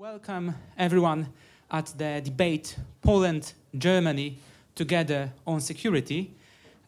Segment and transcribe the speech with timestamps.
[0.00, 1.26] Welcome everyone
[1.70, 4.38] at the debate Poland Germany
[4.74, 6.30] together on security.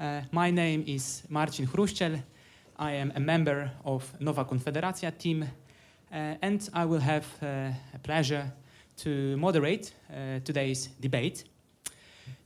[0.00, 2.22] Uh, my name is Marcin Hruszczal.
[2.78, 7.46] I am a member of Nowa Konfederacja team uh, and I will have uh,
[7.94, 8.50] a pleasure
[9.02, 11.44] to moderate uh, today's debate.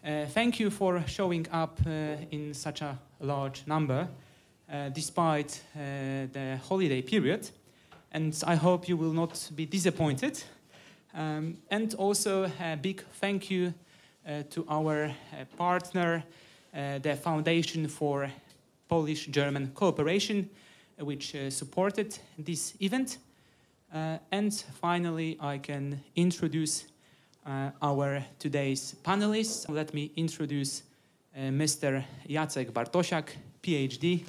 [0.04, 4.08] Uh, thank you for showing up uh, in such a large number
[4.92, 7.48] despite the holiday period
[8.10, 10.42] and I hope you will not be disappointed
[11.16, 13.72] um, and also a big thank you
[14.26, 16.22] uh, to our uh, partner,
[16.74, 18.30] uh, the Foundation for
[18.88, 20.48] Polish-German Cooperation,
[20.98, 23.18] which supported this event.
[24.30, 26.84] and finally, I can introduce
[27.82, 29.68] our today's panelists.
[29.68, 30.82] Let me introduce
[31.36, 32.04] Mr.
[32.28, 33.28] Jacek Bartosiak,
[33.62, 34.24] PhD.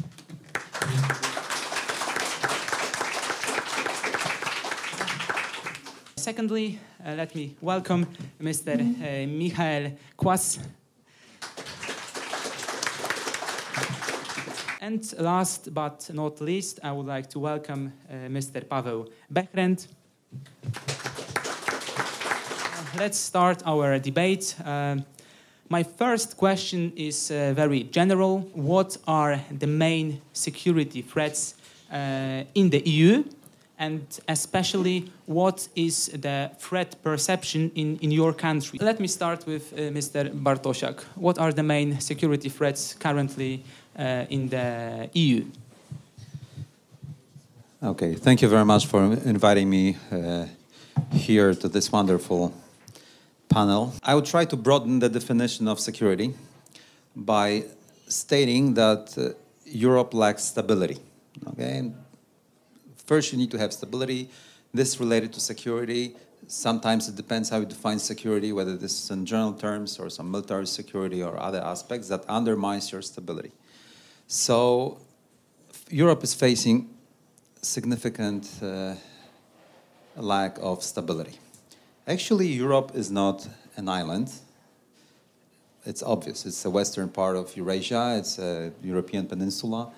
[6.28, 8.06] Secondly, uh, let me welcome
[8.42, 8.76] Mr.
[8.78, 10.60] Uh, Michael Kwas.
[14.82, 18.68] And last but not least, I would like to welcome uh, Mr.
[18.68, 19.88] Pavel Behrendt.
[22.98, 24.54] Let's start our debate.
[24.66, 24.98] Uh,
[25.70, 28.40] my first question is uh, very general.
[28.54, 31.55] What are the main security threats
[31.90, 33.24] uh, in the EU?
[33.80, 38.80] And especially what is the threat perception in, in your country.
[38.82, 40.30] Let me start with uh, Mr.
[40.32, 41.02] Bartosiak.
[41.16, 43.64] What are the main security threats currently
[43.98, 45.46] uh, in the EU?
[47.84, 50.46] Okay, thank you very much for inviting me uh,
[51.12, 52.52] here to this wonderful
[53.50, 53.94] panel.
[54.04, 56.34] I will try to broaden the definition of security
[57.16, 57.66] by
[58.08, 59.34] stating that uh,
[59.66, 60.98] Europe lacks stability.
[61.50, 61.92] Okay,
[63.08, 64.30] First, you need to have stability.
[64.74, 66.16] This related to security.
[66.48, 70.30] Sometimes it depends how you define security, whether this is in general terms or some
[70.30, 73.52] military security or other aspects that undermines your stability.
[74.28, 75.00] So
[75.90, 76.90] Europe is facing
[77.62, 78.96] significant uh,
[80.18, 81.40] lack of stability.
[82.06, 84.31] Actually, Europe is not an island.
[85.86, 86.46] It's obvious.
[86.46, 88.18] It's the western part of Eurasia.
[88.20, 89.92] It's a European peninsula.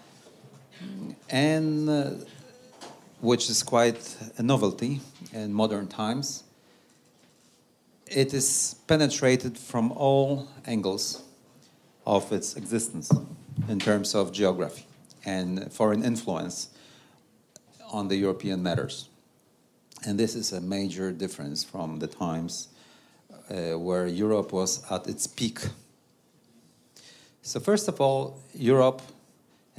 [1.29, 2.12] And uh,
[3.22, 5.02] which is quite a novelty
[5.34, 6.44] in modern times.
[8.07, 11.24] It is penetrated from all angles
[12.06, 13.12] of its existence
[13.68, 14.85] in terms of geography
[15.25, 16.69] and foreign influence
[17.91, 19.09] on the European matters.
[20.06, 22.69] And this is a major difference from the times
[23.51, 25.59] uh, where Europe was at its peak.
[27.41, 29.01] So, first of all, Europe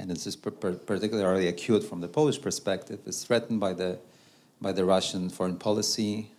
[0.01, 3.99] and this is particularly acute from the Polish perspective, is threatened by the,
[4.59, 6.31] by the Russian foreign policy,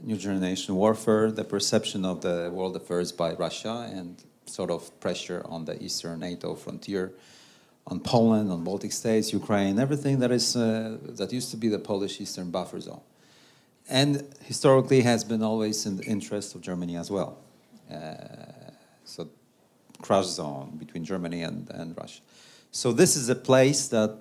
[0.00, 5.42] new generation warfare, the perception of the world affairs by Russia, and sort of pressure
[5.46, 7.12] on the eastern NATO frontier,
[7.88, 11.78] on Poland, on Baltic states, Ukraine, everything that is uh, that used to be the
[11.78, 13.02] Polish eastern buffer zone,
[13.88, 17.38] and historically has been always in the interest of Germany as well.
[17.92, 18.70] Uh,
[19.04, 19.28] so,
[20.00, 22.22] crush zone between Germany and, and Russia.
[22.74, 24.18] So this is a place that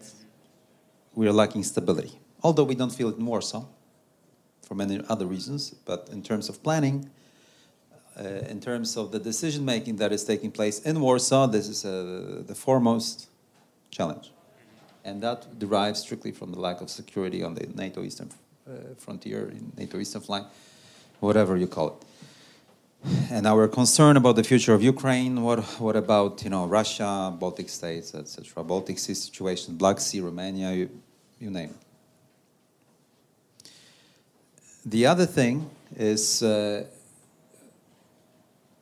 [1.16, 2.20] we are lacking stability.
[2.44, 3.68] Although we don't feel it more so,
[4.62, 7.10] for many other reasons, but in terms of planning,
[8.16, 11.84] uh, in terms of the decision making that is taking place in Warsaw, this is
[11.84, 13.28] uh, the foremost
[13.90, 14.32] challenge.
[15.04, 18.30] And that derives strictly from the lack of security on the NATO eastern
[18.68, 20.46] uh, frontier, in NATO eastern flank,
[21.22, 22.06] whatever you call it
[23.30, 25.42] and our concern about the future of Ukraine.
[25.42, 28.64] What what about you know Russia, Baltic states, etc.
[28.64, 30.90] Baltic Sea situation, Black Sea, Romania, you,
[31.40, 31.74] you name.
[34.86, 36.86] The other thing is uh,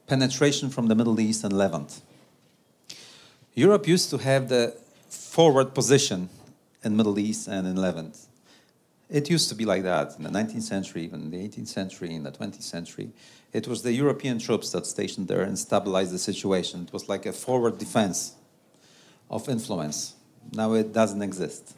[0.08, 2.02] penetration from the Middle East and Levant.
[3.54, 4.76] Europe used to have the
[5.10, 6.30] forward position
[6.84, 8.18] in Middle East and in Levant.
[9.12, 12.16] It used to be like that in the 19th century, even in the 18th century,
[12.16, 13.12] in the 20th century.
[13.52, 16.84] It was the European troops that stationed there and stabilized the situation.
[16.84, 18.36] It was like a forward defense
[19.30, 20.16] of influence.
[20.54, 21.76] Now it doesn't exist.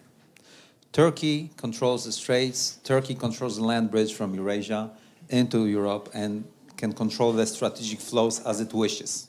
[0.92, 4.92] Turkey controls the straits, Turkey controls the land bridge from Eurasia
[5.30, 6.46] into Europe and
[6.78, 9.28] can control the strategic flows as it wishes.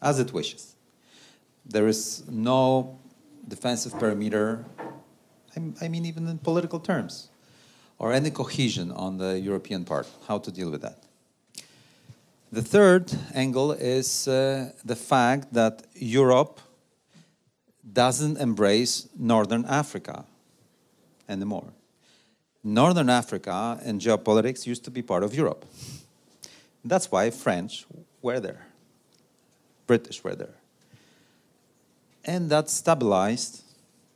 [0.00, 0.74] As it wishes.
[1.66, 2.98] There is no
[3.46, 4.64] defensive perimeter,
[5.56, 7.28] I mean, even in political terms
[7.98, 10.98] or any cohesion on the European part, how to deal with that.
[12.50, 16.60] The third angle is uh, the fact that Europe
[17.92, 20.24] doesn't embrace Northern Africa
[21.28, 21.72] anymore.
[22.64, 25.64] Northern Africa and geopolitics used to be part of Europe.
[26.84, 27.86] That's why French
[28.20, 28.66] were there,
[29.86, 30.54] British were there.
[32.24, 33.62] And that stabilized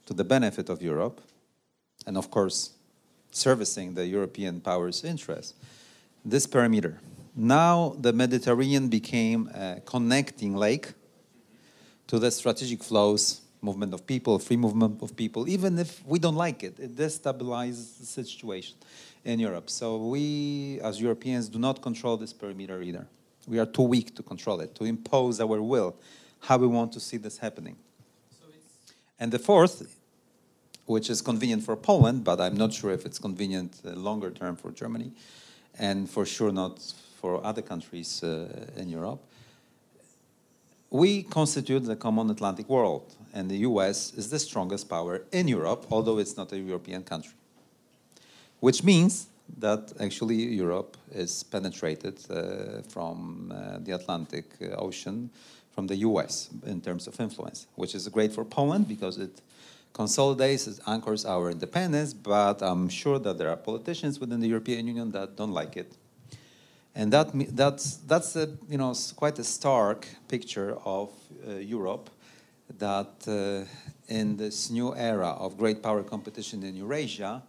[0.07, 1.21] to the benefit of Europe,
[2.07, 2.71] and of course,
[3.31, 5.55] servicing the European powers' interests,
[6.25, 7.01] this perimeter.
[7.35, 10.95] Now the Mediterranean became a connecting lake
[12.07, 16.37] to the strategic flows, movement of people, free movement of people, even if we don't
[16.37, 18.77] like it, it destabilizes the situation
[19.25, 19.69] in Europe.
[19.69, 23.07] So we, as Europeans, do not control this perimeter either.
[23.47, 25.97] We are too weak to control it, to impose our will,
[26.41, 27.77] how we want to see this happening.
[29.19, 29.96] and the fourth,
[30.87, 34.57] which is convenient for Poland, but I'm not sure if it's convenient uh, longer term
[34.57, 35.13] for Germany,
[35.79, 36.81] and for sure not
[37.21, 39.21] for other countries uh, in Europe.
[40.91, 45.87] We constitute the common Atlantic world, and the US is the strongest power in Europe,
[45.91, 47.35] although it's not a European country.
[48.61, 49.27] Which means
[49.59, 55.31] that actually Europe is penetrated uh, from uh, the Atlantic uh, Ocean,
[55.77, 59.43] from the US in terms of influence, which is great for Poland because it
[59.97, 65.11] consolidates, anchors our independence, but I'm sure that there are politicians within the European Union
[65.13, 65.91] that don't like it.
[66.95, 71.09] And that, that's, that's a, you know, quite a stark picture of
[71.49, 72.11] uh, Europe
[72.79, 73.65] that uh,
[74.09, 77.43] in this new era of great power competition in Eurasia,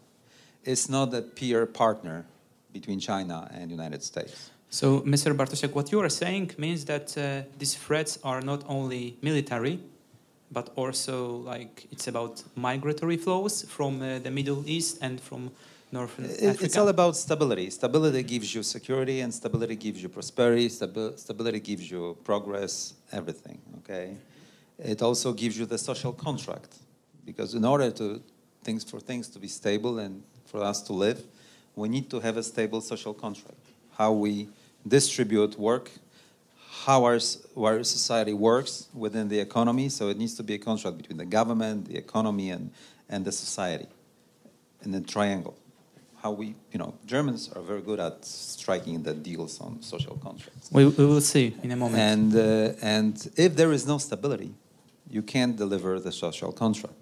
[0.63, 2.25] it's not a peer partner
[2.71, 4.51] between China and United States.
[4.69, 5.35] So, Mr.
[5.35, 9.79] Bartosiak, what you are saying means that uh, these threats are not only military,
[10.51, 15.51] but also like it's about migratory flows from uh, the Middle East and from
[15.91, 16.65] North Africa.
[16.65, 17.69] It's all about stability.
[17.69, 20.67] Stability gives you security, and stability gives you prosperity.
[20.69, 22.93] Stabi stability gives you progress.
[23.11, 23.59] Everything.
[23.79, 24.17] Okay.
[24.77, 26.75] It also gives you the social contract,
[27.25, 28.21] because in order to
[28.63, 31.23] things for things to be stable and for us to live,
[31.75, 33.63] we need to have a stable social contract.
[33.97, 34.49] How we
[34.87, 35.89] distribute work,
[36.87, 37.19] how our,
[37.57, 39.89] our society works within the economy.
[39.89, 42.71] So it needs to be a contract between the government, the economy, and,
[43.09, 43.87] and the society
[44.85, 45.57] in a triangle.
[46.23, 50.71] How we, you know, Germans are very good at striking the deals on social contracts.
[50.71, 52.01] We, we will see in a moment.
[52.13, 54.51] And, uh, and if there is no stability,
[55.09, 56.95] you can't deliver the social contract.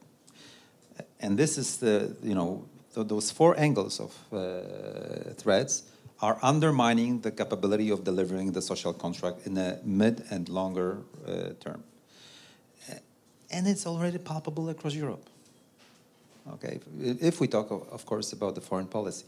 [1.19, 2.65] And this is the, you know,
[2.95, 5.83] those four angles of uh, threats
[6.21, 11.49] are undermining the capability of delivering the social contract in a mid and longer uh,
[11.59, 11.83] term.
[13.51, 15.29] And it's already palpable across Europe.
[16.53, 19.25] Okay, if we talk, of, of course, about the foreign policy.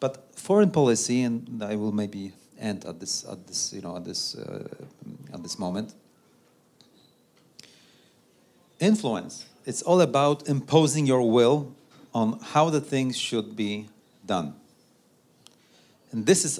[0.00, 4.04] But foreign policy, and I will maybe end at this, at this, you know, at
[4.04, 4.68] this, uh,
[5.32, 5.94] at this moment.
[8.80, 9.46] Influence.
[9.64, 11.72] It's all about imposing your will
[12.14, 13.88] on how the things should be
[14.24, 14.54] done.
[16.16, 16.58] And this is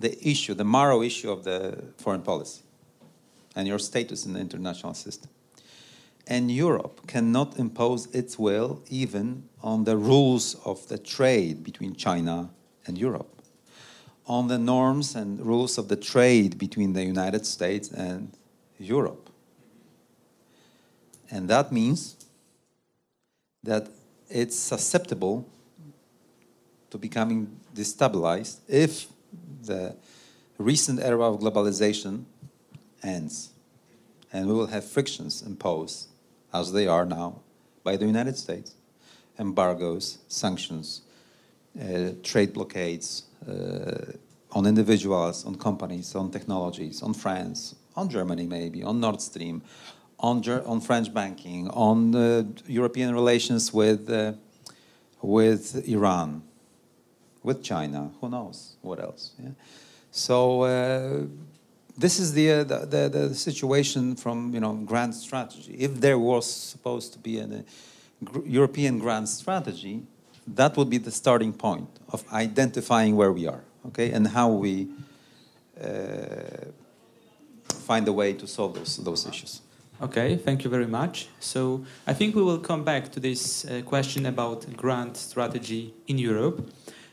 [0.00, 2.62] the issue, the marrow issue of the foreign policy
[3.54, 5.30] and your status in the international system.
[6.26, 12.50] And Europe cannot impose its will even on the rules of the trade between China
[12.84, 13.42] and Europe,
[14.26, 18.32] on the norms and rules of the trade between the United States and
[18.76, 19.30] Europe.
[21.30, 22.16] And that means
[23.62, 23.86] that
[24.28, 25.48] it's susceptible
[26.90, 29.06] to becoming destabilized if
[29.62, 29.96] the
[30.58, 32.24] recent era of globalization
[33.02, 33.50] ends.
[34.32, 36.08] And we will have frictions imposed,
[36.52, 37.40] as they are now,
[37.82, 38.74] by the United States
[39.38, 41.00] embargoes, sanctions,
[41.80, 44.12] uh, trade blockades uh,
[44.52, 49.62] on individuals, on companies, on technologies, on France, on Germany, maybe, on Nord Stream,
[50.18, 54.32] on, on French banking, on uh, European relations with, uh,
[55.22, 56.42] with Iran,
[57.42, 59.32] with China, who knows what else.
[59.42, 59.50] Yeah?
[60.10, 61.22] So uh,
[61.96, 65.74] this is the, uh, the, the, the, situation from you know grand strategy.
[65.78, 67.64] If there was supposed to be a
[68.44, 70.02] European grand strategy,
[70.46, 74.88] that would be the starting point of identifying where we are, okay, and how we
[75.82, 75.86] uh,
[77.68, 79.62] find a way to solve those, those issues.
[80.02, 81.28] Okay, thank you very much.
[81.40, 86.16] So I think we will come back to this uh, question about grand strategy in
[86.16, 86.70] Europe.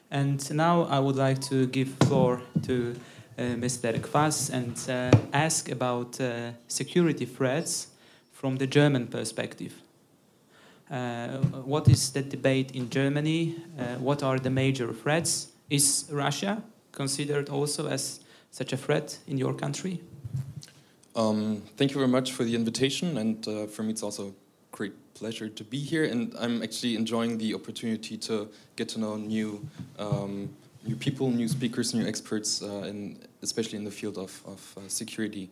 [0.09, 2.95] And now I would like to give floor to
[3.37, 3.99] uh, Mr.
[3.99, 7.87] Kwas and uh, ask about uh, security threats
[8.31, 9.73] from the German perspective.
[10.89, 13.55] Uh, what is the debate in Germany?
[13.77, 15.49] Uh, what are the major threats?
[15.69, 18.21] Is Russia considered also as
[18.51, 19.99] such a threat in your country?
[21.15, 24.33] Um, thank you very much for the invitation, and uh, for me it's also
[24.77, 29.15] great pleasure to be here, and I'm actually enjoying the opportunity to get to know
[29.15, 29.67] new,
[29.97, 30.55] um,
[30.85, 34.81] new people, new speakers, new experts, uh, in, especially in the field of, of uh,
[34.87, 35.49] security.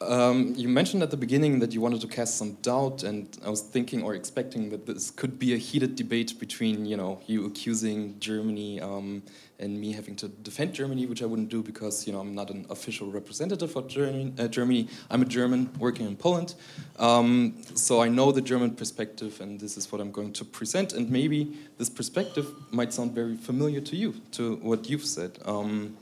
[0.00, 3.48] Um, you mentioned at the beginning that you wanted to cast some doubt, and I
[3.48, 7.46] was thinking or expecting that this could be a heated debate between, you know, you
[7.46, 9.22] accusing Germany um,
[9.58, 12.50] and me having to defend Germany, which I wouldn't do because, you know, I'm not
[12.50, 14.34] an official representative of Germany.
[14.38, 14.88] Uh, Germany.
[15.10, 16.54] I'm a German working in Poland,
[16.98, 20.92] um, so I know the German perspective, and this is what I'm going to present.
[20.92, 25.38] And maybe this perspective might sound very familiar to you, to what you've said.
[25.46, 25.96] Um,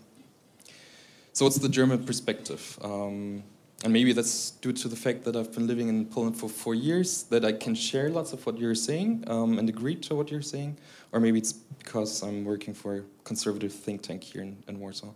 [1.33, 2.77] so, what's the German perspective?
[3.85, 6.75] And maybe that's due to the fact that I've been living in Poland for four
[6.75, 10.31] years, that I can share lots of what you're saying um, and agree to what
[10.31, 10.79] you're saying.
[11.13, 15.13] Or maybe it's because I'm working for a conservative think tank here in, in Warsaw.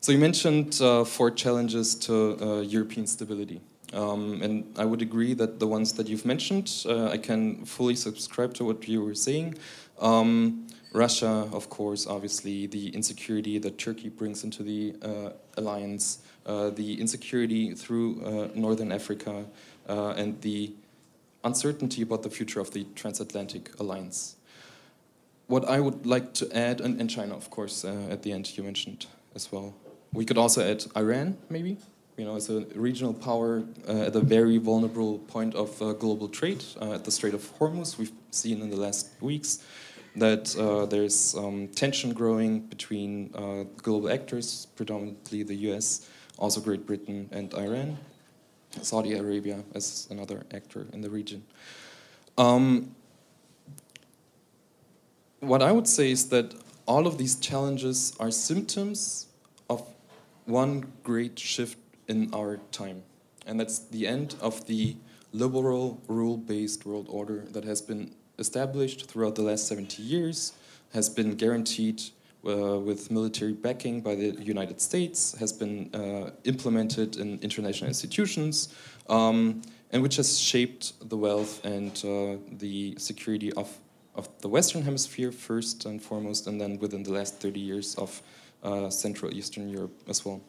[0.00, 3.62] So you mentioned uh, four challenges to uh, European stability.
[3.94, 7.94] Um, and I would agree that the ones that you've mentioned, uh, I can fully
[7.94, 9.54] subscribe to what you were saying.
[9.98, 16.70] Um, Russia, of course, obviously, the insecurity that Turkey brings into the uh, alliance, uh,
[16.70, 19.44] the insecurity through uh, Northern Africa,
[19.88, 20.72] uh, and the
[21.42, 24.36] uncertainty about the future of the transatlantic alliance.
[25.48, 28.56] What I would like to add, and, and China, of course, uh, at the end
[28.56, 29.74] you mentioned as well.
[30.12, 31.76] We could also add Iran, maybe,
[32.16, 36.62] you know, as a regional power uh, at a very vulnerable point of global trade
[36.80, 37.98] at the Strait of Hormuz.
[37.98, 39.58] We've seen in the last weeks
[40.16, 46.86] that uh, there's um, tension growing between uh, global actors, predominantly the US, also Great
[46.86, 47.98] Britain and Iran,
[48.82, 51.44] Saudi Arabia as another actor in the region.
[52.38, 52.94] Um,
[55.40, 56.54] what I would say is that
[56.86, 59.26] all of these challenges are symptoms
[59.68, 59.86] of
[60.46, 61.78] one great shift
[62.08, 63.02] in our time,
[63.46, 64.96] and that's the end of the
[65.32, 70.52] liberal, rule based world order that has been established throughout the last 70 years,
[70.92, 72.02] has been guaranteed
[72.46, 78.74] uh, with military backing by the United States, has been uh, implemented in international institutions,
[79.08, 79.62] um,
[79.92, 83.78] and which has shaped the wealth and uh, the security of,
[84.14, 88.22] of the Western Hemisphere first and foremost, and then within the last 30 years of
[88.62, 90.40] uh, Central Eastern Europe as well.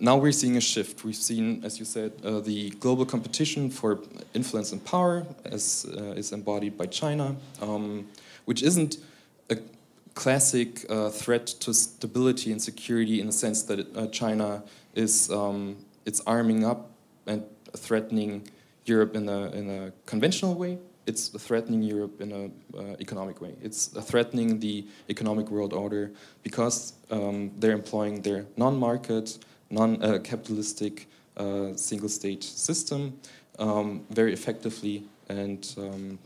[0.00, 1.04] Now we're seeing a shift.
[1.04, 3.98] We've seen, as you said, uh, the global competition for
[4.32, 8.06] influence and power as uh, is embodied by China, um,
[8.44, 8.98] which isn't
[9.50, 9.56] a
[10.14, 14.62] classic uh, threat to stability and security in the sense that uh, China
[14.94, 15.76] is um,
[16.06, 16.90] it's arming up
[17.26, 17.42] and
[17.76, 18.46] threatening
[18.84, 20.78] Europe in a in a conventional way.
[21.06, 23.56] It's threatening Europe in an uh, economic way.
[23.62, 26.12] It's threatening the economic world order
[26.44, 29.38] because um, they're employing their non-market
[29.70, 33.18] non-capitalistic uh, single-state system
[33.58, 36.18] um, very effectively, and um,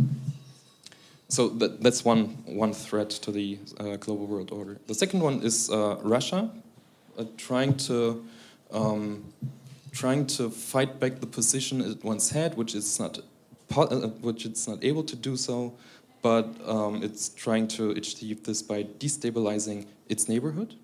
[1.29, 4.79] so that, that's one one threat to the uh, global world order.
[4.87, 6.51] The second one is uh, Russia
[7.37, 8.25] trying to
[8.71, 9.25] um,
[9.93, 13.19] trying to fight back the position it once had, which is not
[14.21, 15.73] which it's not able to do so,
[16.21, 20.75] but um, it's trying to achieve this by destabilizing its neighborhood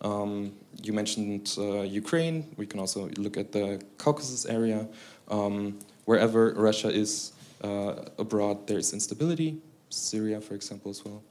[0.00, 0.52] um,
[0.82, 2.46] you mentioned uh, Ukraine.
[2.56, 4.88] We can also look at the Caucasus area.
[5.28, 9.60] Um, wherever Russia is uh, abroad, there is instability.
[9.90, 11.22] Syria, for example, as well.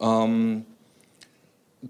[0.00, 0.66] Um,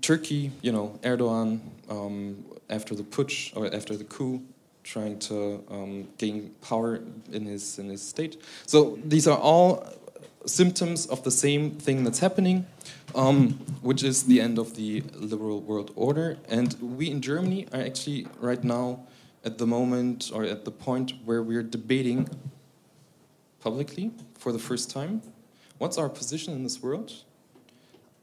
[0.00, 4.42] Turkey, you know, Erdogan, um, after the putsch or after the coup,
[4.82, 7.00] trying to um, gain power
[7.32, 8.42] in his in his state.
[8.66, 9.87] So these are all
[10.46, 12.66] symptoms of the same thing that's happening,
[13.14, 13.50] um,
[13.82, 16.38] which is the end of the liberal world order.
[16.48, 19.00] And we in Germany are actually right now
[19.44, 22.28] at the moment or at the point where we're debating
[23.60, 25.22] publicly for the first time
[25.78, 27.12] what's our position in this world?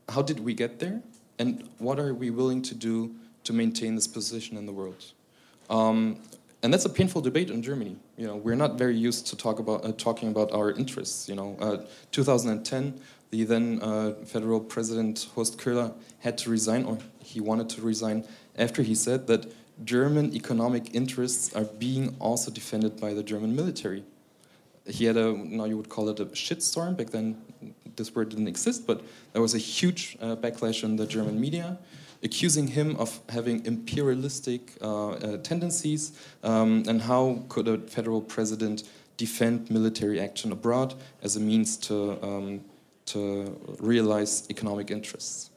[0.09, 1.01] How did we get there?
[1.39, 5.05] And what are we willing to do to maintain this position in the world?
[5.69, 6.19] Um,
[6.63, 7.97] and that's a painful debate in Germany.
[8.17, 11.27] You know, we're not very used to talk about uh, talking about our interests.
[11.27, 11.77] You know, uh,
[12.11, 12.99] 2010,
[13.31, 18.25] the then uh, federal president Horst Köhler had to resign, or he wanted to resign,
[18.57, 19.53] after he said that
[19.83, 24.03] German economic interests are being also defended by the German military.
[24.85, 26.95] He had a now you would call it a shitstorm.
[26.95, 27.41] Back then,
[27.97, 29.01] this word didn't exist, but
[29.33, 31.77] there was a huge uh, backlash in the German media
[32.23, 36.13] accusing him of having imperialistic uh, uh, tendencies,
[36.43, 38.83] um, and how could a federal president
[39.17, 42.61] defend military action abroad as a means to, um,
[43.05, 45.51] to realize economic interests.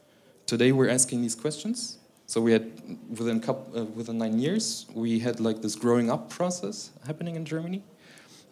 [0.46, 1.98] Today we're asking these questions.
[2.26, 2.72] So we had
[3.08, 7.44] within couple, uh, within nine years we had like this growing up process happening in
[7.44, 7.82] Germany,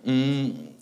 [0.07, 0.73] Mm,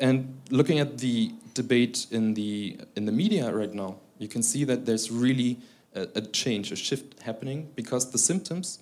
[0.00, 4.64] and looking at the debate in the in the media right now, you can see
[4.64, 5.58] that there's really
[5.94, 8.78] a, a change, a shift happening because the symptoms,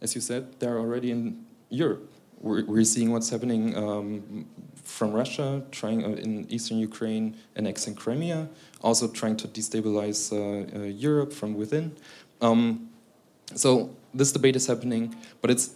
[0.00, 2.12] as you said, they're already in Europe.
[2.40, 4.46] We're, we're seeing what's happening um,
[4.82, 8.48] from Russia, trying uh, in eastern Ukraine, annexing Crimea,
[8.82, 11.96] also trying to destabilize uh, uh, Europe from within.
[12.40, 12.90] Um,
[13.54, 15.74] so this debate is happening, but it's,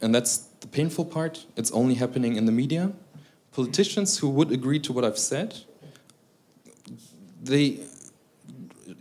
[0.00, 1.46] and that's the painful part.
[1.56, 2.92] It's only happening in the media.
[3.52, 5.58] Politicians who would agree to what I've said,
[7.42, 7.80] they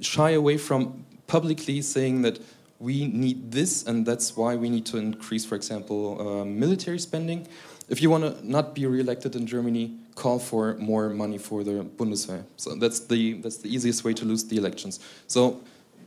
[0.01, 2.39] shy away from publicly saying that
[2.79, 7.48] we need this and that's why we need to increase, for example, uh, military spending.
[7.89, 11.86] If you want to not be re-elected in Germany, call for more money for the
[11.98, 12.43] Bundeswehr.
[12.57, 15.00] So that's the that's the easiest way to lose the elections.
[15.27, 15.62] So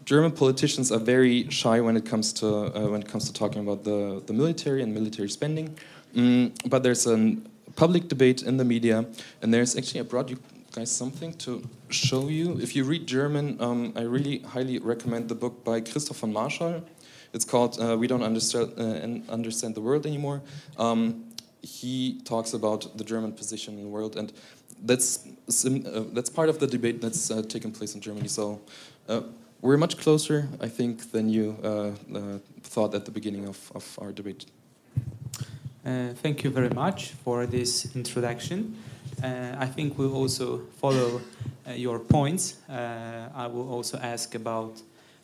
[0.04, 3.62] German politicians are very shy when it comes to uh, when it comes to talking
[3.62, 5.76] about the the military and military spending.
[6.14, 7.36] Mm, but there's a
[7.76, 9.06] public debate in the media,
[9.40, 10.38] and there's actually brought you
[10.72, 12.58] guys something to show you.
[12.60, 16.82] If you read German, um, I really highly recommend the book by Christoph von Marschall.
[17.32, 20.42] It's called uh, "We Don't Understand uh, Understand the World Anymore."
[20.78, 21.24] Um,
[21.62, 24.32] he talks about the German position in the world, and
[24.84, 28.28] that's uh, that's part of the debate that's uh, taken place in Germany.
[28.28, 28.60] So
[29.08, 29.22] uh,
[29.60, 33.98] we're much closer, I think, than you uh, uh, thought at the beginning of, of
[34.00, 34.46] our debate.
[36.22, 38.76] Thank you very much for this introduction.
[39.22, 41.20] I think we'll also follow
[41.74, 42.56] your points.
[42.68, 44.80] I will also ask about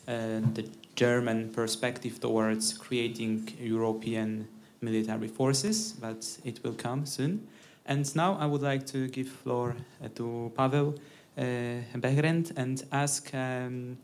[0.07, 4.49] the German perspective towards creating European
[4.81, 7.47] military forces, but it will come soon.
[7.87, 10.95] And now I would like to give floor uh, to Pavel
[11.38, 11.43] uh,
[12.57, 13.97] and ask um,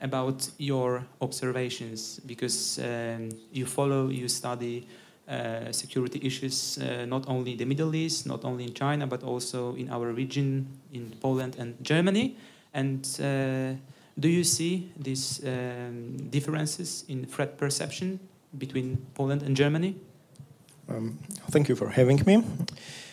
[0.00, 4.86] about your observations because um, you follow, you study
[5.28, 9.22] uh, security issues uh, not only in the Middle East, not only in China, but
[9.22, 12.36] also in our region, in Poland and Germany.
[12.72, 13.74] And uh,
[14.18, 18.20] do you see these um, differences in threat perception
[18.56, 19.96] between Poland and Germany?
[20.88, 21.18] Um,
[21.50, 22.42] thank you for having me.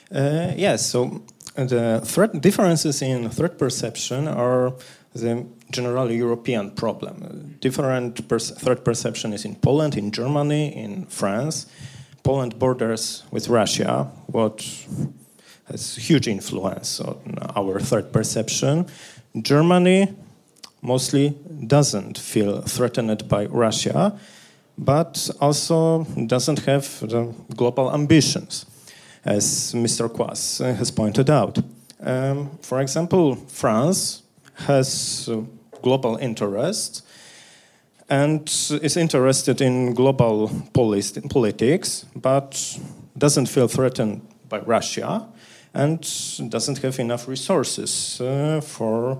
[0.09, 1.21] Uh, yes, so
[1.55, 4.73] the threat differences in threat perception are
[5.13, 7.57] the general European problem.
[7.59, 11.67] Different threat perception is in Poland, in Germany, in France.
[12.25, 14.65] Poland borders with Russia, what
[15.71, 18.85] has huge influence on our threat perception.
[19.41, 20.13] Germany
[20.81, 21.35] mostly
[21.67, 24.19] doesn't feel threatened by Russia
[24.77, 28.65] but also doesn't have the global ambitions,
[29.23, 30.09] as Mr.
[30.09, 31.59] Kwas has pointed out.
[32.01, 34.23] Um, for example, France
[34.67, 35.29] has
[35.81, 37.03] global interests
[38.09, 38.47] and
[38.81, 42.79] is interested in global politics, but
[43.17, 45.27] doesn't feel threatened by Russia
[45.73, 45.99] and
[46.49, 49.19] doesn't have enough resources uh, for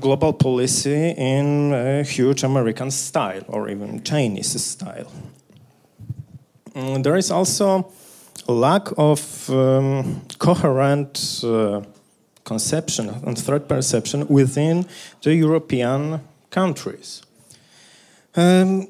[0.00, 5.10] global policy in a huge American style or even Chinese style.
[6.74, 7.92] Mm, there is also
[8.48, 11.80] a lack of um, coherent uh,
[12.44, 14.86] conception and threat perception within
[15.22, 17.22] the European countries.
[18.36, 18.88] Um,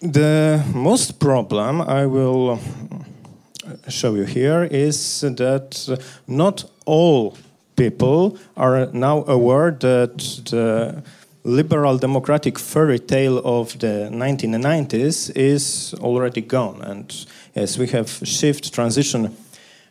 [0.00, 2.60] the most problem I will
[3.88, 7.36] show you here is that not all
[7.74, 10.16] people are now aware that
[10.48, 11.02] the
[11.42, 16.80] liberal democratic fairy tale of the 1990s is already gone.
[16.82, 17.26] And
[17.56, 19.36] yes, we have shift transition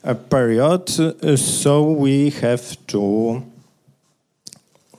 [0.05, 3.43] a period, uh, so we have to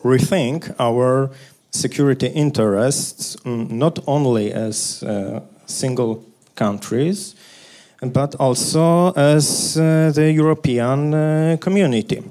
[0.03, 1.31] rethink our
[1.75, 7.35] security interests, um, not only as uh, single countries,
[8.01, 12.23] but also as uh, the European uh, community.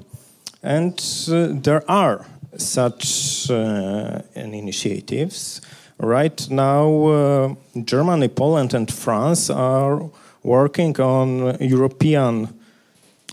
[0.62, 0.94] And
[1.28, 2.24] uh, there are
[2.56, 5.60] such uh, initiatives.
[5.98, 7.54] Right now, uh,
[7.84, 10.10] Germany, Poland, and France are
[10.42, 12.48] working on European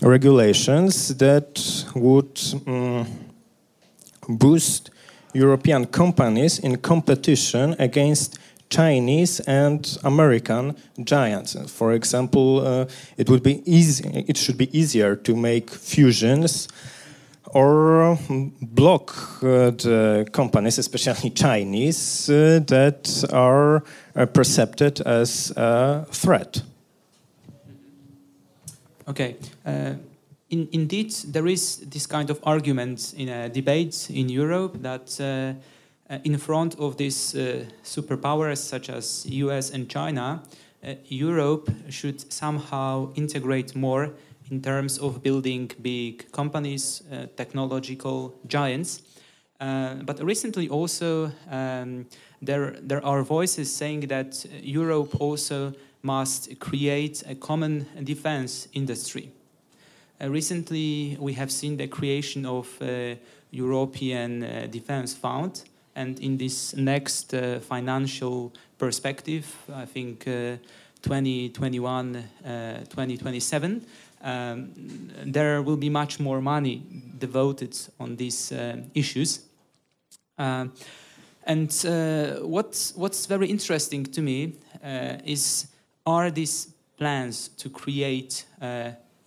[0.02, 3.06] regulations that would um,
[4.28, 4.91] boost
[5.32, 11.56] European companies in competition against Chinese and American giants.
[11.70, 14.24] For example, uh, it would be easy.
[14.26, 16.68] It should be easier to make fusions
[17.54, 18.18] or
[18.62, 23.82] block uh, the companies, especially Chinese, uh, that are
[24.16, 26.62] uh, perceived as a threat.
[29.08, 29.36] Okay.
[30.52, 35.20] Uh, in, indeed, there is this kind of argument in a debate in Europe that
[35.20, 35.54] uh,
[36.12, 37.34] uh, in front of these
[37.82, 40.42] superpowers such as US and China,
[41.08, 44.10] Europe should somehow integrate more
[44.50, 49.02] in terms of building big companies, uh, technological giants.
[49.60, 52.04] Uh, but recently also um,
[52.42, 59.30] there, there are voices saying that Europe also must create a common defense industry.
[60.22, 63.18] Uh, recently, we have seen the creation of a
[63.50, 65.64] European uh, Defense Fund,
[65.96, 73.84] and in this next uh, financial perspective, I think 2021, uh, 2027,
[74.22, 74.70] um,
[75.26, 76.84] there will be much more money
[77.18, 79.40] devoted on these uh, issues.
[80.38, 80.66] Uh,
[81.44, 81.72] and
[82.42, 84.52] what's, what's very interesting to me
[85.24, 85.66] is
[86.06, 88.44] are these plans to create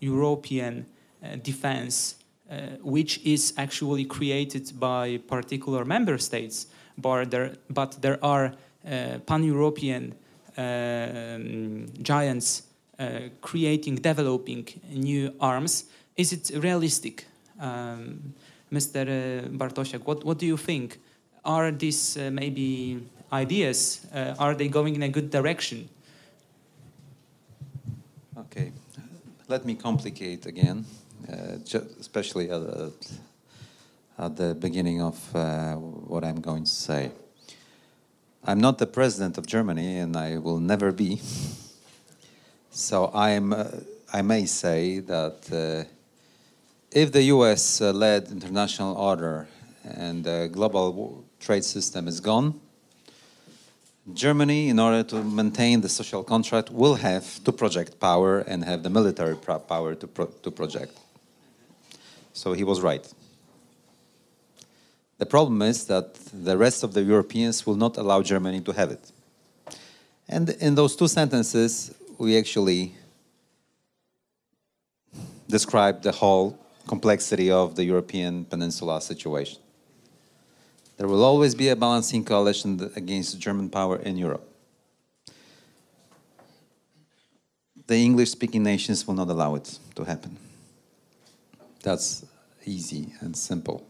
[0.06, 0.86] European
[1.24, 2.16] uh, defense,
[2.50, 8.46] uh, which is actually created by particular member states, but there, but there are
[8.86, 10.14] uh, pan-European
[10.58, 12.64] um, giants
[13.42, 15.86] creating, developing new arms.
[16.16, 17.26] Is it realistic?
[17.60, 18.34] Um,
[18.72, 19.50] Mr.
[19.58, 20.98] Bartosiak, what, what do you think?
[21.44, 23.02] Are these uh, maybe
[23.34, 25.90] ideas, uh, are they going in a good direction?
[28.38, 28.72] Okay
[29.48, 30.86] let me complicate again,
[31.32, 31.58] uh,
[32.00, 32.94] especially at the,
[34.18, 37.12] at the, beginning of uh, what I'm going to say.
[38.44, 41.22] I'm not the president of Germany, and I will never be.
[42.72, 43.66] So I'm, uh,
[44.12, 45.90] I may say that uh,
[46.92, 49.48] if the U.S.-led uh, international order
[49.84, 52.60] and the global trade system is gone,
[54.14, 58.84] Germany, in order to maintain the social contract, will have to project power and have
[58.84, 60.98] the military power to, pro to project.
[62.34, 63.06] So he was right.
[65.18, 68.92] The problem is that the rest of the Europeans will not allow Germany to have
[68.92, 69.12] it.
[70.28, 72.94] And in those two sentences, we actually
[75.48, 79.60] describe the whole complexity of the European peninsula situation.
[80.98, 84.48] There will always be a balancing coalition against German power in Europe.
[87.88, 90.38] The English speaking nations will not allow it to happen.
[91.84, 92.26] That's
[92.66, 93.86] easy and simple.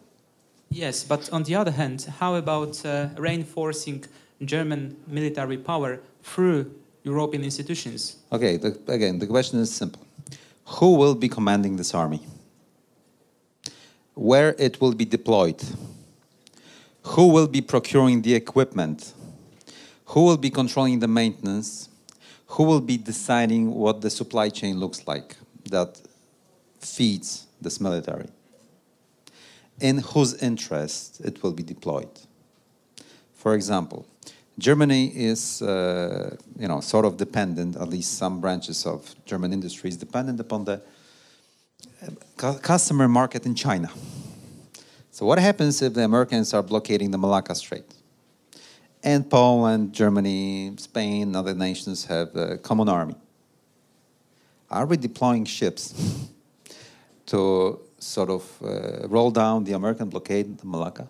[0.69, 4.03] Yes, but on the other hand, how about uh, reinforcing
[4.43, 6.71] German military power through
[7.03, 8.17] European institutions?
[8.31, 10.01] Okay, the, again, the question is simple
[10.65, 12.21] Who will be commanding this army?
[14.15, 15.63] Where it will be deployed?
[17.05, 19.13] Who will be procuring the equipment?
[20.05, 21.89] Who will be controlling the maintenance?
[22.47, 25.35] Who will be deciding what the supply chain looks like
[25.69, 26.01] that
[26.79, 28.27] feeds this military?
[29.79, 32.09] In whose interest it will be deployed?
[33.35, 34.07] For example,
[34.57, 39.95] Germany is, uh, you know, sort of dependent, at least some branches of German industries,
[39.95, 40.81] dependent upon the
[42.41, 43.89] uh, customer market in China.
[45.15, 47.86] So what happens if the Americans are blockading the Malacca Strait?
[49.01, 53.15] And Poland, Germany, Spain, other nations have a common army.
[54.69, 55.93] Are we deploying ships
[57.28, 61.08] to sort of uh, roll down the American blockade of Malacca?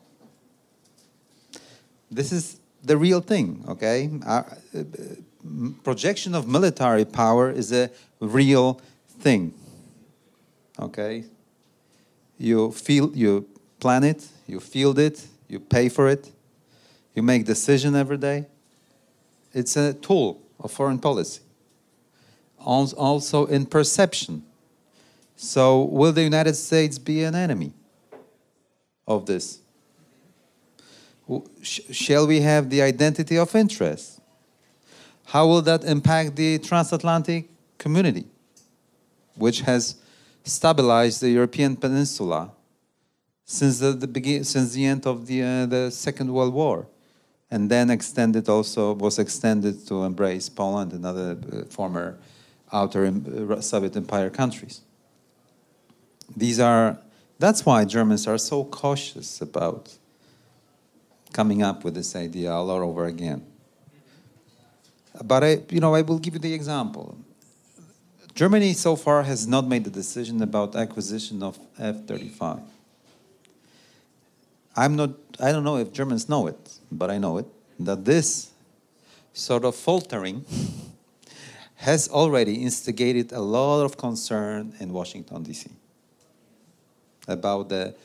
[2.12, 4.12] This is the real thing, okay?
[4.24, 4.46] Our,
[4.78, 4.84] uh,
[5.84, 7.90] projection of military power is a
[8.20, 8.80] real
[9.20, 9.52] thing,
[10.80, 11.24] okay?
[12.38, 13.48] You feel, you
[13.86, 16.32] plan it, you field it, you pay for it,
[17.14, 18.48] you make decision every day.
[19.54, 21.42] It's a tool of foreign policy.
[22.58, 24.42] Also in perception.
[25.36, 27.74] So will the United States be an enemy
[29.08, 29.60] of this?
[31.62, 34.20] Shall we have the identity of interest?
[35.26, 38.26] How will that impact the transatlantic community,
[39.36, 39.98] which has
[40.44, 42.55] stabilized the European peninsula
[43.46, 46.88] since the, the begin, since the end of the uh, the Second World War,
[47.52, 52.18] and then extended also was extended to embrace Poland and other uh, former
[52.74, 54.82] outer uh, Soviet Empire countries.
[56.36, 56.98] These are
[57.38, 59.96] that's why Germans are so cautious about
[61.34, 63.46] coming up with this idea all over again.
[65.24, 67.18] But I, you know, I will give you the example.
[68.34, 72.62] Germany so far has not made the decision about acquisition of F-35.
[74.76, 77.46] I'm not, I don't know if Germans know it, but I know it,
[77.80, 78.52] that this
[79.34, 80.46] sort of faltering
[81.76, 85.70] has already instigated a lot of concern in Washington, D.C.
[87.28, 87.96] about the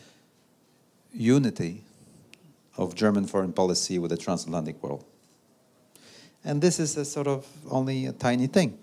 [1.12, 1.82] unity
[2.76, 5.04] of German foreign policy with the transatlantic world.
[6.44, 8.78] And this is a sort of only a tiny thing.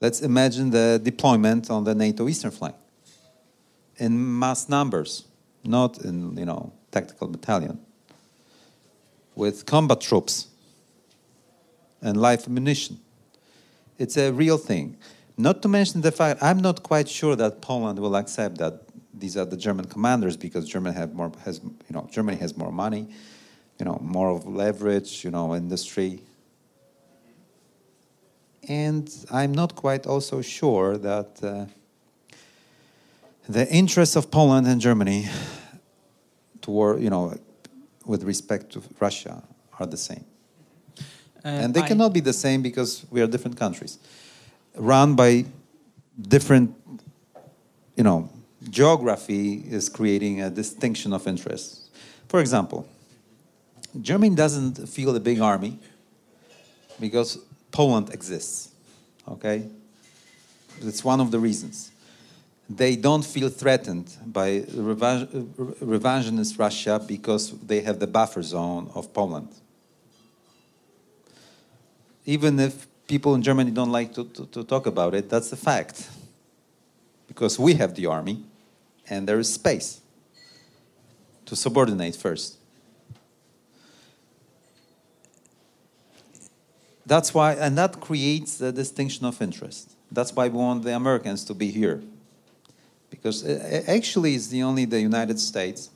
[0.00, 2.74] Let's imagine the deployment on the NATO eastern flank
[3.96, 5.24] in mass numbers,
[5.64, 7.80] not in you know tactical battalion,
[9.34, 10.46] with combat troops
[12.00, 13.00] and live ammunition.
[13.98, 14.96] It's a real thing.
[15.36, 18.82] Not to mention the fact I'm not quite sure that Poland will accept that
[19.14, 22.72] these are the German commanders because Germany have more has you know Germany has more
[22.72, 23.08] money,
[23.78, 26.22] you know more of leverage, you know industry.
[28.68, 31.66] And I'm not quite also sure that uh,
[33.48, 35.28] the interests of Poland and Germany
[36.62, 37.36] toward you know
[38.06, 39.42] with respect to Russia
[39.78, 40.24] are the same.
[41.44, 43.98] Uh, and they I- cannot be the same because we are different countries.
[44.76, 45.44] Run by
[46.20, 46.74] different
[47.96, 48.28] you know
[48.70, 51.90] geography is creating a distinction of interests
[52.28, 52.86] for example
[54.00, 55.78] germany doesn't feel a big army
[57.00, 57.38] because
[57.70, 58.70] poland exists
[59.28, 59.68] okay?
[60.80, 61.91] That's one of the reasons
[62.76, 69.48] they don't feel threatened by revisionist russia because they have the buffer zone of poland
[72.24, 75.56] even if people in Germany don't like to, to, to talk about it, that's a
[75.56, 76.08] fact.
[77.26, 78.44] Because we have the army
[79.08, 80.00] and there is space
[81.46, 82.58] to subordinate first.
[87.04, 89.96] That's why, and that creates a distinction of interest.
[90.10, 92.02] That's why we want the Americans to be here.
[93.22, 95.90] Because uh, actually, it's the only the United States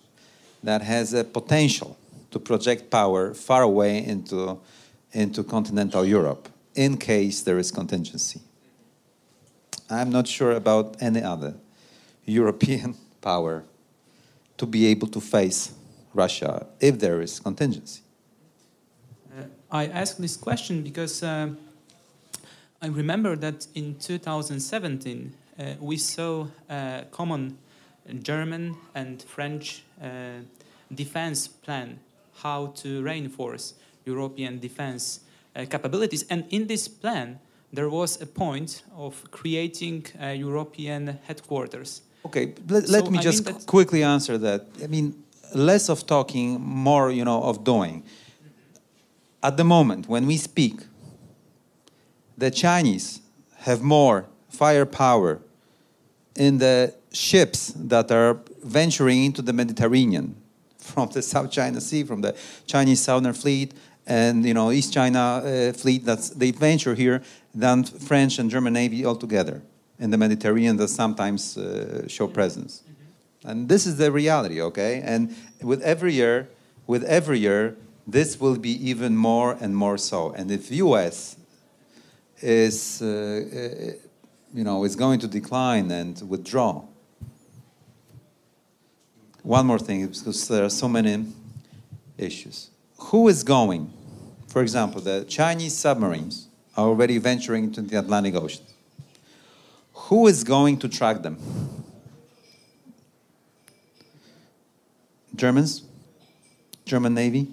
[0.63, 1.97] that has a potential
[2.31, 4.61] to project power far away into,
[5.13, 8.41] into continental Europe in case there is contingency.
[9.91, 11.55] I'm not sure about any other
[12.25, 13.65] European power
[14.59, 15.73] to be able to face
[16.15, 18.03] Russia if there is contingency.
[19.37, 21.51] Uh, I ask this question because uh,
[22.81, 25.46] I remember that in 2017 uh,
[25.81, 27.59] we saw a common
[28.23, 30.41] German and French uh,
[30.95, 31.99] defense plan
[32.43, 35.21] how to reinforce European defense
[35.55, 36.25] uh, capabilities.
[36.31, 37.39] And in this plan,
[37.73, 42.03] there was a point of creating a European headquarters.
[42.25, 44.67] Okay, let, let me I just that- quickly answer that.
[44.83, 45.15] I mean,
[45.55, 48.03] less of talking, more, you know, of doing.
[49.43, 50.81] At the moment, when we speak,
[52.37, 53.21] the Chinese
[53.59, 55.41] have more firepower
[56.37, 60.37] in the ships that are venturing into the Mediterranean
[60.79, 63.75] from the South China Sea, from the Chinese Southern Fleet,
[64.07, 66.05] and you know East China uh, Fleet.
[66.05, 67.23] That's they venture here
[67.55, 69.63] than French and German Navy altogether
[69.99, 72.83] in the Mediterranean that sometimes uh, show presence.
[73.45, 75.01] And this is the reality, okay?
[75.05, 76.49] And with every year,
[76.87, 80.33] with every year, this will be even more and more so.
[80.33, 81.37] And if U.S.
[82.41, 84.06] is, uh, uh,
[84.57, 86.83] you know, is going to decline and withdraw.
[89.43, 91.27] One more thing, because there are so many
[92.17, 92.71] issues.
[92.99, 93.93] Who is going?
[94.49, 98.65] For example, the Chinese submarines are already venturing into the Atlantic Ocean.
[99.93, 101.37] Who is going to track them?
[105.35, 105.83] Germans?
[106.87, 107.49] German Navy?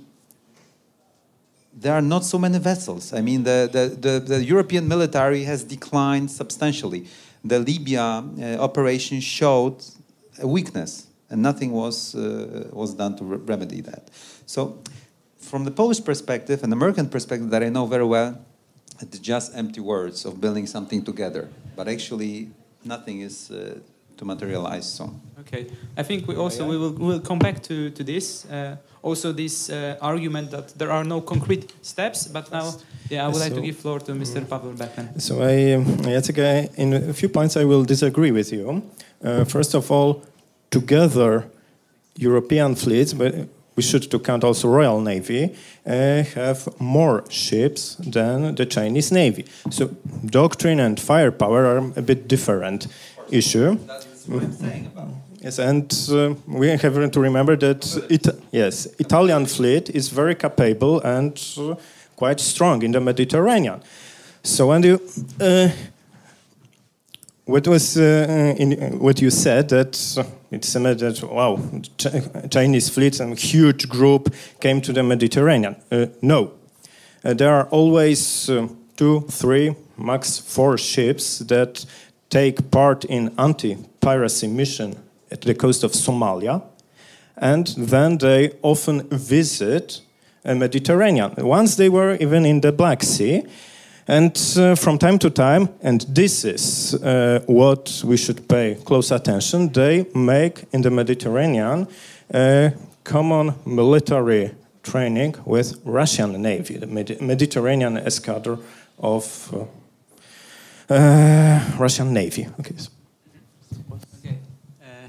[1.83, 3.11] There are not so many vessels.
[3.11, 7.07] I mean, the, the, the, the European military has declined substantially.
[7.43, 8.23] The Libya uh,
[8.57, 9.83] operation showed
[10.41, 14.09] a weakness, and nothing was, uh, was done to re- remedy that.
[14.45, 14.81] So,
[15.37, 18.39] from the Polish perspective and American perspective that I know very well,
[19.01, 21.49] it's just empty words of building something together.
[21.75, 22.51] But actually,
[22.85, 23.79] nothing is uh,
[24.15, 25.19] to materialize soon.
[25.47, 28.45] Okay, I think we also we will we will come back to to this.
[28.45, 32.25] Uh, also, this uh, argument that there are no concrete steps.
[32.27, 32.71] But now,
[33.09, 34.47] yeah, I would like to So- give floor to Mr.
[34.47, 35.21] Pavel Becken.
[35.21, 38.81] So I, um, Jacek, I, in a few points I will disagree with you.
[39.21, 40.21] Uh, first of all,
[40.69, 41.43] together,
[42.15, 43.33] European fleets, but
[43.75, 45.53] we should to count also Royal Navy,
[45.85, 49.43] uh, have more ships than the Chinese Navy.
[49.69, 49.89] So
[50.25, 52.87] doctrine and firepower are a bit different
[53.29, 53.77] issue.
[53.87, 55.09] That's what I'm saying about.
[55.43, 61.01] Yes, and uh, we have to remember that it, yes, Italian fleet is very capable
[61.01, 61.75] and uh,
[62.15, 63.81] quite strong in the Mediterranean.
[64.41, 65.01] So when you
[65.41, 65.69] uh,
[67.43, 71.59] what was uh, in what you said that uh, it seemed that wow,
[71.97, 75.75] Ch- Chinese fleet and huge group came to the Mediterranean.
[75.91, 76.53] Uh, no,
[77.21, 78.49] there are always
[78.95, 81.85] two, three, max four ships that
[82.29, 84.95] take part in anti-piracy mission
[85.33, 86.61] at the coast of Somalia,
[87.35, 90.01] and then they often visit
[90.43, 91.33] the Mediterranean.
[91.37, 93.43] Once they were even in the Black Sea,
[94.07, 99.11] And uh, from time to time, and this is uh, what we should pay close
[99.11, 101.87] attention, they make in the Mediterranean
[102.33, 102.73] a
[103.05, 108.61] common military training with Russian Navy, the Med Mediterranean escadron
[108.99, 112.49] of uh, uh, Russian Navy.
[112.59, 112.75] Okay.
[114.81, 115.07] Uh,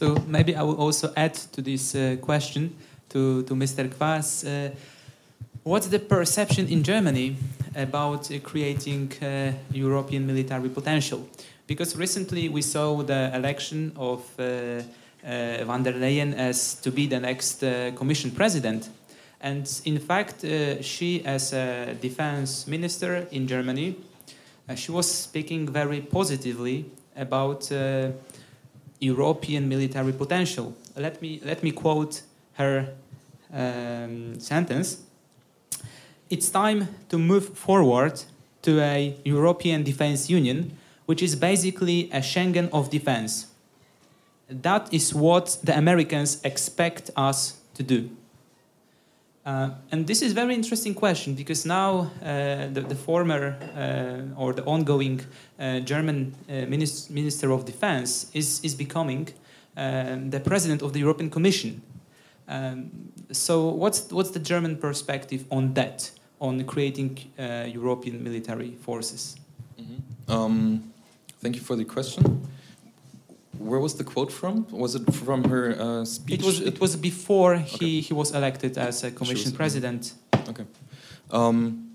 [0.00, 2.74] so maybe I will also add to this uh, question
[3.10, 3.86] to, to Mr.
[3.86, 4.46] Kwas.
[4.46, 4.74] Uh,
[5.62, 7.36] what's the perception in Germany
[7.76, 11.28] about uh, creating uh, European military potential?
[11.66, 17.06] Because recently we saw the election of uh, uh, van der Leyen as to be
[17.06, 17.60] the next
[17.94, 18.88] Commission president.
[19.42, 20.40] And in fact,
[20.80, 23.96] she, as a defense minister in Germany,
[24.76, 26.86] she was speaking very positively
[27.16, 27.70] about
[29.00, 30.74] European military potential.
[30.96, 32.22] Let me, let me quote
[32.54, 32.88] her
[33.52, 34.98] um, sentence
[36.30, 38.22] it's time to move forward
[38.62, 43.48] to a European Defence Union, which is basically a Schengen of defense.
[44.48, 48.10] That is what the Americans expect us to do.
[49.46, 54.40] Uh, and this is a very interesting question because now uh, the, the, former uh,
[54.40, 55.20] or the ongoing
[55.58, 59.28] uh, German uh, minister, minister, of Defense is, is becoming
[59.76, 61.80] um, the president of the European Commission.
[62.48, 62.90] Um,
[63.32, 66.10] so, what's, what's the German perspective on that?
[66.40, 69.36] on creating uh, European military forces?
[69.78, 70.34] Mm -hmm.
[70.34, 70.82] um,
[71.42, 72.24] thank you for the question.
[73.58, 74.66] Where was the quote from?
[74.70, 76.40] Was it from her uh, speech?
[76.40, 76.60] It was.
[76.60, 77.64] It was before okay.
[77.78, 80.14] he, he was elected as a commission president.
[80.48, 80.64] Okay.
[81.30, 81.90] Um,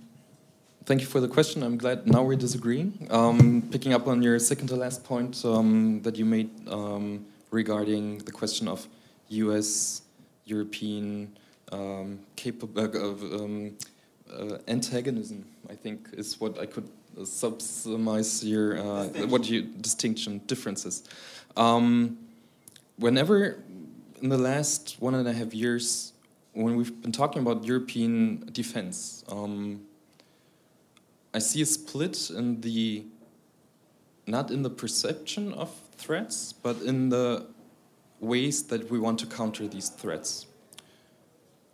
[0.85, 1.63] thank you for the question.
[1.63, 3.07] I'm glad now we're disagreeing.
[3.09, 8.19] Um, picking up on your second to last point um, that you made um, regarding
[8.19, 8.87] the question of
[9.29, 10.01] U.S.
[10.45, 11.35] European
[11.71, 13.23] um, capable uh, of
[14.31, 20.41] uh, antagonism, I think, is what I could uh, subsumize your uh, what you distinction
[20.47, 21.03] differences.
[21.57, 22.17] Um,
[22.97, 23.63] whenever
[24.21, 26.13] in the last one and a half years,
[26.53, 29.81] when we've been talking about European defense, um,
[31.33, 33.05] I see a split in the
[34.27, 37.45] not in the perception of threats, but in the
[38.19, 40.47] ways that we want to counter these threats.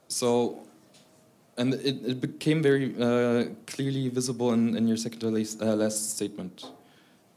[0.09, 0.63] So
[1.57, 6.15] and it, it became very uh, clearly visible in, in your second last, uh, last
[6.15, 6.65] statement.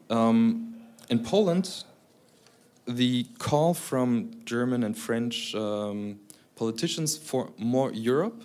[0.09, 0.75] Um,
[1.11, 1.85] in Poland,
[2.87, 6.19] the call from German and French um,
[6.57, 8.45] politicians for more Europe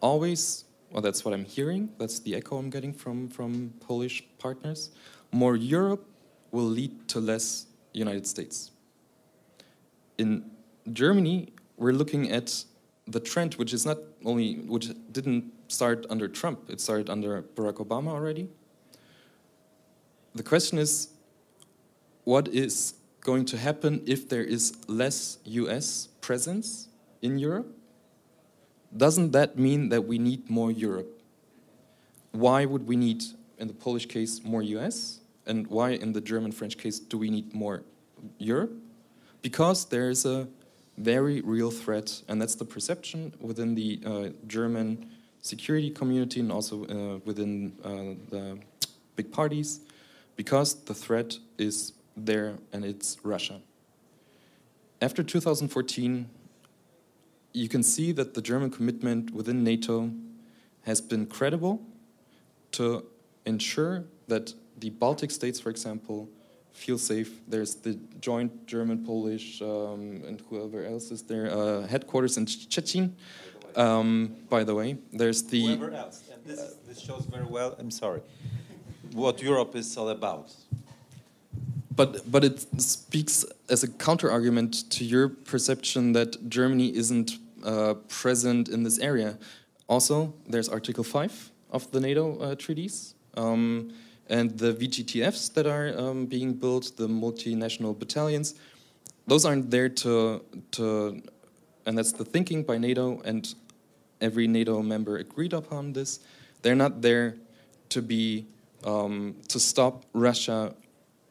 [0.00, 4.90] always, well, that's what I'm hearing, that's the echo I'm getting from, from Polish partners.
[5.30, 6.04] More Europe
[6.50, 8.70] will lead to less United States.
[10.18, 10.50] In
[10.92, 12.64] Germany, we're looking at
[13.06, 17.74] the trend, which is not only which didn't start under Trump, it started under Barack
[17.74, 18.48] Obama already.
[20.34, 21.08] The question is,
[22.24, 26.08] what is going to happen if there is less U.S.
[26.20, 26.88] presence
[27.22, 27.74] in Europe?
[28.94, 31.22] Doesn't that mean that we need more Europe?
[32.32, 33.24] Why would we need,
[33.58, 35.20] in the Polish case, more US?
[35.46, 37.84] And why, in the German French case, do we need more
[38.38, 38.72] Europe?
[39.40, 40.46] Because there is a
[40.98, 46.84] very real threat, and that's the perception within the uh, German security community and also
[46.84, 48.58] uh, within uh, the
[49.16, 49.80] big parties,
[50.36, 53.60] because the threat is there and it's Russia.
[55.00, 56.28] After 2014,
[57.52, 60.10] you can see that the German commitment within NATO
[60.82, 61.80] has been credible
[62.72, 63.04] to
[63.44, 66.28] ensure that the Baltic states, for example,
[66.72, 67.40] feel safe.
[67.46, 73.12] There's the joint German-Polish um, and whoever else is there uh, headquarters in Szczecin.
[73.76, 75.66] Um, by the way, there's the.
[75.66, 76.22] Whoever else.
[76.32, 77.74] And this, is, this shows very well.
[77.78, 78.20] I'm sorry.
[79.12, 80.50] What Europe is all about.
[81.94, 87.94] But but it speaks as a counter argument to your perception that Germany isn't uh,
[88.08, 89.38] present in this area.
[89.88, 93.14] Also, there's Article Five of the NATO uh, treaties.
[93.36, 93.92] Um,
[94.28, 98.54] and the VGTFs that are um, being built, the multinational battalions,
[99.26, 100.42] those aren't there to,
[100.72, 101.22] to,
[101.86, 103.54] and that's the thinking by NATO, and
[104.20, 106.20] every NATO member agreed upon this.
[106.62, 107.36] They're not there
[107.90, 108.46] to be
[108.84, 110.74] um, to stop Russia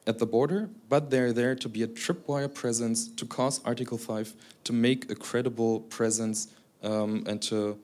[0.06, 4.34] at the border, but they're there to be a tripwire presence to cause Article 5
[4.64, 6.48] to make a credible presence
[6.82, 7.78] um, and to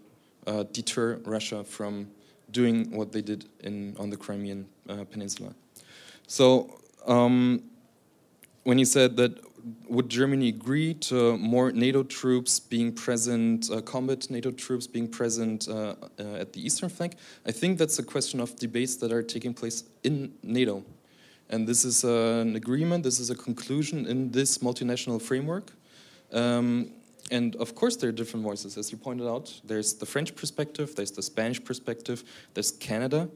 [0.46, 2.08] uh, deter Russia from
[2.50, 5.54] doing what they did in, on the Crimean uh, Peninsula.
[6.26, 7.62] So um,
[8.64, 9.38] when you said that
[9.88, 15.68] would Germany agree to more NATO troops being present, uh, combat NATO troops being present
[15.68, 17.14] uh, uh, at the eastern flank?
[17.46, 20.84] I think that's a question of debates that are taking place in NATO.
[21.50, 25.72] And this is an agreement, this is a conclusion in this multinational framework.
[26.32, 26.92] Um,
[27.30, 29.60] and of course, there are different voices, as you pointed out.
[29.64, 32.24] There's the French perspective, there's the Spanish perspective,
[32.54, 33.28] there's Canada.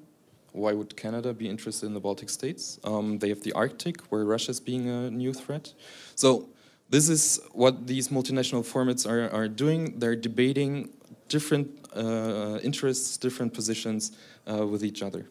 [0.52, 2.78] Why would Canada be interested in the Baltic states?
[2.84, 5.72] Um, they have the Arctic, where Russia is being a new threat.
[6.14, 6.48] So,
[6.90, 9.98] this is what these multinational formats are, are doing.
[9.98, 10.90] They're debating
[11.28, 14.12] different uh, interests, different positions
[14.46, 15.26] uh, with each other.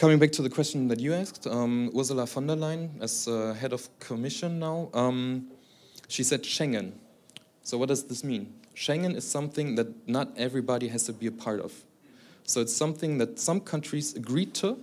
[0.00, 3.52] Coming back to the question that you asked, um, Ursula von der Leyen, as uh,
[3.52, 5.48] head of commission now, um,
[6.08, 6.92] she said Schengen.
[7.64, 8.50] So what does this mean?
[8.74, 11.84] Schengen is something that not everybody has to be a part of.
[12.44, 14.82] So it's something that some countries agreed to.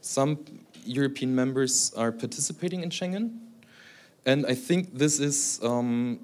[0.00, 0.44] Some
[0.84, 3.36] European members are participating in Schengen.
[4.26, 6.20] And I think this is um,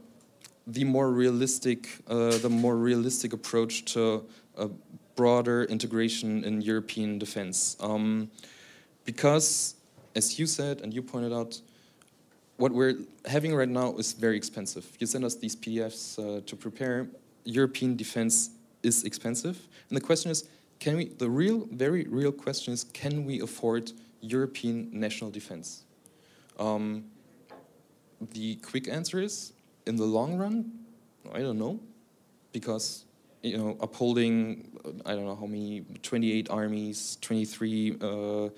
[0.65, 4.25] the more realistic, uh, the more realistic approach to
[4.57, 4.71] a
[5.17, 7.77] broader integration in European defense.
[7.81, 8.31] Um,
[9.05, 9.75] because,
[10.15, 11.61] as you said and you pointed out,
[12.59, 12.97] what we're
[13.27, 14.87] having right now is very expensive.
[14.99, 17.09] You send us these PDFs uh, to prepare.
[17.45, 18.51] European defense
[18.83, 19.59] is expensive.
[19.89, 20.49] And the question is,
[20.79, 25.85] can we, the real, very real question is, can we afford European national defense?
[26.59, 27.05] Um,
[28.33, 29.53] the quick answer is,
[29.87, 30.73] in the long run,
[31.33, 31.81] I don't know,
[32.53, 33.05] because
[33.43, 34.69] you know, upholding,
[35.05, 38.07] I don't know how many, 28 armies, 23 uh,
[38.47, 38.49] uh,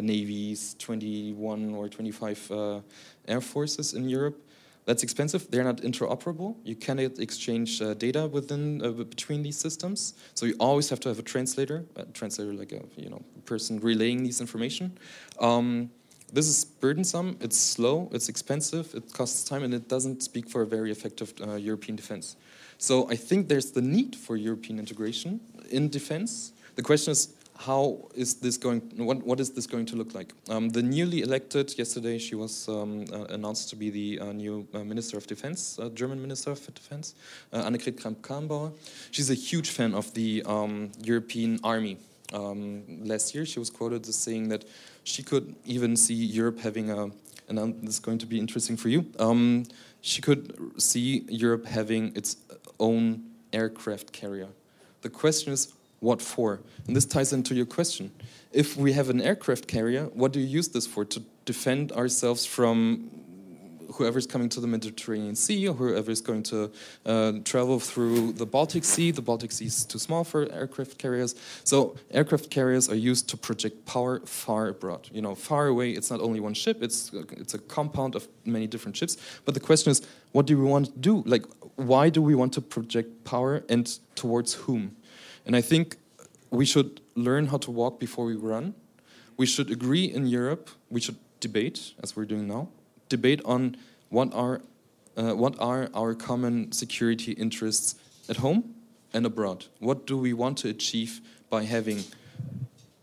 [0.00, 2.80] navies, 21 or 25 uh,
[3.28, 4.40] air forces in Europe.
[4.86, 5.50] That's expensive.
[5.50, 6.56] They're not interoperable.
[6.62, 10.14] You cannot exchange uh, data within uh, between these systems.
[10.34, 13.80] So you always have to have a translator, a translator like a you know person
[13.80, 14.98] relaying these information.
[15.40, 15.90] Um,
[16.32, 17.38] this is burdensome.
[17.40, 18.10] It's slow.
[18.12, 18.94] It's expensive.
[18.94, 22.36] It costs time, and it doesn't speak for a very effective uh, European defense.
[22.84, 26.52] So I think there's the need for European integration in defense.
[26.76, 28.82] The question is how is this going?
[28.98, 30.34] What, what is this going to look like?
[30.50, 34.68] Um, the newly elected yesterday, she was um, uh, announced to be the uh, new
[34.74, 37.14] uh, Minister of Defense, uh, German Minister of Defense,
[37.54, 38.70] uh, Annegret Kramp-Karrenbauer.
[39.12, 41.96] She's a huge fan of the um, European Army.
[42.34, 44.66] Um, last year, she was quoted as saying that
[45.04, 47.08] she could even see Europe having a,
[47.48, 49.06] and this is going to be interesting for you.
[49.18, 49.64] Um,
[50.04, 52.36] she could see Europe having its
[52.78, 54.48] own aircraft carrier.
[55.02, 56.60] The question is, what for?
[56.86, 58.12] And this ties into your question.
[58.52, 61.04] If we have an aircraft carrier, what do you use this for?
[61.04, 63.13] To defend ourselves from
[63.94, 66.70] whoever's coming to the Mediterranean Sea or whoever is going to
[67.06, 69.10] uh, travel through the Baltic Sea.
[69.10, 71.34] The Baltic Sea is too small for aircraft carriers.
[71.64, 75.08] So aircraft carriers are used to project power far abroad.
[75.12, 78.66] You know, far away, it's not only one ship, it's, it's a compound of many
[78.66, 79.16] different ships.
[79.44, 81.22] But the question is, what do we want to do?
[81.26, 81.44] Like,
[81.76, 84.96] why do we want to project power and towards whom?
[85.46, 85.96] And I think
[86.50, 88.74] we should learn how to walk before we run.
[89.36, 92.68] We should agree in Europe, we should debate, as we're doing now,
[93.16, 93.76] debate on
[94.16, 94.60] what are,
[95.16, 97.94] uh, what are our common security interests
[98.28, 98.74] at home
[99.14, 99.66] and abroad.
[99.78, 102.00] What do we want to achieve by having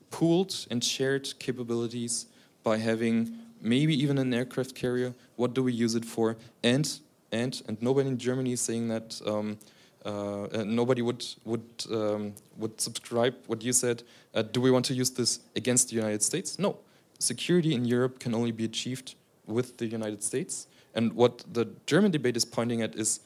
[0.10, 2.26] pooled and shared capabilities,
[2.64, 3.14] by having
[3.62, 5.14] maybe even an aircraft carrier?
[5.36, 6.38] What do we use it for?
[6.64, 6.86] And
[7.32, 9.22] and and nobody in Germany is saying that.
[9.26, 9.58] Um,
[10.04, 14.02] uh, nobody would would um, would subscribe what you said.
[14.34, 16.58] Uh, do we want to use this against the United States?
[16.58, 16.72] No.
[17.20, 19.14] Security in Europe can only be achieved
[19.48, 20.68] with the United States.
[20.94, 23.20] And what the German debate is pointing at is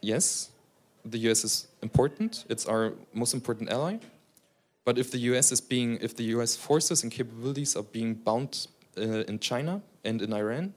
[0.00, 0.50] yes,
[1.04, 3.98] the US is important, it's our most important ally.
[4.84, 8.66] But if the US is being, if the US forces and capabilities are being bound
[8.98, 10.74] uh, in China and in Iran,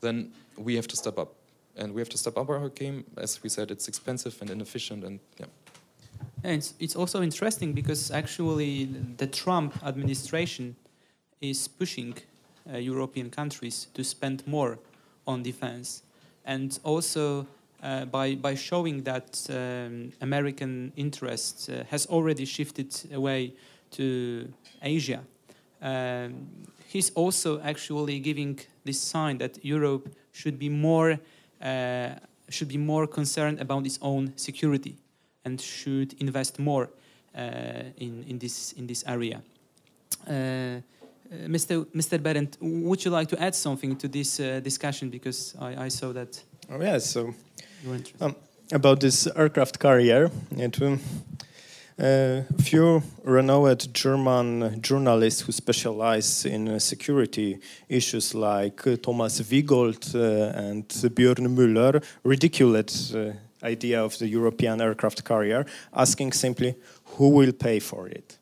[0.00, 1.34] then we have to step up.
[1.76, 3.04] And we have to step up our game.
[3.16, 5.46] As we said, it's expensive and inefficient, and yeah.
[6.42, 10.76] And it's, it's also interesting because actually the Trump administration
[11.40, 12.14] is pushing
[12.72, 14.78] uh, European countries to spend more
[15.26, 16.02] on defense.
[16.44, 17.46] And also
[17.82, 23.52] uh, by, by showing that um, American interest uh, has already shifted away
[23.92, 24.52] to
[24.82, 25.20] Asia,
[25.82, 26.46] um,
[26.86, 31.18] he's also actually giving this sign that Europe should be more
[31.62, 32.10] uh,
[32.48, 34.96] should be more concerned about its own security
[35.44, 36.88] and should invest more
[37.36, 39.42] uh, in in this in this area.
[41.30, 41.84] Uh, uh, Mr.
[41.94, 42.18] Mr.
[42.18, 45.10] Behrendt, would you like to add something to this uh, discussion?
[45.10, 46.42] Because I, I, saw that.
[46.70, 47.10] Oh, yes.
[47.10, 47.34] So,
[48.20, 48.34] um,
[48.72, 51.00] about this aircraft carrier, it, um,
[52.02, 57.58] A few renowned German journalists who specialize in uh, security
[57.90, 64.80] issues, like uh, Thomas Wiegold uh, and Björn Müller, ridiculed uh, idea of the European
[64.80, 66.74] aircraft carrier, asking simply,
[67.04, 68.38] who will pay for it?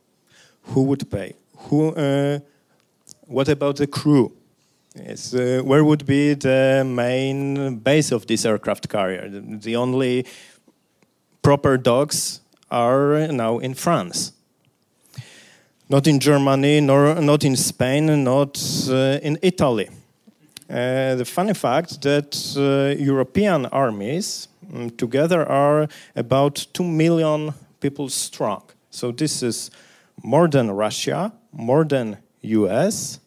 [0.62, 1.34] Who would pay?
[1.68, 1.92] Who?
[3.28, 4.32] What about the crew?
[4.96, 9.28] Yes, uh, where would be the main base of this aircraft carrier?
[9.28, 10.24] The, the only
[11.42, 14.32] proper docks are now in France.
[15.90, 18.58] Not in Germany, nor not in Spain, not
[18.88, 19.90] uh, in Italy.
[20.70, 28.08] Uh, the funny fact that uh, European armies um, together are about 2 million people
[28.08, 28.62] strong.
[28.90, 29.70] So this is
[30.22, 33.20] more than Russia, more than US,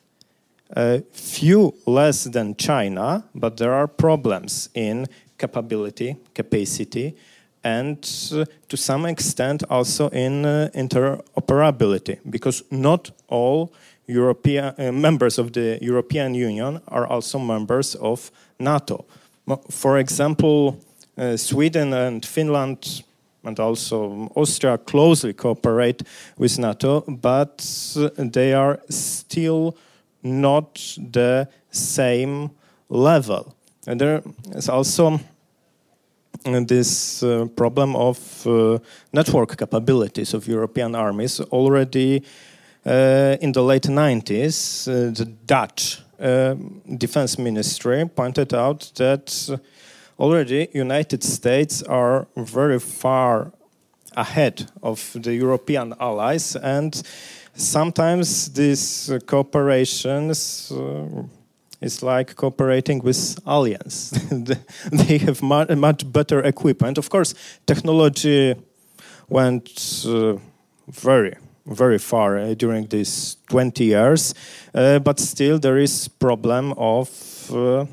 [0.75, 5.07] a few less than China, but there are problems in
[5.37, 7.15] capability, capacity,
[7.63, 7.97] and
[8.33, 13.71] uh, to some extent also in uh, interoperability, because not all
[14.07, 19.05] European uh, members of the European Union are also members of NATO.
[19.69, 20.79] For example,
[21.17, 23.03] uh, Sweden and Finland
[23.43, 26.03] and also Austria closely cooperate
[26.37, 27.57] with NATO, but
[28.17, 29.75] they are still
[30.23, 32.51] not the same
[32.89, 33.55] level.
[33.87, 34.21] And there
[34.55, 35.19] is also
[36.43, 38.79] this uh, problem of uh,
[39.13, 41.39] network capabilities of European armies.
[41.39, 42.23] Already
[42.85, 46.55] uh, in the late 90s, uh, the Dutch uh,
[46.97, 49.59] defense ministry pointed out that
[50.19, 53.51] already United States are very far
[54.15, 57.01] ahead of the European allies and
[57.55, 60.71] sometimes these cooperations
[61.81, 64.11] is like cooperating with aliens.
[64.91, 66.97] they have much better equipment.
[66.97, 67.33] Of course,
[67.65, 68.55] technology
[69.29, 70.37] went uh,
[70.87, 71.35] very,
[71.65, 74.33] very far uh, during these 20 years,
[74.75, 77.09] uh, but still there is problem of
[77.51, 77.85] uh, uh,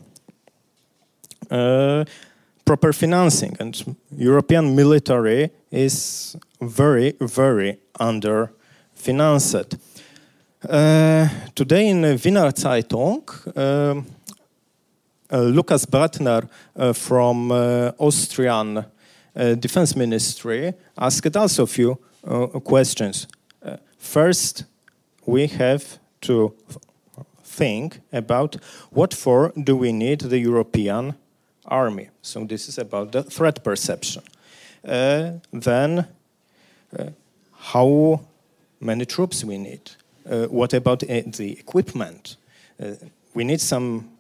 [1.49, 8.51] proper financing, and European military is very, very under
[8.95, 9.77] financed.
[10.69, 13.23] Uh, today in Wiener Zeitung,
[13.57, 14.03] uh,
[15.31, 21.99] uh, Lukas Brettner uh, from uh, Austrian uh, Defense Ministry asked also a few
[22.65, 23.27] questions.
[23.99, 24.65] first,
[25.27, 26.55] we have to
[27.45, 28.57] think about
[28.91, 31.15] what for do we need the European
[31.69, 32.09] army.
[32.23, 34.23] So this is about the threat perception.
[35.53, 36.07] then,
[37.53, 38.21] how
[38.81, 39.91] many troops we need
[40.29, 42.37] uh, what about uh, the equipment?
[42.81, 42.93] Uh,
[43.35, 44.11] we need some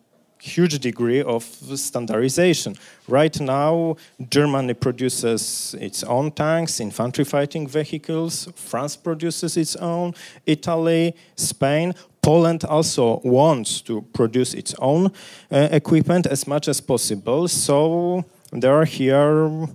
[0.40, 2.76] huge degree of standardization.
[3.08, 3.96] Right now,
[4.30, 10.14] Germany produces its own tanks, infantry fighting vehicles, France produces its own,
[10.46, 15.06] Italy, Spain, Poland also wants to produce its own
[15.50, 17.48] uh, equipment as much as possible.
[17.48, 19.66] So there are here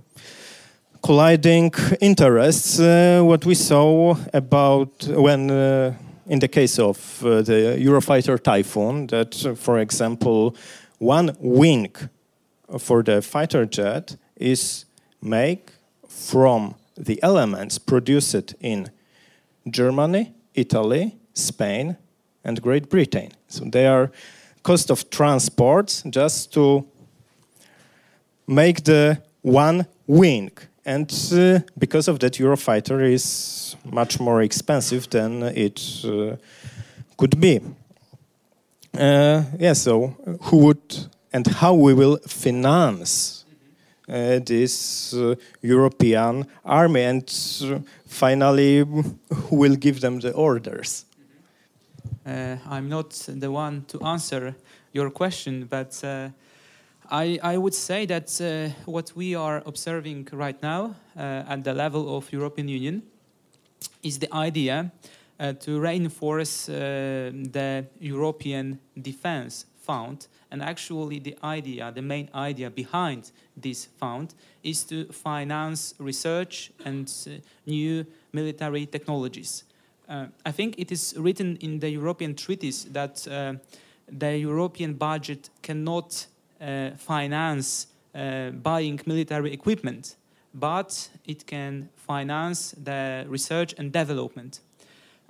[1.02, 2.78] colliding interests.
[2.78, 5.94] Uh, what we saw about when uh,
[6.26, 10.56] in the case of uh, the Eurofighter Typhoon, that, uh, for example,
[10.98, 11.92] one wing
[12.78, 14.84] for the fighter jet is
[15.20, 15.62] made
[16.08, 18.90] from the elements produced in
[19.68, 21.96] Germany, Italy, Spain,
[22.44, 23.32] and Great Britain.
[23.48, 24.10] So they are
[24.62, 26.86] cost of transport just to
[28.46, 30.50] make the one wing.
[30.86, 36.36] And uh, because of that, Eurofighter is much more expensive than it uh,
[37.16, 37.60] could be.
[38.92, 43.44] Uh, yeah, so who would and how we will finance
[44.08, 47.24] uh, this uh, European army and
[47.64, 51.06] uh, finally who will give them the orders?
[52.26, 54.54] I'm not the one to answer
[54.92, 56.02] your question, but
[57.14, 62.32] I, I, would say that what we are observing right now at the level of
[62.32, 63.02] European Union
[64.02, 64.90] is the idea
[65.38, 70.26] uh, to reinforce uh, the European Defense Fund.
[70.50, 77.12] And actually, the idea, the main idea behind this fund is to finance research and
[77.26, 77.30] uh,
[77.66, 79.64] new military technologies.
[80.08, 83.54] Uh, I think it is written in the European treaties that uh,
[84.08, 86.33] the European budget cannot uh,
[86.96, 87.86] finance
[88.62, 90.16] buying military equipment
[90.54, 94.60] but it can finance the research and development.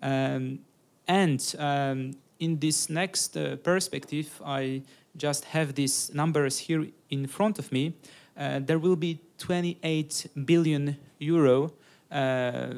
[0.02, 0.60] Um,
[1.08, 4.82] and um, in this next uh, perspective, I
[5.16, 7.94] just have these numbers here in front of me.
[8.36, 11.72] Uh, there will be 28 billion euro
[12.12, 12.70] uh, uh,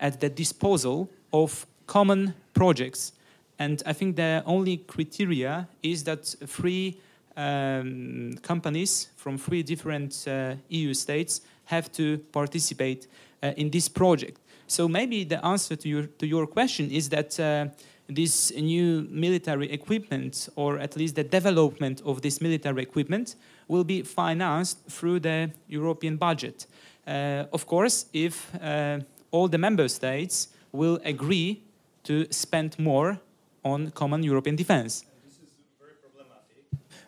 [0.00, 3.12] at the disposal of common projects.
[3.60, 6.98] And I think the only criteria is that three
[7.36, 13.06] um, companies from three different uh, EU states have to participate
[13.42, 14.40] uh, in this project.
[14.66, 17.66] So maybe the answer to your, to your question is that uh,
[18.08, 23.36] this new military equipment, or at least the development of this military equipment,
[23.68, 26.66] will be financed through the European budget.
[27.06, 29.00] Uh, of course, if uh,
[29.30, 31.62] all the member states will agree
[32.04, 33.20] to spend more
[33.64, 35.04] on common European defense.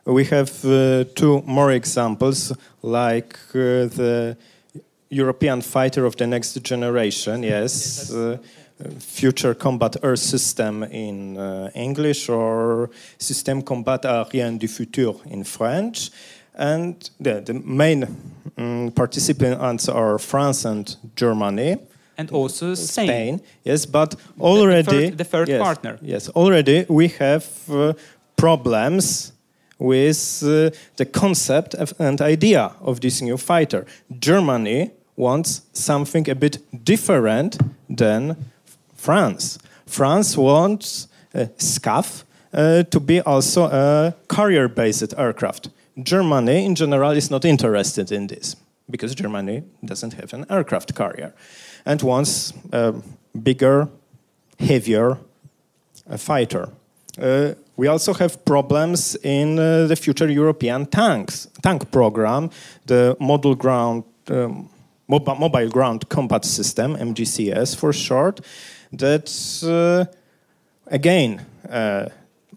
[0.04, 4.36] We have uh, two more examples, like uh, the
[5.10, 8.38] European fighter of the next generation, yes, uh,
[8.98, 16.10] future combat air system in uh, English, or Système combat aérien du futur in French.
[16.54, 18.04] And the, the main
[18.58, 21.78] um, participants are France and Germany
[22.16, 23.06] and also Spain.
[23.06, 23.40] Spain.
[23.64, 25.98] Yes, but already the, third, the third yes, partner.
[26.02, 27.92] Yes, already we have uh,
[28.36, 29.32] problems
[29.78, 33.84] with uh, the concept of, and idea of this new fighter.
[34.18, 37.58] Germany wants something a bit different
[37.88, 38.36] than
[38.94, 39.58] France.
[39.86, 45.70] France wants uh, SCAF uh, to be also a carrier-based aircraft.
[46.02, 48.56] Germany, in general, is not interested in this
[48.90, 51.34] because Germany doesn't have an aircraft carrier
[51.84, 52.94] and wants a
[53.42, 53.88] bigger,
[54.58, 55.18] heavier
[56.08, 56.68] uh, fighter.
[57.20, 62.50] Uh, we also have problems in uh, the future European tanks tank program,
[62.86, 64.68] the model ground um,
[65.08, 68.40] mobile, ground combat system (MGCS) for short,
[68.92, 69.28] that
[69.64, 70.04] uh,
[70.86, 72.08] again uh,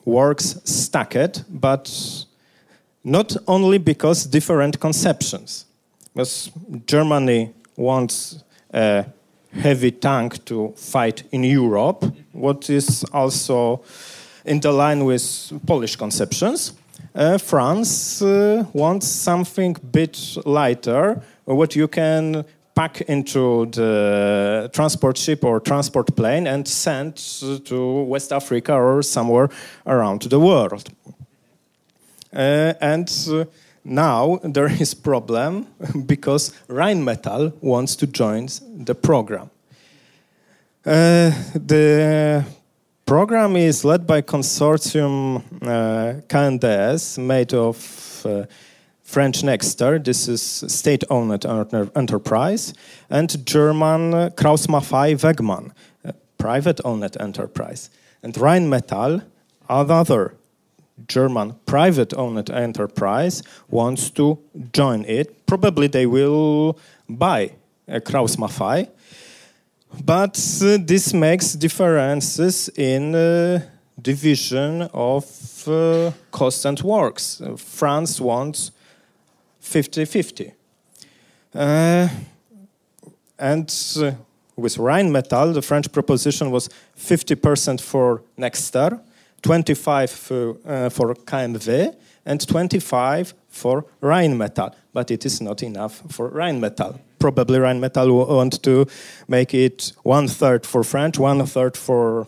[0.05, 1.89] works stacked, but
[3.03, 5.65] not only because different conceptions.
[6.13, 6.51] Because
[6.85, 9.05] Germany wants a
[9.61, 13.81] heavy tank to fight in Europe, what is also
[14.45, 16.73] in the line with Polish conceptions.
[17.13, 22.45] Uh, France uh, wants something a bit lighter, what you can
[22.75, 27.15] pack into the transport ship or transport plane and send
[27.65, 29.49] to West Africa or somewhere
[29.87, 30.89] around the world.
[32.33, 33.45] Uh, and uh,
[33.85, 35.67] now there is problem
[36.05, 38.49] because Rheinmetall wants to join
[38.83, 39.49] the program.
[40.85, 42.45] Uh, the
[43.05, 48.45] program is led by consortium uh, KNDS, made of uh,
[49.03, 51.45] French Nexter, this is state-owned
[51.95, 52.73] enterprise,
[53.09, 55.71] and German Krauss Maffei Wegmann,
[56.39, 57.91] private-owned enterprise.
[58.23, 59.23] And Rheinmetall,
[59.69, 60.35] another
[61.07, 64.39] German private-owned enterprise, wants to
[64.73, 65.45] join it.
[65.45, 66.77] Probably they will
[67.09, 67.51] buy
[67.87, 68.89] a Krauss Maffei,
[70.03, 73.61] but uh, this makes differences in uh,
[74.01, 77.41] division of uh, costs and works.
[77.57, 78.71] France wants
[79.61, 80.51] 50-50.
[81.53, 82.09] Uh,
[83.39, 84.11] and uh,
[84.55, 88.99] with Rheinmetall, the French proposition was 50% for Nexter,
[89.45, 94.73] 25 for, uh, for KMW, and 25 for Rheinmetall.
[94.91, 96.99] But it is not enough for Rheinmetall.
[97.19, 98.87] Probably Rheinmetall will want to
[99.27, 102.25] make it one third for French, one third for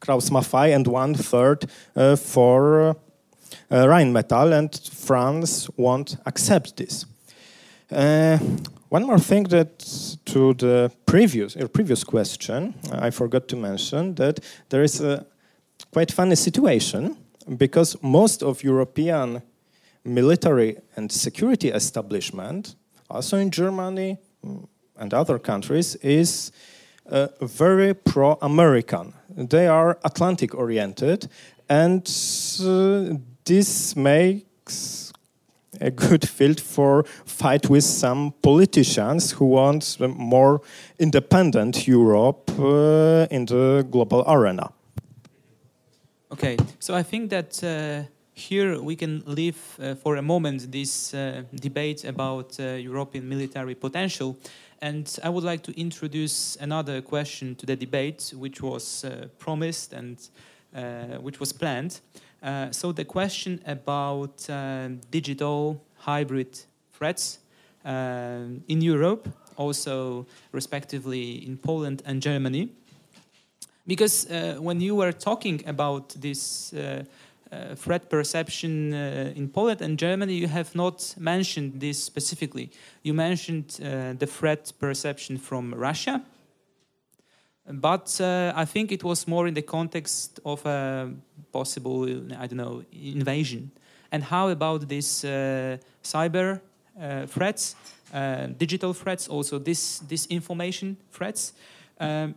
[0.00, 2.96] Krauss Maffei, and one third uh, for
[3.70, 7.04] uh, Rheinmetall, and France won't accept this.
[7.92, 8.38] Uh,
[8.88, 9.78] one more thing that
[10.24, 14.40] to the previous your previous question, I forgot to mention that
[14.70, 15.26] there is a
[15.94, 17.16] quite funny situation
[17.56, 19.40] because most of European
[20.04, 22.74] military and security establishment,
[23.08, 24.18] also in Germany
[24.98, 26.50] and other countries, is
[27.08, 29.14] uh, very pro-American.
[29.36, 31.28] They are Atlantic-oriented,
[31.68, 32.02] and
[32.60, 33.14] uh,
[33.44, 35.12] this makes
[35.80, 40.60] a good field for fight with some politicians who want more
[40.98, 44.72] independent Europe uh, in the global arena.
[46.34, 51.14] Okay, so I think that uh, here we can leave uh, for a moment this
[51.14, 54.36] uh, debate about uh, European military potential.
[54.82, 59.92] And I would like to introduce another question to the debate, which was uh, promised
[59.92, 60.18] and
[61.22, 62.00] which was planned.
[62.42, 66.58] Uh, so the question about uh, digital hybrid
[66.92, 67.38] threats
[67.84, 72.70] uh, in Europe, also respectively in Poland and Germany,
[73.86, 77.04] because uh, when you were talking about this uh,
[77.76, 78.92] threat perception
[79.36, 82.70] in Poland and Germany, you have not mentioned this specifically.
[83.02, 83.68] You mentioned
[84.18, 86.20] the threat perception from Russia,
[87.66, 91.10] but uh, I think it was more in the context of a
[91.52, 92.04] possible,
[92.38, 93.70] I don't know, invasion.
[94.12, 96.60] And how about these uh, cyber
[97.00, 97.74] uh, threats,
[98.12, 101.54] uh, digital threats, also this disinformation threats?
[101.98, 102.34] Um,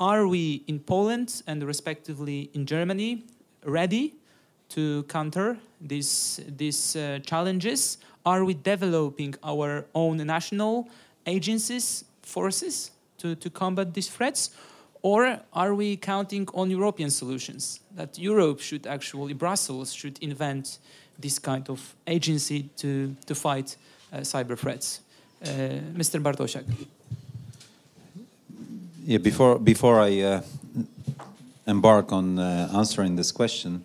[0.00, 3.24] are we in Poland and respectively in Germany
[3.64, 4.14] ready
[4.70, 7.98] to counter these, these uh, challenges?
[8.24, 10.88] Are we developing our own national
[11.26, 14.50] agencies, forces to, to combat these threats?
[15.02, 17.80] Or are we counting on European solutions?
[17.94, 20.78] That Europe should actually, Brussels should invent
[21.18, 23.76] this kind of agency to, to fight
[24.12, 25.00] uh, cyber threats.
[25.42, 25.46] Uh,
[25.94, 26.20] Mr.
[26.20, 26.64] Bartosiak.
[29.08, 30.42] Yeah, before, before I uh,
[31.66, 33.82] embark on uh, answering this question,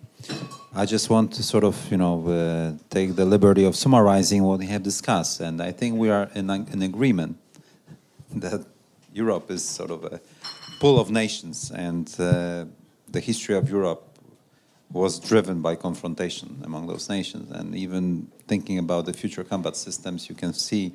[0.76, 4.58] I just want to sort of, you know, uh, take the liberty of summarizing what
[4.58, 5.40] we have discussed.
[5.40, 7.38] And I think we are in, in agreement
[8.34, 8.66] that
[9.14, 10.20] Europe is sort of a
[10.78, 12.66] pool of nations, and uh,
[13.08, 14.02] the history of Europe
[14.92, 17.50] was driven by confrontation among those nations.
[17.50, 20.92] And even thinking about the future combat systems, you can see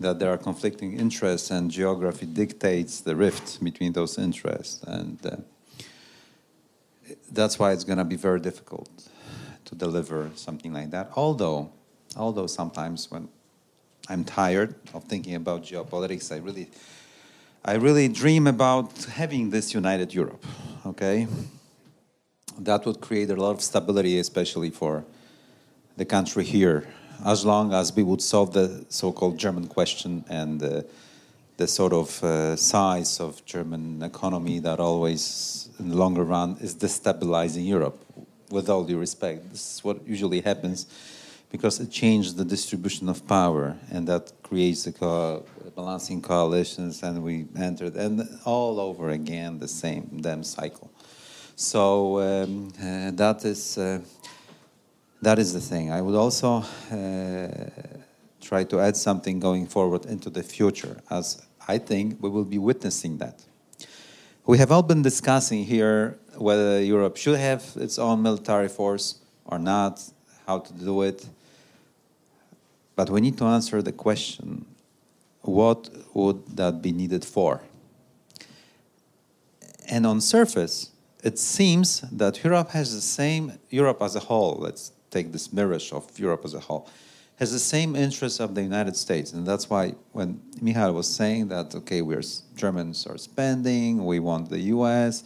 [0.00, 4.82] that there are conflicting interests, and geography dictates the rift between those interests.
[4.84, 5.36] And uh,
[7.32, 8.90] that's why it's going to be very difficult
[9.64, 11.10] to deliver something like that.
[11.16, 11.70] Although,
[12.16, 13.28] although sometimes when
[14.08, 16.68] I'm tired of thinking about geopolitics, I really
[17.64, 20.44] I really dream about having this united Europe,
[20.86, 21.26] okay?
[22.58, 25.04] That would create a lot of stability, especially for
[25.96, 26.88] the country here,
[27.24, 30.82] as long as we would solve the so called German question and uh,
[31.56, 36.74] the sort of uh, size of German economy that always, in the longer run, is
[36.74, 37.98] destabilizing Europe.
[38.50, 40.86] With all due respect, this is what usually happens
[41.50, 45.44] because it changes the distribution of power, and that creates a co
[45.74, 50.90] balancing coalitions, and we entered, and all over again the same damn cycle.
[51.56, 54.00] So um, uh, that is uh,
[55.22, 55.90] that is the thing.
[55.90, 57.48] I would also uh,
[58.40, 62.58] try to add something going forward into the future, as I think we will be
[62.58, 63.44] witnessing that.
[64.46, 69.58] We have all been discussing here whether Europe should have its own military force or
[69.58, 70.02] not,
[70.46, 71.26] how to do it.
[72.96, 74.64] But we need to answer the question
[75.42, 77.62] what would that be needed for?
[79.88, 80.90] And on surface,
[81.22, 85.92] it seems that Europe has the same, Europe as a whole, let's take this mirage
[85.92, 86.88] of Europe as a whole,
[87.36, 89.32] has the same interests of the United States.
[89.32, 92.22] And that's why when Michal was saying that, okay, we're
[92.56, 95.24] Germans are spending, we want the US,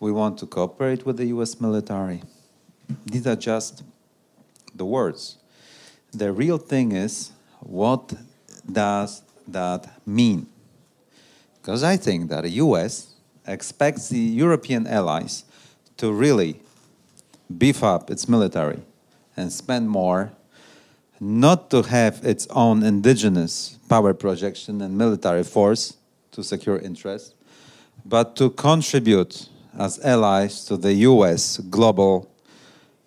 [0.00, 2.22] we want to cooperate with the US military.
[3.06, 3.82] These are just
[4.74, 5.38] the words
[6.14, 8.14] the real thing is what
[8.70, 10.46] does that mean?
[11.60, 13.14] Because I think that the US
[13.46, 15.44] expects the European allies
[15.96, 16.60] to really
[17.58, 18.80] beef up its military
[19.36, 20.32] and spend more,
[21.20, 25.96] not to have its own indigenous power projection and military force
[26.32, 27.34] to secure interests,
[28.04, 32.30] but to contribute as allies to the US global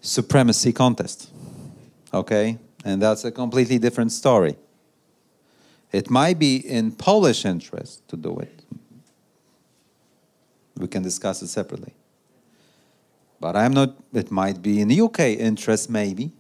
[0.01, 1.30] supremacy contest.
[2.13, 2.57] Okay?
[2.84, 4.55] And that's a completely different story.
[5.91, 8.63] It might be in Polish interest to do it.
[10.78, 11.93] We can discuss it separately.
[13.39, 16.31] But I'm not, it might be in the UK interest, maybe.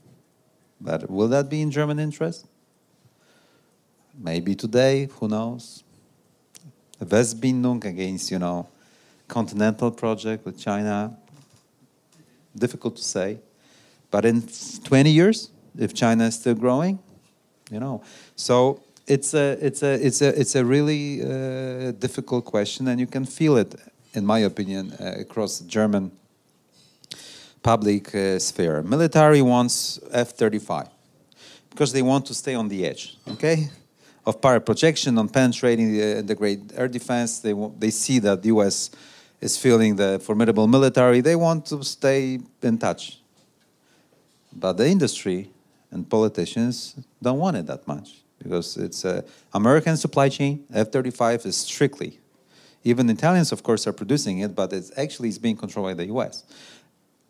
[0.81, 2.47] But will that be in German interest?
[4.17, 5.83] Maybe today, who knows?
[6.99, 8.67] Westbindung against, you know,
[9.27, 11.15] continental project with China.
[12.55, 13.39] Difficult to say.
[14.09, 14.47] But in
[14.83, 16.97] 20 years, if China is still growing,
[17.69, 18.01] you know.
[18.35, 23.07] So it's a it's a it's a it's a really uh, difficult question, and you
[23.07, 23.75] can feel it,
[24.13, 26.11] in my opinion, uh, across German
[27.63, 28.81] public uh, sphere.
[28.81, 30.89] Military wants F-35
[31.69, 33.17] because they want to stay on the edge.
[33.29, 33.69] Okay.
[34.25, 38.47] Of power projection, on penetrating the, the great air defense, they they see that the
[38.49, 38.91] U.S.
[39.39, 41.21] is feeling the formidable military.
[41.21, 43.19] They want to stay in touch.
[44.51, 45.49] But the industry
[45.91, 50.65] and politicians don't want it that much because it's a American supply chain.
[50.73, 52.19] F-35 is strictly,
[52.83, 56.05] even Italians, of course, are producing it, but it's actually is being controlled by the
[56.07, 56.43] U.S.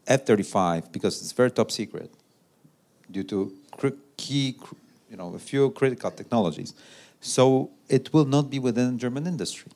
[0.07, 2.11] F-35 because it's very top secret
[3.09, 3.53] due to
[4.17, 4.55] key,
[5.09, 6.73] you know, a few critical technologies.
[7.21, 9.71] So it will not be within German industry.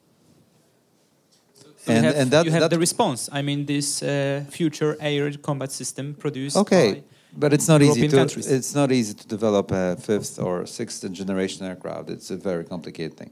[1.53, 3.29] So and, you have, and that, you have that, the response.
[3.31, 7.03] I mean, this uh, future air combat system produced okay.
[7.33, 8.51] But it's not European easy to countries.
[8.51, 12.09] it's not easy to develop a fifth or sixth generation aircraft.
[12.09, 13.31] It's a very complicated thing.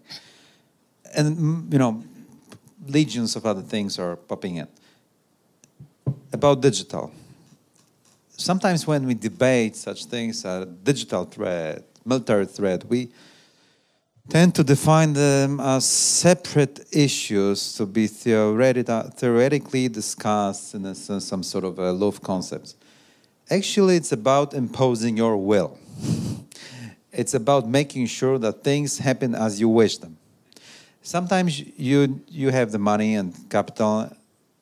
[1.13, 2.01] And you know,
[2.87, 4.67] legions of other things are popping in.
[6.31, 7.11] About digital.
[8.37, 13.09] Sometimes when we debate such things, a digital threat, military threat, we
[14.29, 21.41] tend to define them as separate issues to be theoreti- theoretically discussed in a, some
[21.41, 22.75] sort of a loaf concepts.
[23.49, 25.79] Actually, it's about imposing your will.
[27.11, 30.15] it's about making sure that things happen as you wish them.
[31.01, 34.15] Sometimes you, you have the money and capital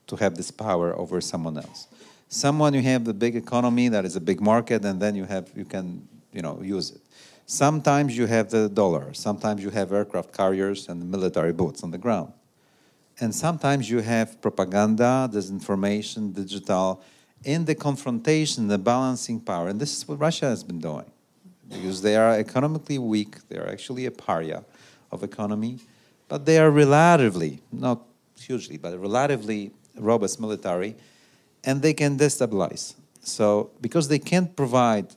[0.08, 1.88] to have this power over someone else.
[2.30, 5.50] Someone you have the big economy that is a big market, and then you have
[5.56, 7.02] you can you know use it.
[7.46, 9.14] Sometimes you have the dollar.
[9.14, 12.34] Sometimes you have aircraft carriers and military boots on the ground.
[13.20, 17.02] And sometimes you have propaganda, disinformation, digital,
[17.44, 19.70] in the confrontation, the balancing power.
[19.70, 21.10] And this is what Russia has been doing.
[21.70, 24.64] Because they are economically weak, they are actually a pariah
[25.12, 25.80] of economy,
[26.28, 28.02] but they are relatively, not
[28.38, 30.96] hugely, but relatively robust military,
[31.64, 32.96] and they can destabilize.
[33.22, 35.08] So, because they can't provide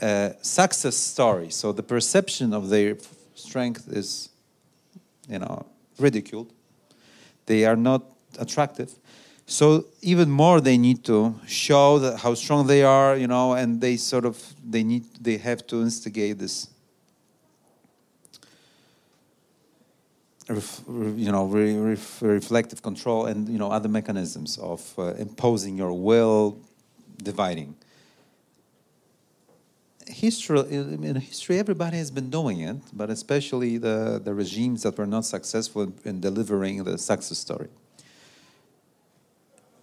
[0.00, 1.50] a success story.
[1.50, 2.96] So the perception of their
[3.34, 4.30] strength is,
[5.28, 5.66] you know,
[5.98, 6.52] ridiculed.
[7.46, 8.02] They are not
[8.38, 8.94] attractive.
[9.46, 13.80] So even more, they need to show that how strong they are, you know, and
[13.80, 16.68] they sort of they need they have to instigate this,
[20.88, 26.58] you know, reflective control and you know other mechanisms of uh, imposing your will,
[27.22, 27.74] dividing
[30.12, 35.06] history, in history, everybody has been doing it, but especially the, the regimes that were
[35.06, 37.68] not successful in delivering the success story.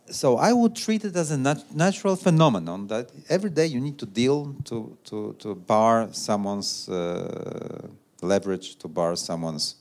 [0.09, 3.99] So I would treat it as a nat natural phenomenon that every day you need
[3.99, 7.87] to deal to, to, to bar someone's uh,
[8.21, 9.75] leverage, to bar someone's,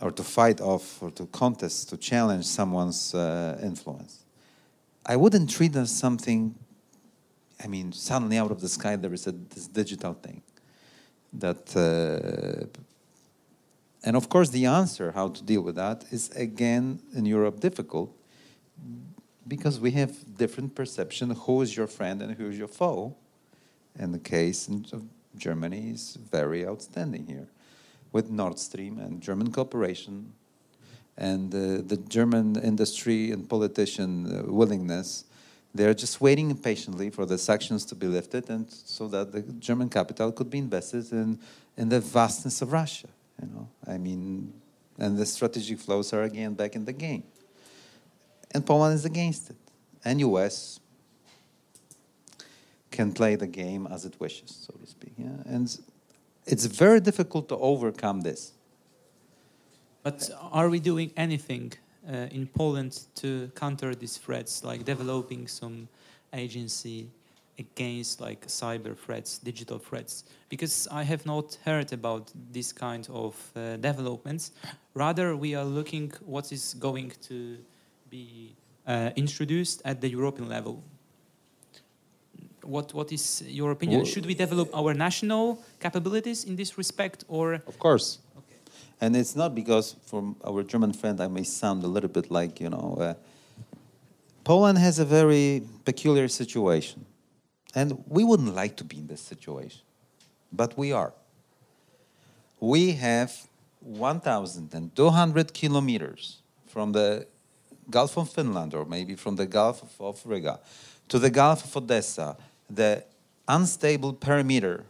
[0.00, 4.24] or to fight off, or to contest, to challenge someone's uh, influence.
[5.04, 6.54] I wouldn't treat as something
[7.62, 10.42] I mean, suddenly out of the sky there is a, this digital thing
[11.32, 12.66] that, uh,
[14.04, 18.14] and of course the answer how to deal with that is again in Europe difficult
[19.48, 23.16] because we have different perception who is your friend and who is your foe.
[23.98, 25.04] And the case of
[25.36, 27.48] Germany is very outstanding here
[28.16, 30.32] with Nord Stream and German cooperation
[31.30, 31.58] and uh,
[31.92, 35.24] the German industry and politician uh, willingness
[35.76, 39.88] they're just waiting impatiently for the sanctions to be lifted and so that the German
[39.88, 41.38] capital could be invested in,
[41.76, 43.08] in the vastness of Russia.
[43.40, 44.52] You know, I mean,
[44.98, 47.24] and the strategic flows are again back in the game.
[48.52, 49.56] And Poland is against it.
[50.04, 50.80] And US
[52.90, 55.12] can play the game as it wishes, so to speak.
[55.18, 55.28] Yeah?
[55.44, 55.78] And
[56.46, 58.52] it's very difficult to overcome this.
[60.02, 61.72] But are we doing anything
[62.08, 65.88] uh, in Poland to counter these threats, like developing some
[66.32, 67.10] agency
[67.58, 70.24] against like cyber threats, digital threats?
[70.48, 74.52] Because I have not heard about this kind of uh, developments.
[74.94, 77.58] Rather, we are looking what is going to
[78.08, 78.54] be
[78.86, 80.84] uh, introduced at the European level.
[82.66, 84.00] What what is your opinion?
[84.00, 88.18] Well, Should we develop our national capabilities in this respect, or of course?
[88.38, 88.58] Okay.
[89.00, 92.60] And it's not because, for our German friend, I may sound a little bit like,
[92.60, 93.14] you know, uh,
[94.44, 97.04] Poland has a very peculiar situation.
[97.74, 99.82] And we wouldn't like to be in this situation,
[100.50, 101.12] but we are.
[102.58, 103.46] We have
[103.80, 107.26] 1,200 kilometers from the
[107.90, 110.58] Gulf of Finland, or maybe from the Gulf of Riga,
[111.08, 112.36] to the Gulf of Odessa,
[112.68, 113.04] the
[113.48, 114.84] unstable perimeter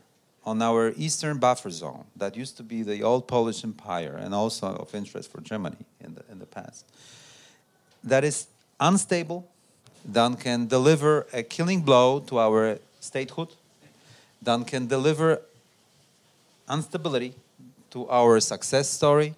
[0.44, 4.68] on our eastern buffer zone that used to be the old Polish Empire and also
[4.68, 6.86] of interest for Germany in the, in the past,
[8.04, 8.46] that is
[8.78, 9.48] unstable,
[10.04, 13.48] that can deliver a killing blow to our statehood,
[14.40, 15.42] that can deliver
[16.70, 17.34] instability
[17.90, 19.34] to our success story,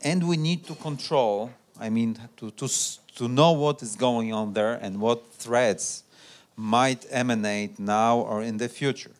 [0.00, 2.68] and we need to control, I mean, to, to,
[3.16, 6.03] to know what is going on there and what threats
[6.56, 9.10] might emanate now or in the future.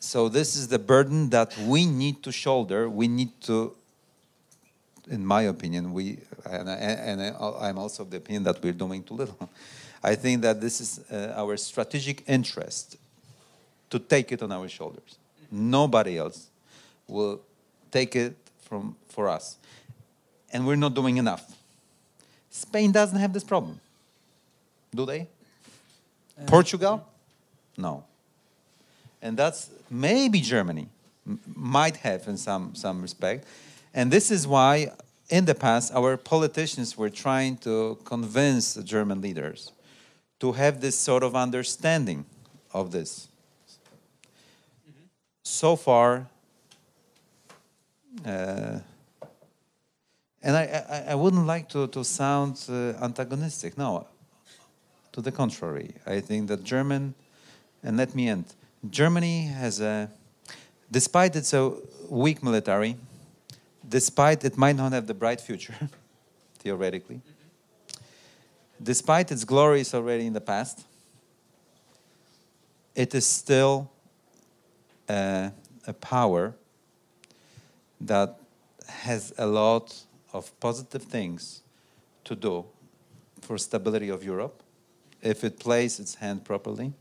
[0.00, 2.88] So this is the burden that we need to shoulder.
[2.88, 3.74] We need to,
[5.08, 6.18] in my opinion, we
[6.48, 9.50] and, I, and I'm also of the opinion that we're doing too little.
[10.02, 12.96] I think that this is uh, our strategic interest
[13.90, 15.18] to take it on our shoulders.
[15.50, 16.48] Nobody else
[17.08, 17.40] will
[17.90, 19.56] take it from for us,
[20.52, 21.56] and we're not doing enough.
[22.50, 23.80] Spain doesn't have this problem,
[24.94, 25.26] do they?
[26.46, 27.06] Portugal?
[27.76, 28.04] No
[29.22, 30.88] and that's maybe Germany
[31.54, 33.46] might have in some some respect,
[33.92, 34.92] and this is why
[35.28, 39.72] in the past, our politicians were trying to convince the German leaders
[40.40, 42.24] to have this sort of understanding
[42.72, 43.28] of this.
[45.42, 46.28] So far,
[48.24, 48.78] uh,
[50.42, 53.76] and I, I, I, wouldn't like to, to sound uh, antagonistic.
[53.76, 54.06] No,
[55.18, 55.90] to the contrary.
[56.06, 57.12] I think that German,
[57.82, 58.44] and let me end,
[58.88, 60.08] Germany has a,
[60.92, 61.72] despite its a
[62.08, 62.96] weak military,
[63.88, 65.74] despite it might not have the bright future,
[66.60, 67.20] theoretically,
[68.80, 70.86] despite its glories already in the past,
[72.94, 73.90] it is still
[75.08, 75.50] a,
[75.88, 76.54] a power
[78.00, 78.38] that
[78.86, 79.96] has a lot
[80.32, 81.62] of positive things
[82.22, 82.64] to do
[83.40, 84.62] for stability of Europe
[85.22, 86.92] if it plays its hand properly.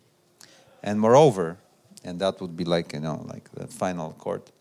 [0.84, 1.58] And moreover,
[2.04, 4.52] and that would be like you know like the final court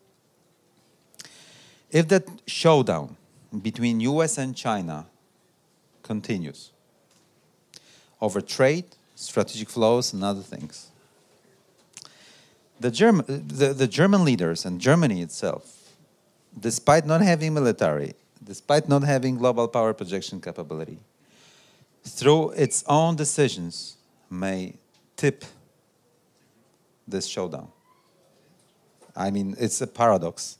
[1.91, 3.15] if that showdown
[3.61, 5.05] between US and China
[6.03, 6.71] continues
[8.19, 8.85] over trade,
[9.15, 10.89] strategic flows, and other things,
[12.79, 15.93] the, German, the, the German leaders and Germany itself,
[16.59, 20.97] despite not having military, despite not having global power projection capability,
[22.07, 23.97] through its own decisions,
[24.29, 24.75] may
[25.15, 25.45] tip
[27.07, 27.69] this showdown.
[29.15, 30.57] I mean, it's a paradox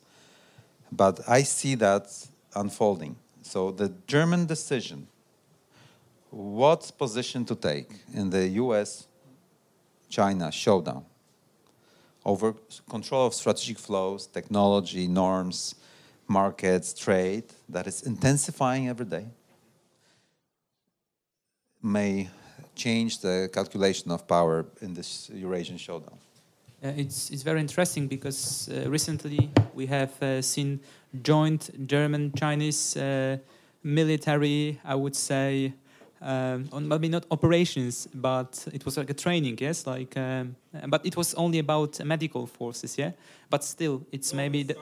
[0.92, 2.08] but I see that
[2.56, 3.16] unfolding.
[3.44, 5.08] So the German decision,
[6.30, 9.08] what position to take in the US
[10.10, 11.06] China showdown
[12.26, 12.54] over
[12.90, 15.76] control of strategic flows, technology, norms,
[16.28, 19.26] markets, trade, that is intensifying every day,
[21.82, 22.30] may
[22.76, 26.18] change the calculation of power in this Eurasian showdown.
[26.84, 30.80] Uh, it's, it's very interesting because uh, recently we have uh, seen
[31.24, 33.38] joint German-Chinese uh,
[33.84, 35.74] military, I would say,
[36.22, 40.56] um, on maybe not operations, but it was like a training, yes, like, um,
[40.88, 43.12] but it was only about medical forces, yeah.
[43.50, 44.64] But still, it's well, maybe.
[44.64, 44.78] The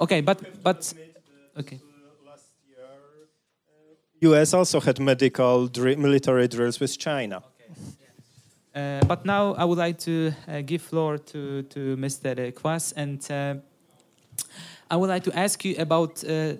[0.00, 0.94] okay, but but
[1.58, 1.80] okay.
[4.20, 4.54] U.S.
[4.54, 7.42] also had medical dr military drills with China.
[8.74, 12.52] Uh, but now I would like to uh, give floor to, to Mr.
[12.52, 13.54] Kwas, and uh,
[14.90, 16.54] I would like to ask you about uh,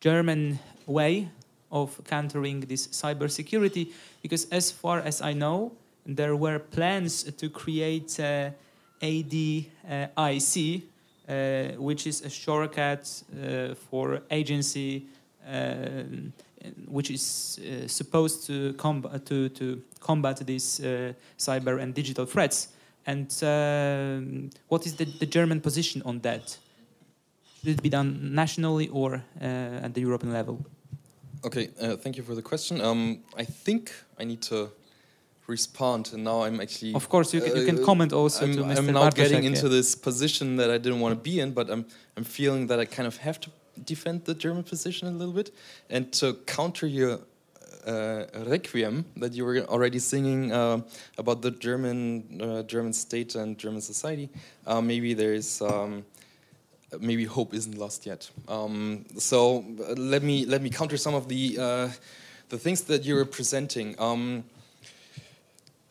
[0.00, 1.28] German way
[1.70, 3.92] of countering this cybersecurity,
[4.22, 5.72] because as far as I know,
[6.06, 8.50] there were plans to create uh,
[9.00, 10.82] ADIC,
[11.78, 13.22] which is a shortcut
[13.90, 15.06] for agency
[16.86, 22.68] which is uh, supposed to, comb- to, to combat these uh, cyber and digital threats.
[23.06, 26.58] And uh, what is the, the, German position on that?
[27.58, 29.44] Should it be done nationally or uh,
[29.84, 30.64] at the European level?
[31.44, 32.80] Okay, uh, thank you for the question.
[32.80, 34.70] Um, I think I need to
[35.46, 36.94] respond, and now I'm actually.
[36.94, 38.78] Of course, you can, you can comment also I'm, to Mr.
[38.78, 39.76] I'm now Bartosiak, getting into yeah.
[39.76, 41.86] this position that I didn't want to be in, but I'm
[42.16, 43.50] I'm feeling that I kind of have to
[43.84, 45.54] defend the German position a little bit
[45.88, 47.20] and to counter your
[47.86, 50.80] uh, requiem that you were already singing uh,
[51.18, 54.28] about the German uh, German state and German society.
[54.66, 56.04] Uh, maybe there is um,
[57.00, 58.30] maybe hope isn't lost yet.
[58.48, 61.88] Um, so uh, let me let me counter some of the uh,
[62.48, 63.94] the things that you were presenting.
[63.98, 64.44] Um,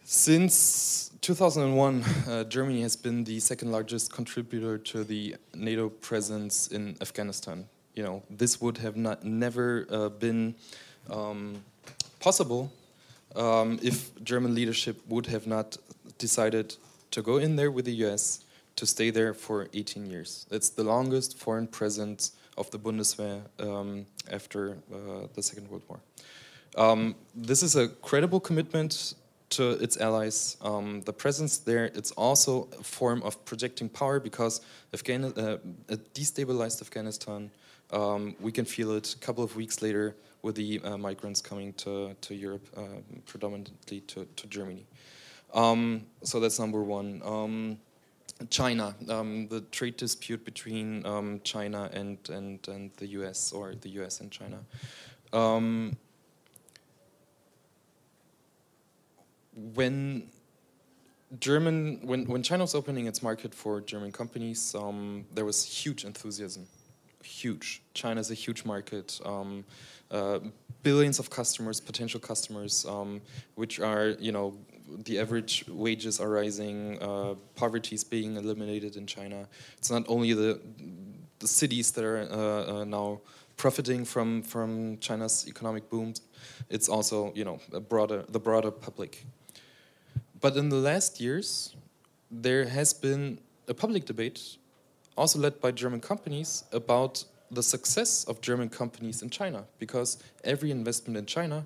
[0.03, 6.97] since 2001, uh, Germany has been the second largest contributor to the NATO presence in
[7.01, 7.67] Afghanistan
[7.99, 10.55] you know, this would have not never uh, been
[11.09, 11.63] um,
[12.21, 12.71] possible
[13.35, 15.77] um, if German leadership would have not
[16.17, 16.77] decided
[17.11, 18.45] to go in there with the U.S.
[18.77, 20.47] to stay there for 18 years.
[20.49, 25.99] It's the longest foreign presence of the Bundeswehr um, after uh, the Second World War.
[26.77, 29.13] Um, this is a credible commitment
[29.49, 30.57] to its allies.
[30.61, 34.61] Um, the presence there, it's also a form of projecting power because
[34.93, 35.57] Afghan uh,
[36.13, 37.51] destabilized Afghanistan
[37.91, 41.73] um, we can feel it a couple of weeks later with the uh, migrants coming
[41.73, 44.85] to, to Europe, uh, predominantly to, to Germany.
[45.53, 47.21] Um, so that's number one.
[47.25, 47.79] Um,
[48.49, 53.89] China, um, the trade dispute between um, China and, and, and the US, or the
[54.01, 54.59] US and China.
[59.75, 60.29] When
[61.39, 64.75] German, when, when China was opening its market for German companies,
[65.33, 66.67] there was huge enthusiasm
[67.23, 67.81] huge.
[67.93, 69.19] China is a huge market.
[69.25, 69.65] Um,
[70.11, 70.39] uh,
[70.83, 73.21] billions of customers, potential customers, um,
[73.55, 74.57] which are, you know,
[75.05, 79.47] the average wages are rising, uh, poverty is being eliminated in China.
[79.77, 80.59] It's not only the
[81.37, 83.21] the cities that are uh, uh, now
[83.55, 86.15] profiting from from China's economic boom.
[86.69, 89.25] It's also you know broader the broader public.
[90.41, 91.75] But in the last years,
[92.31, 94.57] there has been a public debate,
[95.17, 100.71] also led by German companies, about the success of German companies in China, because every
[100.71, 101.65] investment in China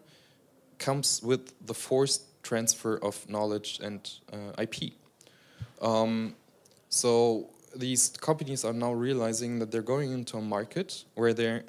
[0.80, 4.93] comes with the forced transfer of knowledge and uh, IP.
[5.82, 6.36] Um,
[6.89, 11.63] so these companies are now realizing that they're going into a market where they're,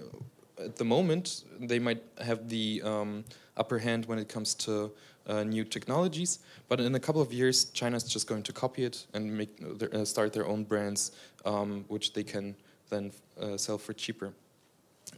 [0.58, 3.24] at the moment, they might have the um,
[3.56, 4.92] upper hand when it comes to
[5.26, 9.06] uh, new technologies, but in a couple of years, China's just going to copy it
[9.14, 11.12] and make their, uh, start their own brands,
[11.44, 12.54] um, which they can
[12.90, 14.32] then uh, sell for cheaper.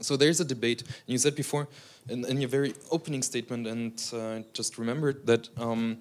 [0.00, 0.82] So there's a debate.
[0.82, 1.68] And you said before
[2.09, 5.98] in, in your very opening statement, and uh, just remembered that um,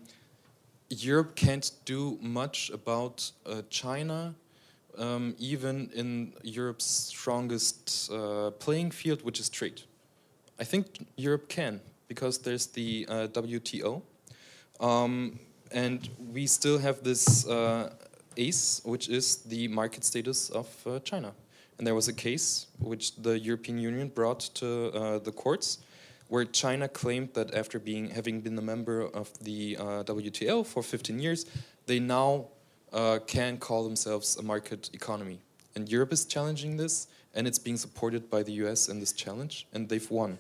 [0.90, 4.36] Europe can't do much about uh, China,
[4.98, 9.82] um, even in Europe's strongest uh, playing field, which is trade.
[10.60, 14.02] I think Europe can because there's the uh, WTO,
[14.80, 15.40] um,
[15.72, 17.94] and we still have this uh,
[18.38, 21.34] ace, which is the market status of uh, China.
[21.78, 25.80] And there was a case which the European Union brought to uh, the courts,
[26.28, 30.82] where China claimed that after being having been a member of the uh, WTO for
[30.82, 31.46] 15 years,
[31.86, 32.48] they now
[32.94, 35.40] uh, can call themselves a market economy.
[35.76, 39.68] And Europe is challenging this, and it's being supported by the US in this challenge,
[39.74, 40.40] and they've won.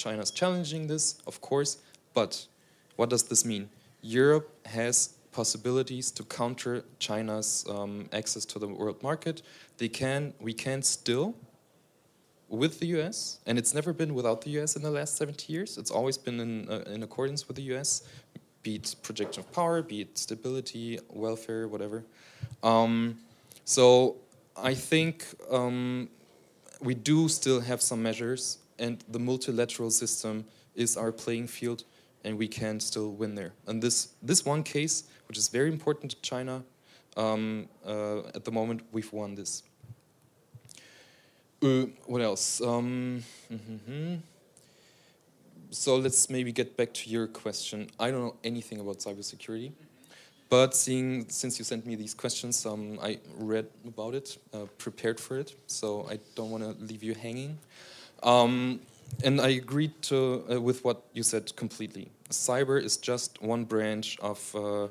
[0.00, 1.78] China's challenging this, of course,
[2.14, 2.46] but
[2.96, 3.68] what does this mean?
[4.02, 9.42] Europe has possibilities to counter China's um, access to the world market.
[9.78, 11.34] They can, we can still,
[12.48, 15.78] with the US, and it's never been without the US in the last 70 years.
[15.78, 18.02] It's always been in, uh, in accordance with the US,
[18.62, 22.04] be it projection of power, be it stability, welfare, whatever.
[22.62, 23.18] Um,
[23.64, 24.16] so
[24.56, 26.08] I think um,
[26.80, 31.84] we do still have some measures, and the multilateral system is our playing field
[32.24, 33.52] and we can still win there.
[33.66, 36.64] And this this one case, which is very important to China,
[37.16, 39.62] um, uh, at the moment we've won this.
[41.62, 42.60] Uh, what else?
[42.64, 44.20] Um, mm -hmm.
[45.70, 47.80] So let's maybe get back to your question.
[47.98, 49.72] I don't know anything about cybersecurity,
[50.48, 55.20] but seeing since you sent me these questions, um, I read about it, uh, prepared
[55.20, 55.54] for it.
[55.66, 57.58] So I don't want to leave you hanging.
[58.22, 58.80] Um,
[59.24, 62.10] and I agree to uh, with what you said completely.
[62.30, 64.88] Cyber is just one branch of uh,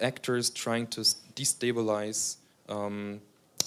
[0.00, 1.00] actors trying to
[1.34, 2.36] destabilize
[2.68, 3.20] um,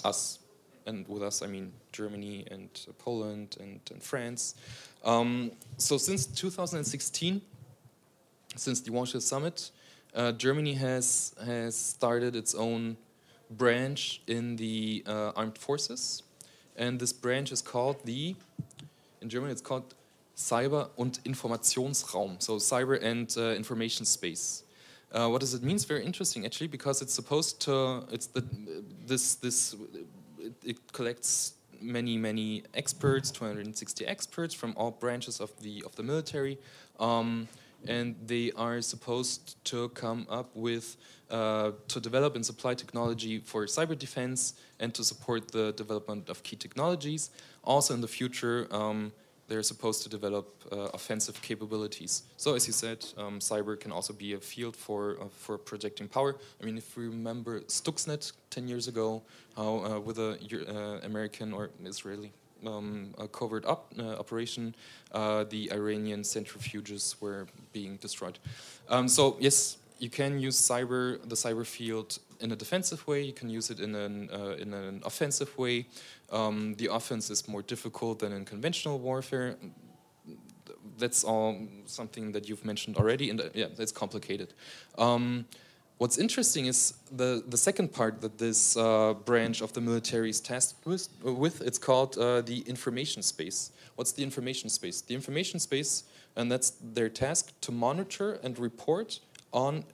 [0.04, 0.38] us,
[0.86, 2.68] and with us I mean Germany and
[2.98, 4.54] Poland and, and France.
[5.04, 7.40] Um, so since 2016,
[8.56, 9.70] since the Warsaw Summit,
[10.14, 12.96] uh, Germany has has started its own
[13.50, 16.22] branch in the uh, armed forces,
[16.76, 18.36] and this branch is called the
[19.22, 19.94] in Germany, it's called
[20.36, 24.64] Cyber und Informationsraum, so cyber and uh, information space.
[25.12, 25.76] Uh, what does it mean?
[25.76, 28.04] It's very interesting actually because it's supposed to.
[28.10, 28.44] It's the
[29.06, 29.76] this this
[30.38, 36.02] it, it, collects many many experts, 260 experts from all branches of the of the
[36.02, 36.58] military,
[36.98, 37.46] um,
[37.86, 40.96] and they are supposed to come up with
[41.30, 46.42] uh, to develop and supply technology for cyber defense and to support the development of
[46.42, 47.30] key technologies.
[47.64, 49.12] Also in the future, um,
[49.48, 52.22] they're supposed to develop uh, offensive capabilities.
[52.36, 56.08] So as you said, um, cyber can also be a field for uh, for projecting
[56.08, 56.36] power.
[56.60, 59.22] I mean, if we remember Stuxnet 10 years ago,
[59.56, 60.38] how uh, with a
[60.68, 62.32] uh, American or Israeli
[62.66, 64.74] um, covert up uh, operation,
[65.12, 68.38] uh, the Iranian centrifuges were being destroyed.
[68.88, 73.22] Um, so yes, you can use cyber, the cyber field, in a defensive way.
[73.22, 75.86] You can use it in an uh, in an offensive way.
[76.30, 79.56] Um, the offense is more difficult than in conventional warfare.
[80.98, 81.56] That's all
[81.86, 84.52] something that you've mentioned already, and uh, yeah, it's complicated.
[86.02, 90.40] What's interesting is the the second part that this uh, branch of the military is
[90.40, 91.08] tasked with.
[91.22, 93.70] with it's called uh, the information space.
[93.94, 95.00] What's the information space?
[95.00, 96.02] The information space,
[96.34, 99.20] and that's their task to monitor and report
[99.52, 99.84] on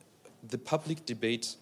[0.49, 1.57] the public debate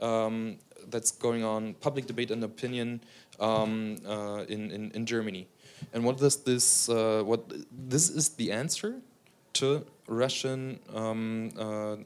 [0.00, 0.58] um,
[0.90, 3.00] that's going on, public debate and opinion
[3.38, 5.46] um, uh, in, in, in Germany.
[5.92, 6.88] And what does this?
[6.88, 8.96] Uh, what this is the answer
[9.52, 11.96] to Russian um, uh,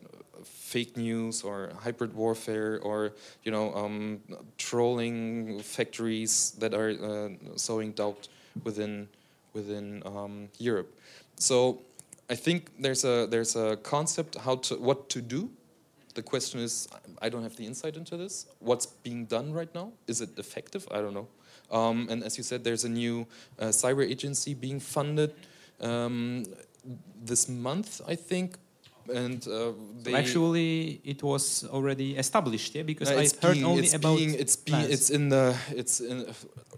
[0.45, 3.13] fake news or hybrid warfare or
[3.45, 4.21] you know um,
[4.57, 8.29] trolling factories that are uh, sowing doubt
[8.65, 9.09] within
[9.53, 10.95] within um, Europe.
[11.37, 11.81] So
[12.31, 15.51] I think there's a there's a concept how to what to do.
[16.15, 16.89] The question is,
[17.23, 18.47] I don't have the insight into this.
[18.59, 19.93] What's being done right now?
[20.09, 20.87] Is it effective?
[20.91, 21.29] I don't know.
[21.71, 23.27] Um, and as you said, there's a new
[23.61, 25.35] uh, cyber agency being funded
[25.81, 26.45] um,
[27.23, 28.59] this month, I think.
[29.09, 29.73] And uh,
[30.03, 33.95] they Actually, it was already established, yeah, because uh, I it's heard being- only it's
[33.95, 36.27] about being, it's being, it's in the it's in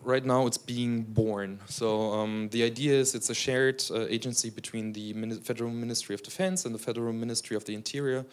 [0.03, 1.61] right now it's being born.
[1.67, 6.15] So um, the idea is it's a shared uh, agency between the Mini- Federal Ministry
[6.15, 8.25] of Defense and the Federal Ministry of the Interior,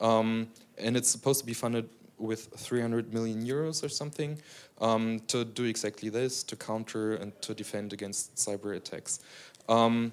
[0.00, 4.38] um, and it's supposed to be funded with 300 million euros or something
[4.80, 9.20] um, to do exactly this to counter and to defend against cyber attacks.
[9.68, 10.12] Um,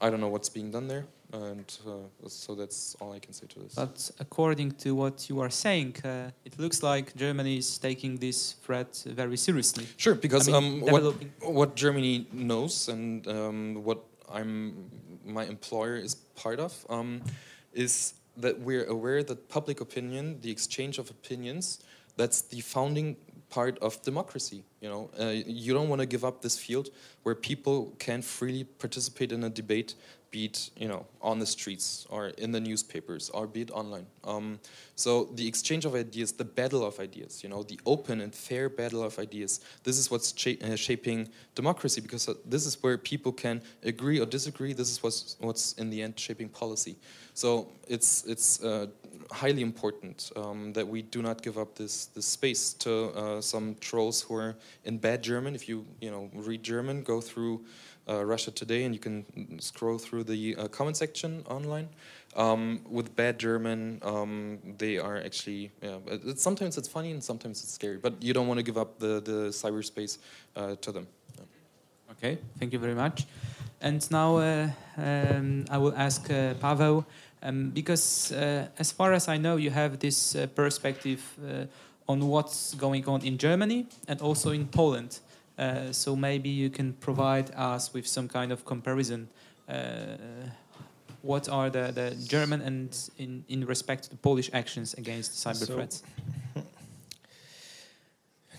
[0.00, 1.04] I don't know what's being done there,
[1.34, 3.74] and uh, so that's all I can say to this.
[3.74, 8.52] But according to what you are saying, uh, it looks like Germany is taking this
[8.64, 9.86] threat very seriously.
[9.96, 14.00] Sure, because I mean, um, what, what Germany knows and um, what
[14.30, 14.90] I'm
[15.24, 17.22] my employer is part of um,
[17.72, 21.80] is that we're aware that public opinion, the exchange of opinions,
[22.16, 23.16] that's the founding
[23.50, 24.64] part of democracy.
[24.80, 26.90] You know, uh, you don't want to give up this field
[27.22, 29.94] where people can freely participate in a debate,
[30.34, 34.06] be it you know on the streets or in the newspapers or be it online.
[34.24, 34.58] Um,
[34.96, 38.68] so the exchange of ideas, the battle of ideas, you know, the open and fair
[38.68, 39.60] battle of ideas.
[39.84, 44.26] This is what's uh, shaping democracy because uh, this is where people can agree or
[44.26, 44.72] disagree.
[44.72, 46.96] This is what's what's in the end shaping policy.
[47.34, 48.86] So it's it's uh,
[49.30, 53.76] highly important um, that we do not give up this this space to uh, some
[53.80, 55.54] trolls who are in bad German.
[55.54, 57.64] If you you know read German, go through
[58.08, 59.24] uh, Russia Today and you can
[59.60, 61.88] scroll through the uh, comment section online.
[62.36, 65.98] Um, with bad German, um, they are actually yeah.
[66.06, 68.98] It's, sometimes it's funny and sometimes it's scary, but you don't want to give up
[68.98, 70.18] the the cyberspace
[70.56, 71.06] uh, to them.
[72.10, 73.26] Okay, thank you very much.
[73.80, 77.04] And now uh, um, I will ask uh, Pavel,
[77.42, 81.20] um, because uh, as far as I know, you have this perspective
[82.08, 85.20] on what's going on in Germany and also in Poland.
[85.58, 89.28] Uh, so maybe you can provide us with some kind of comparison.
[89.68, 90.16] Uh,
[91.22, 95.74] what are the, the German and in, in respect to Polish actions against cyber So-
[95.74, 96.02] threats?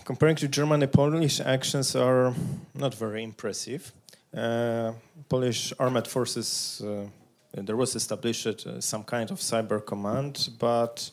[0.04, 2.32] Comparing to Germany, Polish actions are
[2.74, 3.92] not very impressive.
[4.32, 4.92] Uh,
[5.28, 7.06] Polish armed forces, uh,
[7.52, 11.10] there was established uh, some kind of cyber command, but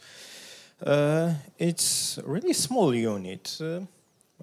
[0.86, 3.60] uh, it's really small unit.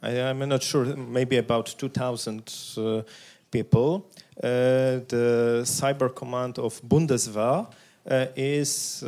[0.03, 3.03] I, am not sure, maybe about 2,000 uh,
[3.51, 4.07] people.
[4.37, 7.67] Uh, the cyber command of Bundeswehr
[8.11, 9.05] uh, is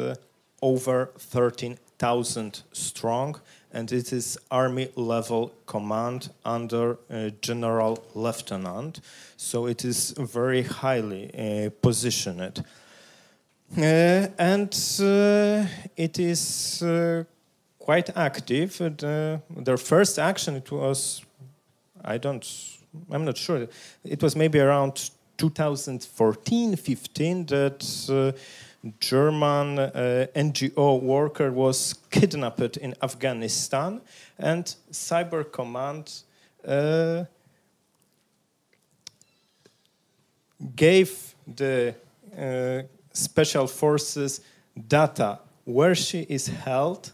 [0.61, 3.41] over 13,000 strong,
[3.73, 9.01] and it is army level command under uh, general lieutenant.
[9.37, 12.65] So it is very highly uh, positioned.
[13.75, 14.71] Uh, and
[15.97, 16.83] it is
[17.85, 18.81] quite active.
[18.81, 21.23] And, uh, their first action it was,
[22.05, 22.47] I don't,
[23.11, 23.69] I'm not sure.
[24.05, 28.39] It was maybe around 2014, 15 that uh,
[29.01, 34.01] German uh, NGO worker was kidnapped in Afghanistan,
[34.39, 36.23] and Cyber Command
[36.67, 37.25] uh,
[40.77, 41.95] gave the
[42.37, 42.83] uh,
[43.13, 44.41] special forces
[44.89, 47.13] data where she is held.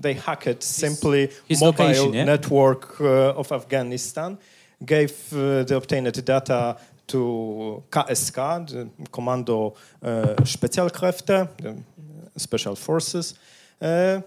[0.00, 2.24] They hacked simply his mobile location, yeah?
[2.24, 4.38] network uh, of Afghanistan,
[4.84, 6.76] gave uh, the obtained data
[7.08, 13.34] to KSK, the Kommando uh, Spezialkräfte, the special forces.
[13.80, 14.20] Uh,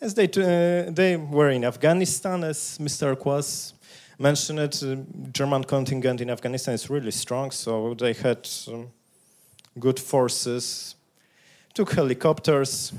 [0.00, 3.16] as they, uh, they were in Afghanistan, as Mr.
[3.16, 3.72] Kwas
[4.18, 4.96] mentioned, it, uh,
[5.32, 8.88] German contingent in Afghanistan is really strong, so they had um,
[9.78, 10.96] good forces,
[11.74, 12.92] took helicopters,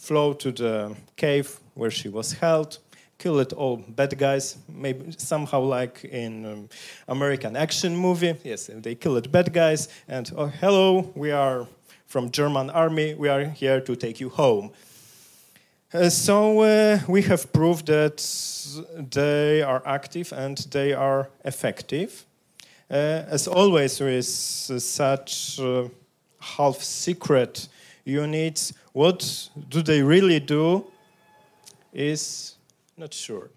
[0.00, 2.78] flew to the cave where she was held,
[3.18, 6.68] killed all bad guys, maybe somehow like in um,
[7.06, 8.34] American action movie.
[8.42, 11.66] Yes, they killed bad guys, and oh, hello, we are
[12.06, 14.70] from German army, we are here to take you home.
[15.92, 18.24] Uh, so uh, we have proved that
[19.12, 22.24] they are active and they are effective.
[22.90, 25.88] Uh, as always with uh, such uh,
[26.40, 27.68] half secret
[28.04, 30.84] units, what do they really do
[31.92, 32.56] is
[32.96, 33.50] not sure.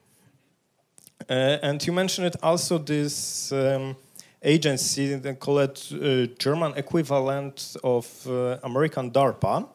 [1.29, 3.95] Uh, and you mentioned it also this um,
[4.41, 9.65] agency, they call it uh, German equivalent of uh, American DARPA.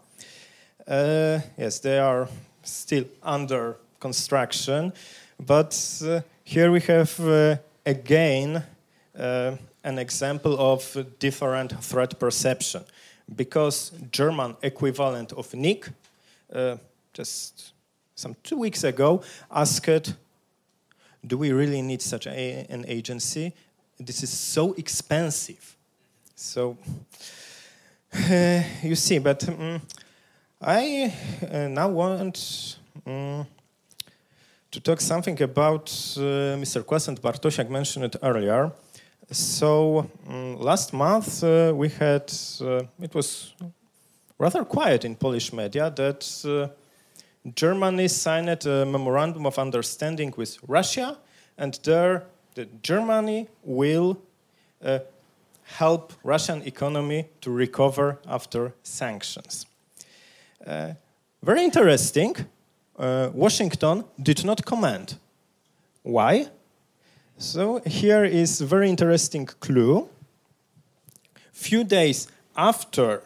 [0.86, 2.28] Uh, yes, they are
[2.62, 4.92] still under construction,
[5.46, 8.62] but uh, here we have uh, again
[9.84, 12.84] an example of different threat perception,
[13.34, 15.88] because German equivalent of NIC
[16.52, 16.76] uh,
[17.12, 17.72] just
[18.14, 20.14] some two weeks ago asked
[21.26, 23.52] do we really need such a, an agency?
[23.98, 25.76] This is so expensive.
[26.34, 26.78] So,
[28.14, 29.82] uh, you see, but um,
[30.60, 31.12] I
[31.50, 33.46] uh, now want um,
[34.70, 37.08] to talk something about uh, Mr.
[37.08, 38.72] And Bartosiak mentioned it earlier.
[39.30, 42.32] So um, last month uh, we had,
[42.62, 43.54] uh, it was
[44.38, 46.68] rather quiet in Polish media that uh,
[47.54, 51.18] Germany signed a memorandum of understanding with Russia,
[51.58, 52.24] and there
[52.54, 54.18] the Germany will
[54.82, 55.00] uh,
[55.64, 59.66] help Russian economy to recover after sanctions.
[60.66, 60.94] Uh,
[61.42, 62.34] very interesting.
[62.98, 65.18] Uh, Washington did not comment.
[66.02, 66.48] Why?
[67.40, 70.08] So here is a very interesting clue.
[71.52, 73.22] Few days after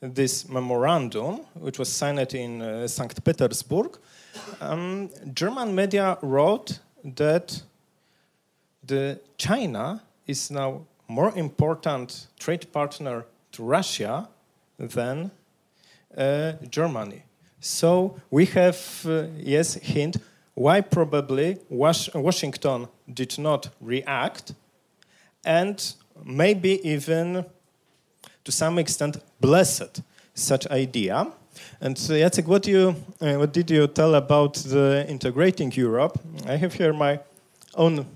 [0.00, 3.22] this memorandum, which was signed in uh, St.
[3.22, 3.98] Petersburg,
[4.62, 7.62] um, German media wrote that
[8.82, 14.26] the China is now more important trade partner to Russia
[14.78, 15.30] than
[16.16, 17.22] uh, Germany.
[17.60, 20.16] So we have, uh, yes, hint
[20.54, 24.54] why probably Was Washington did not react
[25.44, 25.94] and
[26.24, 27.44] maybe even
[28.44, 30.02] to some extent blessed
[30.34, 31.26] such idea.
[31.80, 36.18] And uh, Jacek, what, you, uh, what did you tell about the integrating Europe?
[36.46, 37.20] I have here my
[37.74, 38.06] own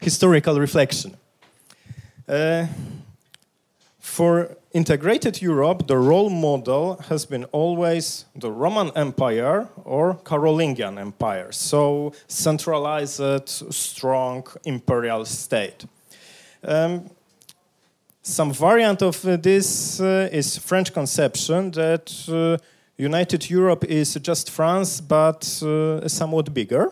[0.00, 1.16] historical reflection.
[2.28, 2.66] Uh,
[3.98, 11.52] for integrated Europe, the role model has been always the Roman Empire or Carolingian Empire,
[11.52, 15.86] so centralized, strong imperial state.
[16.64, 17.08] Um,
[18.22, 22.58] some variant of this uh, is French conception that uh,
[22.96, 26.90] United Europe is just France, but uh, somewhat bigger.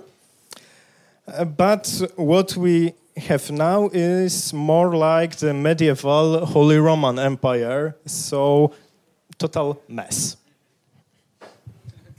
[1.27, 8.73] Uh, but what we have now is more like the medieval Holy Roman Empire, so
[9.39, 10.37] total mess.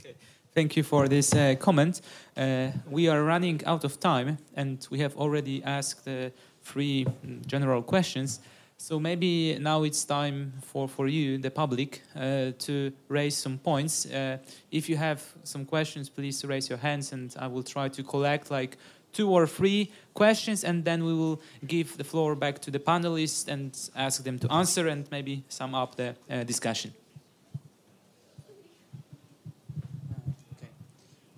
[0.00, 0.14] Okay.
[0.54, 2.00] Thank you for this uh, comment.
[2.36, 6.30] Uh, we are running out of time, and we have already asked uh,
[6.62, 8.40] three mm, general questions.
[8.76, 14.04] So maybe now it's time for, for you, the public, uh, to raise some points.
[14.04, 14.38] Uh,
[14.70, 18.50] if you have some questions, please raise your hands, and I will try to collect
[18.50, 18.76] like
[19.14, 23.48] two or three questions, and then we will give the floor back to the panelists
[23.48, 26.92] and ask them to answer and maybe sum up the uh, discussion.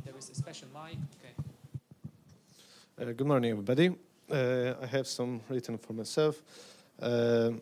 [0.05, 0.99] There is a special mic.
[1.21, 3.11] Okay.
[3.11, 3.91] Uh, good morning, everybody.
[4.31, 6.43] Uh, I have some written for myself.
[7.01, 7.53] Uh,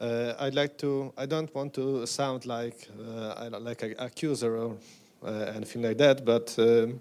[0.00, 1.12] uh, I'd like to.
[1.18, 4.76] I don't want to sound like uh, like an accuser or
[5.54, 7.00] anything like that, but um,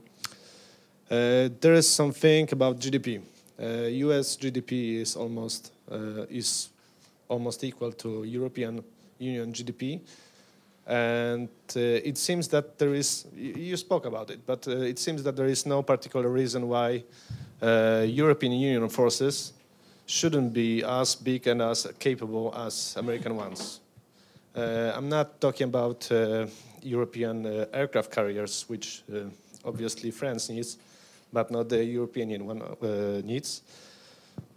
[1.11, 3.21] there is something about GDP.
[3.59, 4.37] U.S.
[4.37, 6.69] Uh, GDP is almost uh, is
[7.27, 8.83] almost equal to European
[9.19, 9.99] Union GDP,
[10.87, 13.25] and it seems that there is.
[13.35, 17.03] You spoke about it, but it seems that there is no particular reason why
[17.61, 19.53] European Union forces
[20.05, 23.79] shouldn't be as big and as capable as American ones.
[24.55, 26.45] Uh, I'm not talking about uh,
[26.81, 29.03] European uh, aircraft carriers, which
[29.63, 30.77] obviously France needs,
[31.31, 33.61] but not the European Union uh, needs.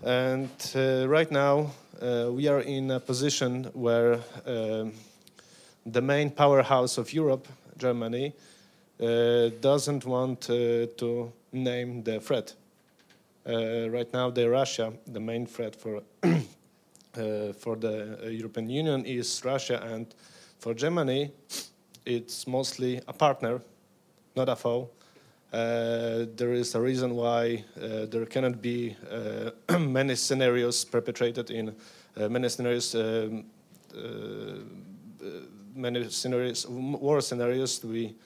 [0.02, 1.70] And uh, right now,
[2.00, 4.92] uh, we are in a position where um,
[5.86, 7.48] the main powerhouse of Europe,
[7.78, 8.32] Germany,
[8.98, 12.54] doesn't want to name the threat.
[13.44, 16.02] Right now, the Russia, the main threat for
[17.16, 20.06] uh, for the European Union is Russia, and
[20.58, 21.30] for Germany,
[22.04, 23.60] it's mostly a partner,
[24.36, 24.90] not a foe.
[25.54, 31.72] Uh, there is a reason why uh, there cannot be uh, many scenarios perpetrated in
[32.28, 33.44] many scenarios, um,
[35.76, 38.16] many scenarios, war scenarios to be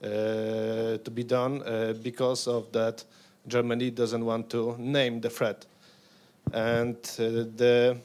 [0.00, 1.58] to be done
[2.04, 3.02] because of that.
[3.48, 5.66] Germany doesn't want to name the threat,
[6.52, 7.96] and the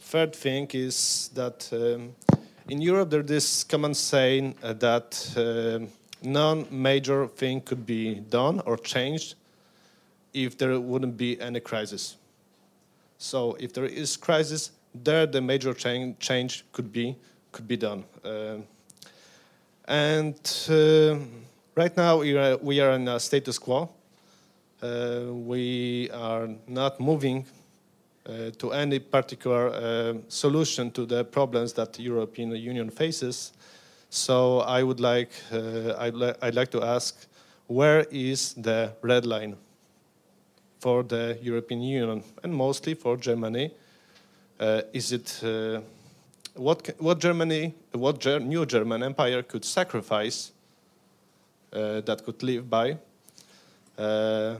[0.00, 2.14] third thing is that um,
[2.68, 5.14] in Europe there's this common saying that
[6.26, 9.34] uh, non-major thing could be done or changed
[10.34, 12.16] if there wouldn't be any crisis.
[13.18, 17.16] So if there is crisis, there the major change, change could be
[17.52, 18.04] could be done.
[18.22, 18.58] Uh,
[19.88, 20.38] and
[20.68, 21.16] uh,
[21.74, 23.88] right now we are, we are in a status quo.
[24.82, 27.46] Uh, we are not moving
[28.28, 33.52] uh, to any particular uh, solution to the problems that the European Union faces.
[34.16, 37.26] So I would like, uh, I'd, li I'd like to ask,
[37.66, 39.56] where is the red line?
[40.86, 43.70] for the European Union and mostly for Germany.
[44.60, 45.80] Uh, is it uh,
[46.54, 50.52] what what Germany, what ger new German Empire could sacrifice
[51.72, 52.96] uh, that could live by?
[53.98, 54.56] Uh,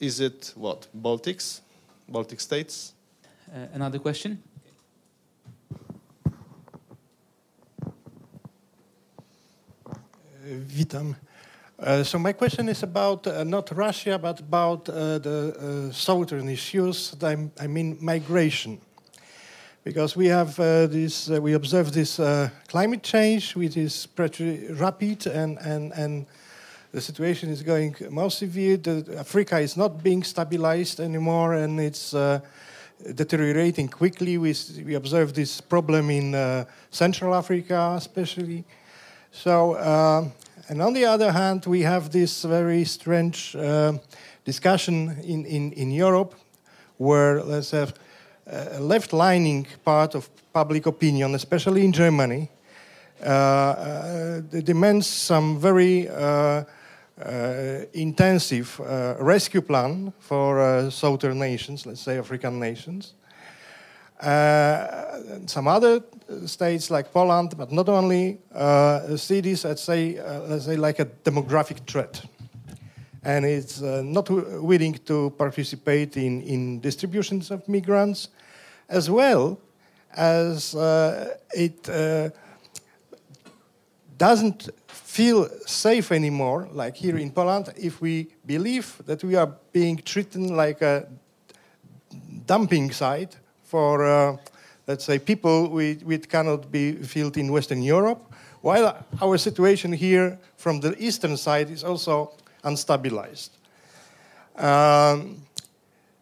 [0.00, 1.60] is it what Baltics,
[2.08, 2.94] Baltic states?
[3.50, 4.42] Uh, another question.
[10.48, 11.16] Witam.
[11.78, 16.48] Uh, so my question is about uh, not Russia, but about uh, the uh, southern
[16.48, 17.14] issues.
[17.22, 18.80] I, I, mean migration,
[19.84, 22.16] because we have uh, this, uh, we observe this
[22.66, 26.26] climate change, which is pretty rapid, and and and
[26.90, 28.76] the situation is going more severe.
[28.76, 32.10] The, Africa is not being stabilized anymore, and it's
[33.14, 34.36] deteriorating quickly.
[34.36, 34.52] We
[34.84, 38.64] we observe this problem in Central Africa, especially.
[39.30, 39.76] So
[40.70, 43.94] and on the other hand, we have this very strange uh,
[44.44, 46.34] discussion in, in, in Europe
[46.98, 47.94] where, let's have,
[48.50, 52.50] a left-leaning part of public opinion, especially in Germany,
[53.22, 56.64] uh, uh, demands some very uh,
[57.20, 63.14] uh intensive uh, rescue plan for uh, southern nations, let's say African nations.
[64.20, 66.00] Uh, some other
[66.46, 70.98] states like Poland, but not only, uh, see this as say, uh, let's say like
[70.98, 72.22] a demographic threat.
[73.22, 78.28] And it's uh, not willing to participate in, in distributions of migrants,
[78.88, 79.60] as well
[80.16, 82.30] as uh, it uh,
[84.16, 89.96] doesn't feel safe anymore, like here in Poland, if we believe that we are being
[89.96, 91.06] treated like a
[92.46, 93.36] dumping site
[93.68, 94.36] for, uh,
[94.86, 98.32] let's say, people which cannot be filled in Western Europe,
[98.62, 102.32] while our situation here from the eastern side is also
[102.64, 103.50] unstabilized.
[104.56, 105.36] Um,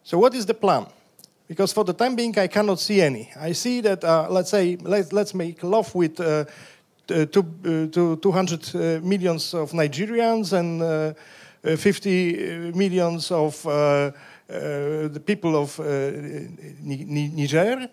[0.03, 0.87] so what is the plan?
[1.49, 3.31] Because for the time being, I cannot see any.
[3.41, 6.45] I see that, uh, let's say, let, us make love with uh,
[7.07, 14.11] two, uh, to 200 uh, millions of Nigerians and uh, 50 millions of uh,
[15.09, 15.85] the people of uh,
[16.83, 17.89] Niger,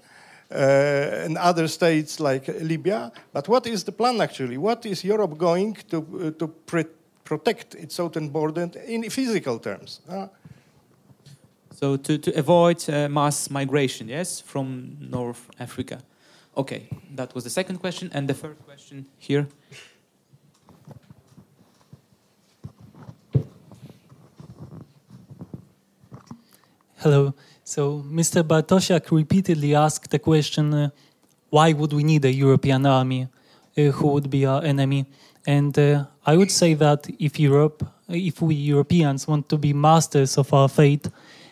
[0.51, 3.11] uh, and other states like Libya.
[3.31, 4.57] But what is the plan actually?
[4.57, 6.47] What is Europe going to, to
[7.25, 10.01] protect its southern border in physical terms?
[11.71, 16.03] So to, to avoid mass migration, yes, from North Africa.
[16.55, 18.11] Okay, that was the second question.
[18.13, 19.47] And the third question here.
[27.03, 27.33] Hello.
[27.65, 28.43] So Mr.
[28.43, 30.89] Bartosiak repeatedly asked the question, uh,
[31.49, 33.27] why would we need a European army?
[33.77, 35.05] Uh, who would be our enemy?
[35.45, 40.37] And uh, I would say that if Europe, if we Europeans want to be masters
[40.37, 41.09] of our fate,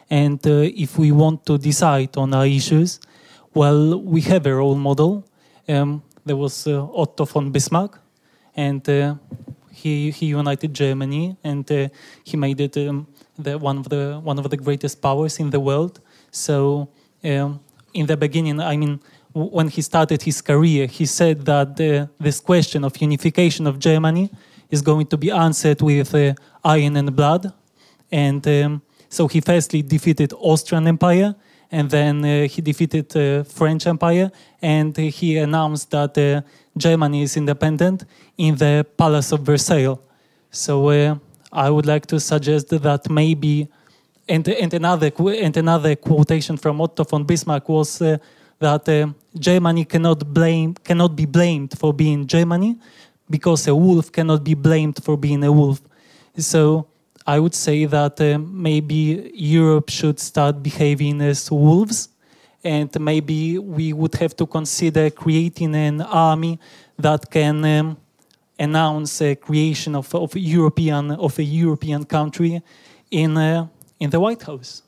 [0.10, 3.02] and uh, if we want to decide on our issues,
[3.54, 5.26] well, we have a role model.
[5.68, 8.00] Um, there was uh, Otto von Bismarck,
[8.56, 9.16] and uh,
[9.72, 11.70] he he united Germany, and
[12.24, 12.78] he made it.
[12.78, 13.08] Um,
[13.44, 16.00] the, one of the one of the greatest powers in the world.
[16.32, 16.90] So
[17.24, 17.60] um,
[17.94, 19.00] in the beginning, I mean,
[19.34, 24.30] when he started his career, he said that the, this question of unification of Germany
[24.70, 26.34] is going to be answered with uh,
[26.64, 27.52] iron and blood.
[28.12, 31.36] And um, so he firstly defeated Austrian Empire,
[31.72, 34.32] and then uh, he defeated uh, French Empire,
[34.62, 36.42] and he announced that uh,
[36.78, 38.06] Germany is independent
[38.38, 39.98] in the Palace of Versailles.
[40.50, 41.16] So uh,
[41.52, 43.68] I would like to suggest that maybe,
[44.28, 48.18] and, and, another, and another quotation from Otto von Bismarck was uh,
[48.60, 49.08] that uh,
[49.38, 52.78] Germany cannot, blame, cannot be blamed for being Germany
[53.30, 55.82] because a wolf cannot be blamed for being a wolf.
[56.38, 56.88] So
[57.26, 62.10] I would say that uh, maybe Europe should start behaving as wolves,
[62.64, 66.60] and maybe we would have to consider creating an army
[66.98, 67.98] that can um,
[68.60, 72.62] announce a creation of, of European of a European country
[73.10, 73.68] in uh,
[74.00, 74.84] in the White House.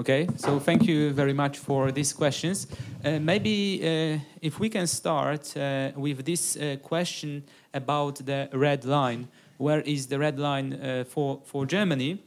[0.00, 2.68] Okay, so thank you very much for these questions.
[3.04, 7.42] Uh, maybe uh, if we can start uh, with this uh, question
[7.74, 9.26] about the red line.
[9.56, 12.22] Where is the red line uh, for, for Germany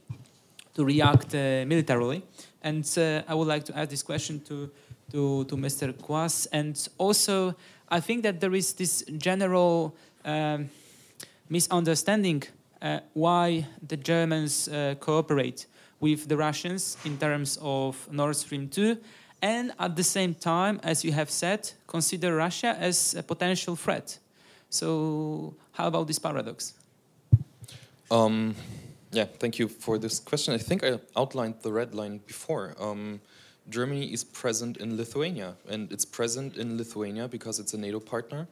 [0.74, 2.24] to react militarily?
[2.64, 2.86] And
[3.28, 4.70] I would like to ask this question to,
[5.12, 5.94] to, to Mr.
[5.94, 7.56] Kwas and also
[7.92, 9.94] I think that there is this general
[10.24, 10.70] um,
[11.50, 12.44] misunderstanding
[12.82, 15.66] uh, why the Germans uh, cooperate
[16.00, 18.98] with the Russians in terms of Nord Stream 2,
[19.42, 24.18] and at the same time, as you have said, consider Russia as a potential threat.
[24.70, 26.74] So, how about this paradox?
[28.10, 28.56] Um,
[29.12, 30.54] Yeah, thank you for this question.
[30.54, 32.76] I think I outlined the red line before.
[32.80, 33.20] Um,
[33.70, 38.48] Germany is present in Lithuania, and it's present in Lithuania because it's a NATO partner.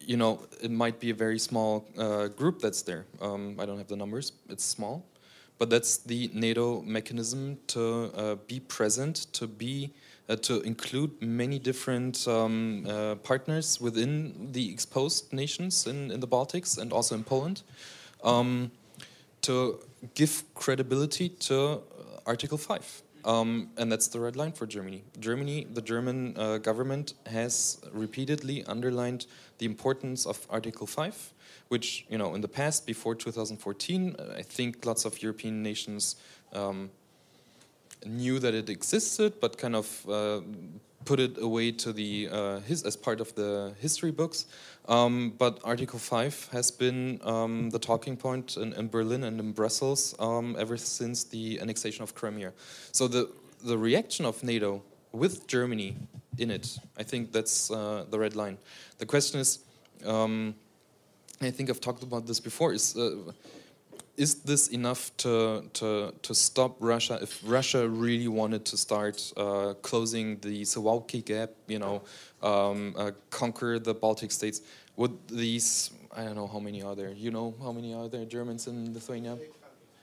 [0.00, 3.06] You know, it might be a very small uh, group that's there.
[3.20, 5.04] Um, I don't have the numbers, it's small.
[5.58, 9.92] But that's the NATO mechanism to uh, be present, to be
[10.28, 16.28] uh, to include many different um, uh, partners within the exposed nations in, in the
[16.28, 17.62] Baltics and also in Poland.
[18.22, 18.70] Um,
[19.48, 19.80] to
[20.14, 21.78] give credibility to uh,
[22.26, 23.02] Article 5.
[23.24, 25.04] Um, and that's the red line for Germany.
[25.18, 29.26] Germany, the German uh, government has repeatedly underlined
[29.56, 31.32] the importance of Article 5,
[31.68, 36.16] which, you know, in the past, before 2014, uh, I think lots of European nations
[36.52, 36.90] um,
[38.06, 40.40] knew that it existed, but kind of uh,
[41.04, 44.46] put it away to the uh, his as part of the history books.
[44.88, 49.52] Um, but Article 5 has been um, the talking point in, in, Berlin and in
[49.52, 52.52] Brussels um, ever since the annexation of Crimea.
[52.92, 53.30] So the,
[53.62, 55.96] the reaction of NATO with Germany
[56.38, 58.56] in it, I think that's uh, the red line.
[58.96, 59.58] The question is,
[60.06, 60.54] um,
[61.40, 63.32] I think I've talked about this before, is uh,
[64.18, 69.74] is this enough to, to, to stop Russia if Russia really wanted to start uh,
[69.80, 72.02] closing the Suwalki Gap, you know,
[72.42, 74.60] um, uh, conquer the Baltic states?
[74.96, 78.24] Would these, I don't know how many are there, you know how many are there
[78.24, 79.38] Germans in Lithuania?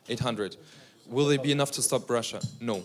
[0.07, 0.55] 800.
[1.07, 2.39] Will they be enough to stop Russia?
[2.61, 2.83] No.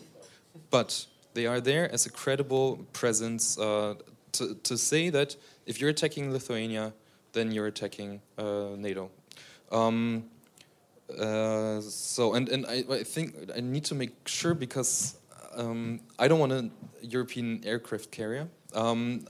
[0.70, 3.94] But they are there as a credible presence uh,
[4.32, 6.92] to, to say that if you're attacking Lithuania,
[7.32, 9.10] then you're attacking uh, NATO.
[9.70, 10.24] Um,
[11.18, 15.16] uh, so and and I, I think I need to make sure because
[15.56, 16.70] um, I don't want a
[17.02, 18.48] European aircraft carrier.
[18.74, 19.24] Um,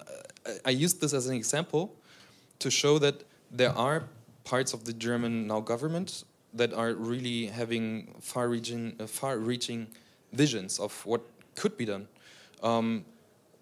[0.47, 1.95] I, I used this as an example
[2.59, 4.05] to show that there are
[4.45, 6.25] parts of the German now government
[6.55, 9.87] that are really having far-reaching, uh, far-reaching
[10.33, 11.23] visions of what
[11.55, 12.09] could be done.
[12.63, 13.05] Um,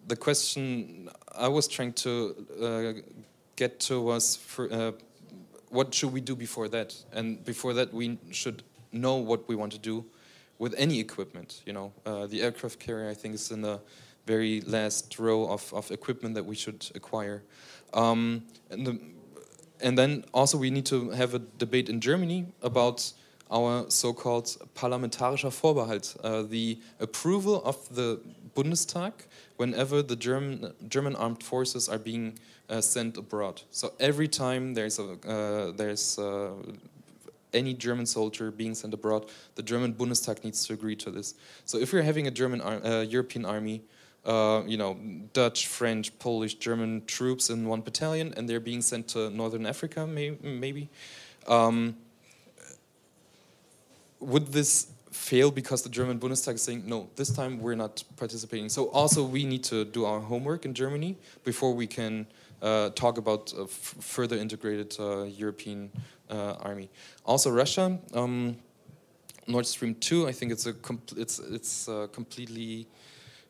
[0.07, 2.93] the question I was trying to uh,
[3.57, 4.93] get to was for, uh,
[5.71, 6.95] what should we do before that?
[7.13, 8.63] And before that, we should
[8.93, 10.05] know what we want to do
[10.59, 11.63] with any equipment.
[11.67, 13.81] You know, uh, the aircraft carrier, I think, is in the
[14.27, 17.43] very last row of, of equipment that we should acquire.
[17.95, 19.01] Um, and, the,
[19.81, 23.13] and then also we need to have a debate in Germany about
[23.51, 28.21] our so-called parlamentarischer Vorbehalt, uh, the approval of the
[28.55, 29.13] Bundestag
[29.57, 32.39] whenever the German, German armed forces are being
[32.69, 33.63] uh, sent abroad.
[33.71, 36.51] So every time there's a uh, there's uh,
[37.53, 41.35] any German soldier being sent abroad, the German Bundestag needs to agree to this.
[41.65, 43.83] So if we're having a German ar uh, European army,
[44.25, 44.97] uh, you know,
[45.33, 50.07] Dutch, French, Polish, German troops in one battalion, and they're being sent to Northern Africa,
[50.07, 50.89] may maybe.
[51.47, 51.97] Um,
[54.21, 58.69] would this fail because the German Bundestag is saying, no, this time we're not participating.
[58.69, 62.27] So also we need to do our homework in Germany before we can
[62.61, 65.91] talk about a further integrated uh, European
[66.31, 66.89] uh, army.
[67.25, 68.57] Also Russia, um,
[69.47, 70.75] Nord Stream 2, I think it's a
[71.17, 72.87] it's it's uh, completely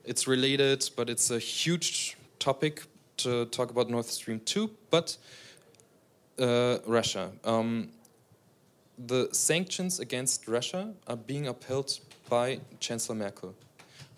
[0.05, 2.83] it's related, but it's a huge topic
[3.19, 4.71] to talk about Nord Stream 2.
[4.91, 5.17] But
[6.39, 7.91] uh, Russia, um,
[9.07, 11.99] the sanctions against Russia are being upheld
[12.29, 13.55] by Chancellor Merkel.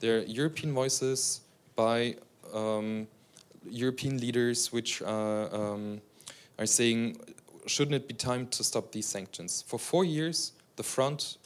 [0.01, 1.41] There are European voices
[1.77, 2.17] by
[2.55, 3.07] um,
[3.69, 6.01] European leaders which are, um,
[6.59, 7.19] are saying,
[7.67, 9.63] shouldn't it be time to stop these sanctions?
[9.67, 11.37] For four years, the front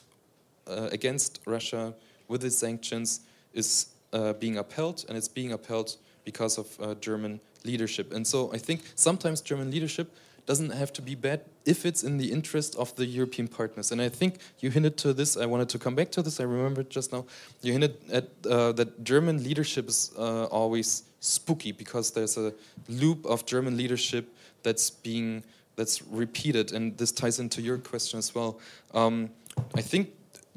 [0.67, 1.95] uh, against Russia
[2.29, 3.21] with these sanctions
[3.53, 8.13] is uh, being upheld, and it's being upheld because of uh, German leadership.
[8.13, 10.15] And so I think sometimes German leadership
[10.47, 13.93] doesn't have to be bad if it's in the interest of the European partners.
[13.93, 15.37] And I think you hinted to this.
[15.37, 16.41] I wanted to come back to this.
[16.41, 17.25] I remembered just now.
[17.63, 22.53] You hinted at uh, that German leadership is uh, always spooky because there's a
[22.89, 24.29] loop of German leadership
[24.63, 25.43] that's being
[25.77, 28.61] that's repeated, and this ties into your question as well.
[28.93, 29.31] Um,
[29.75, 30.11] I think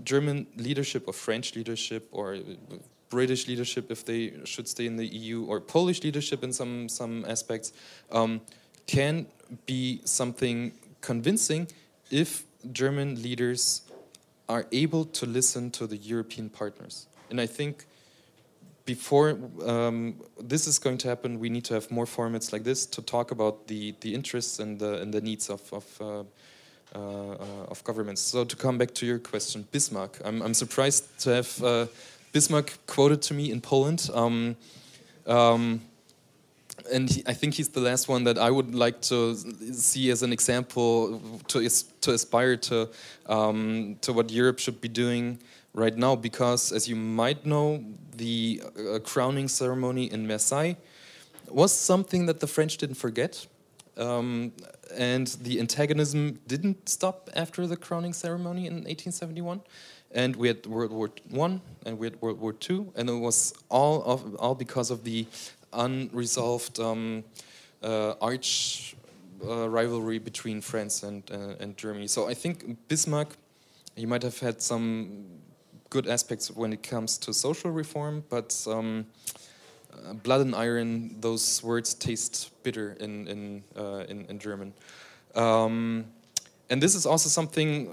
[0.03, 2.37] German leadership or French leadership or
[3.09, 7.25] British leadership, if they should stay in the EU, or Polish leadership in some some
[7.25, 7.73] aspects.
[8.11, 8.41] Um,
[8.87, 9.27] can
[9.65, 11.67] be something convincing
[12.09, 13.81] if German leaders
[14.49, 17.07] are able to listen to the European partners.
[17.29, 17.85] And I think
[18.85, 22.85] before um, this is going to happen, we need to have more formats like this
[22.85, 26.23] to talk about the, the interests and the, and the needs of, of, uh,
[26.95, 28.21] uh, of governments.
[28.21, 30.19] So to come back to your question, Bismarck.
[30.23, 31.87] I'm, I'm surprised to have uh,
[32.31, 34.09] Bismarck quoted to me in Poland.
[34.13, 34.55] Um,
[35.25, 35.81] um,
[36.91, 39.35] and he, I think he's the last one that I would like to
[39.73, 41.69] see as an example to
[42.01, 42.89] to aspire to
[43.27, 45.39] um, to what Europe should be doing
[45.73, 46.15] right now.
[46.15, 47.83] Because as you might know,
[48.15, 50.77] the uh, crowning ceremony in Versailles
[51.49, 53.47] was something that the French didn't forget.
[53.97, 54.51] Um,
[54.95, 59.61] and the antagonism didn't stop after the crowning ceremony in 1871
[60.11, 63.53] and we had World War One and we had World War Two, and it was
[63.69, 65.27] all of all because of the
[65.73, 67.23] unresolved um,
[67.83, 68.95] uh, arch
[69.45, 72.07] uh, rivalry between France and uh, and Germany.
[72.07, 73.35] So I think Bismarck,
[73.95, 75.25] he might have had some
[75.89, 79.05] good aspects when it comes to social reform, but um,
[79.93, 84.73] uh, blood and iron, those words taste bitter in in uh, in, in, German.
[85.35, 86.05] Um,
[86.69, 87.89] and this is also something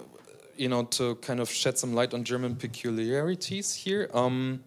[0.57, 4.63] you know, to kind of shed some light on German peculiarities here, um,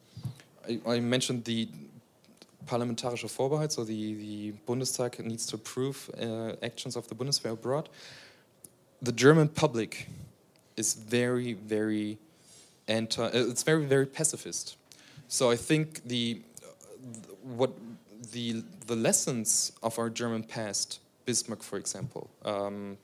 [0.68, 1.70] I, I, mentioned the
[2.68, 7.90] parlamentarische Vorbehalt, so the, the Bundestag needs to approve uh, actions of the Bundeswehr abroad.
[9.02, 10.08] The German public
[10.76, 12.18] is very, very
[12.88, 14.78] anti, uh, it's very, very pacifist.
[15.28, 16.42] So I think the,
[17.44, 17.72] what
[18.32, 22.98] the, the lessons of our German past, Bismarck, for example, um,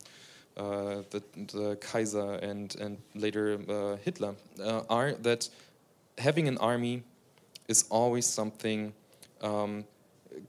[0.55, 1.23] uh, the,
[1.53, 5.49] the, Kaiser and, and later uh, Hitler uh, are that
[6.19, 7.03] having an army
[7.67, 8.93] is always something
[9.43, 9.85] um,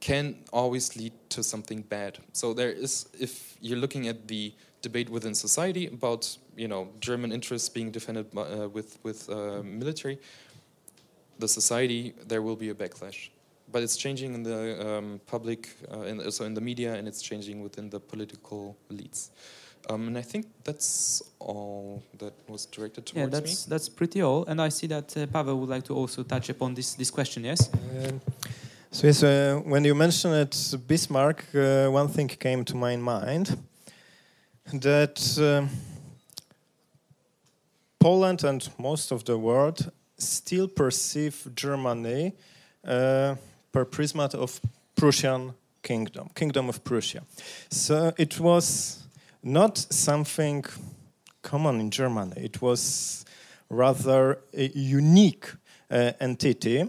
[0.00, 2.18] can always lead to something bad.
[2.32, 7.32] So there is, if you're looking at the debate within society about you know German
[7.32, 10.18] interests being defended by, uh, with with uh, military,
[11.38, 13.30] the society there will be a backlash.
[13.72, 17.22] But it's changing in the um, public, uh, and also in the media, and it's
[17.22, 19.30] changing within the political elites.
[19.90, 23.70] Um, and I think that's all that was directed towards yeah, that's, me.
[23.70, 24.44] that's pretty all.
[24.46, 27.44] And I see that uh, Pavel would like to also touch upon this, this question,
[27.44, 27.68] yes?
[27.72, 28.20] Um,
[28.94, 33.58] so, yes, uh, when you mentioned it, Bismarck, uh, one thing came to my mind
[34.72, 35.66] that uh,
[37.98, 42.34] Poland and most of the world still perceive Germany
[42.86, 43.34] uh,
[43.72, 44.60] per prism of
[44.94, 47.22] Prussian kingdom, kingdom of Prussia.
[47.70, 49.02] So it was
[49.42, 50.64] not something
[51.42, 52.44] common in Germany.
[52.44, 53.24] It was
[53.68, 55.52] rather a unique
[55.90, 56.88] uh, entity.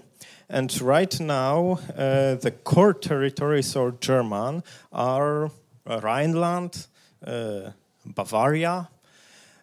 [0.49, 5.49] And right now, uh, the core territories of German are
[5.85, 6.87] Rhineland,
[7.25, 7.71] uh,
[8.05, 8.89] Bavaria.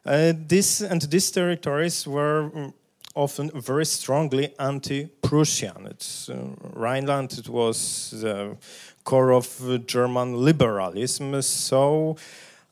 [0.04, 2.72] Uh, this and these territories were mm,
[3.14, 5.86] often very strongly anti-Prussian.
[5.86, 7.38] It's uh, Rhineland.
[7.38, 8.56] It was the
[9.04, 11.40] core of German liberalism.
[11.42, 12.16] So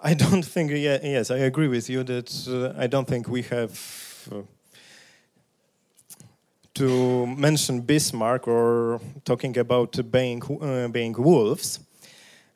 [0.01, 3.43] I don't think, yeah, yes, I agree with you that uh, I don't think we
[3.43, 4.43] have uh,
[6.75, 11.81] to mention Bismarck or talking about being, uh, being wolves.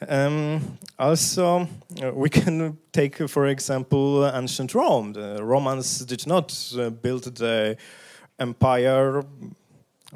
[0.09, 1.69] Um, also,
[2.03, 5.13] uh, we can take, for example, ancient Rome.
[5.13, 7.77] The Romans did not uh, build the
[8.39, 9.23] empire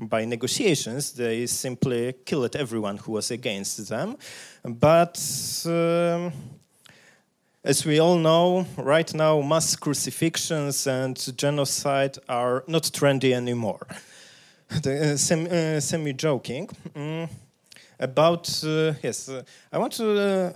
[0.00, 1.12] by negotiations.
[1.12, 4.16] They simply killed everyone who was against them.
[4.64, 5.18] But
[5.66, 6.32] um,
[7.64, 13.86] as we all know, right now, mass crucifixions and genocide are not trendy anymore.
[14.82, 16.68] the, uh, sem uh, semi joking.
[16.94, 17.28] Mm,
[17.98, 20.52] about, uh, yes, uh, I want to uh,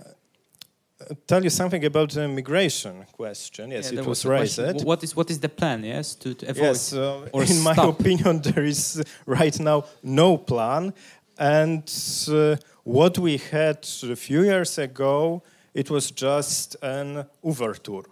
[1.27, 3.71] tell you something about the migration question.
[3.71, 4.85] Yes, yeah, it was, was raised.
[4.85, 7.77] What is, what is the plan, yes, to, to avoid Yes, in stop?
[7.77, 10.93] my opinion, there is right now no plan.
[11.37, 11.83] And
[12.29, 15.43] uh, what we had a few years ago
[15.73, 18.05] it was just an overture.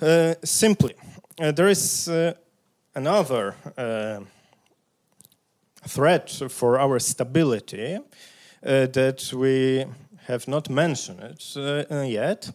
[0.00, 0.94] Uh, simply,
[1.40, 2.32] uh, there is uh,
[2.94, 4.20] another uh,
[5.86, 8.00] threat for our stability uh,
[8.86, 9.84] that we
[10.26, 12.50] have not mentioned uh, yet,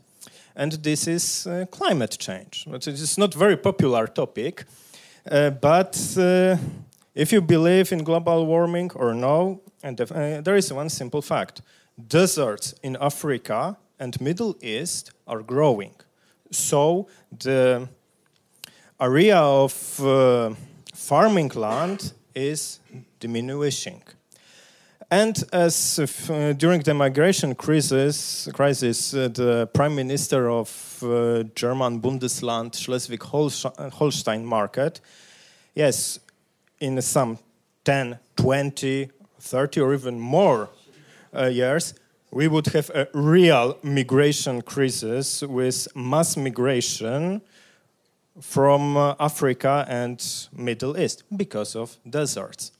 [0.56, 2.66] and this is climate change.
[2.68, 4.66] It is not a very popular topic,
[5.62, 6.18] but
[7.16, 11.62] if you believe in global warming or no, and there is one simple fact
[12.08, 15.96] deserts in Africa and Middle East are growing.
[16.52, 17.08] So
[17.38, 17.88] the
[19.00, 20.54] area of uh,
[20.94, 22.80] farming land is
[23.20, 24.02] diminishing.
[25.10, 32.02] And as uh, during the migration crisis, crisis uh, the prime minister of uh, German
[32.02, 35.00] Bundesland Schleswig-Holstein market,
[35.74, 36.20] yes,
[36.82, 37.40] in some
[37.86, 39.10] 10, 20,
[39.40, 40.77] 30 or even more uh,
[41.46, 41.94] years,
[42.32, 47.42] we would have a real migration crisis with mass migration
[48.42, 50.22] from uh, Africa and
[50.56, 52.72] Middle East because of deserts.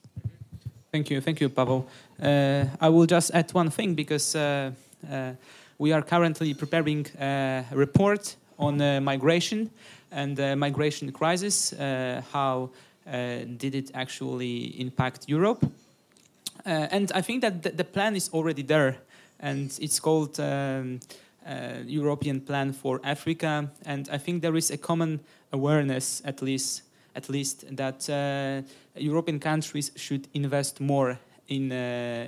[0.92, 1.88] Thank you, thank you, Pavel.
[2.22, 4.72] Uh, I will just add one thing because uh,
[5.12, 5.32] uh,
[5.78, 9.70] we are currently preparing a report on uh, migration
[10.12, 11.74] and uh, migration crisis.
[11.74, 12.70] Uh, how
[13.06, 15.66] uh, did it actually impact Europe?
[16.68, 18.98] Uh, and I think that the, the plan is already there,
[19.40, 21.00] and it's called um,
[21.48, 23.72] uh, European Plan for Africa.
[23.86, 25.22] And I think there is a common
[25.54, 26.82] awareness, at least,
[27.16, 28.68] at least that uh,
[29.00, 31.18] European countries should invest more
[31.48, 31.72] in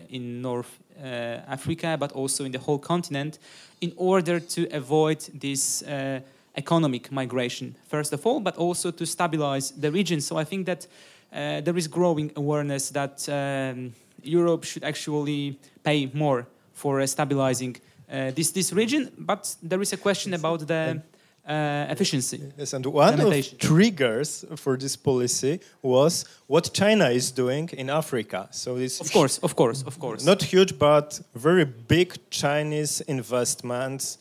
[0.09, 3.39] in North uh, Africa, but also in the whole continent,
[3.81, 6.21] in order to avoid this uh,
[6.55, 10.21] economic migration, first of all, but also to stabilize the region.
[10.21, 10.87] So I think that
[11.33, 17.75] uh, there is growing awareness that um, Europe should actually pay more for uh, stabilizing
[18.11, 19.11] uh, this this region.
[19.17, 21.01] But there is a question about the
[21.49, 22.39] uh, efficiency.
[22.57, 23.57] Yes, and one of Limitation.
[23.57, 28.47] triggers for this policy was what China is doing in Africa.
[28.51, 30.25] So this Of course, of course, of course.
[30.25, 34.17] not huge, but very big Chinese investments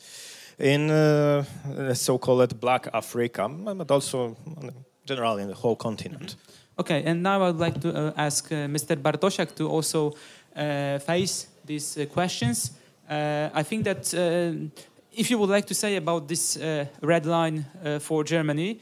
[0.57, 1.43] in uh,
[1.77, 4.35] uh, so-called Black Africa, but also
[5.05, 6.35] generally in the whole continent.
[6.79, 8.95] Okay, and now I'd like to uh, ask uh, Mr.
[8.95, 10.13] Bartosiak to also
[10.55, 12.71] uh, face these uh, questions.
[13.09, 14.53] Uh, I think that uh,
[15.11, 16.57] if you would like to say about this
[17.01, 17.65] red line
[17.99, 18.79] for Germany,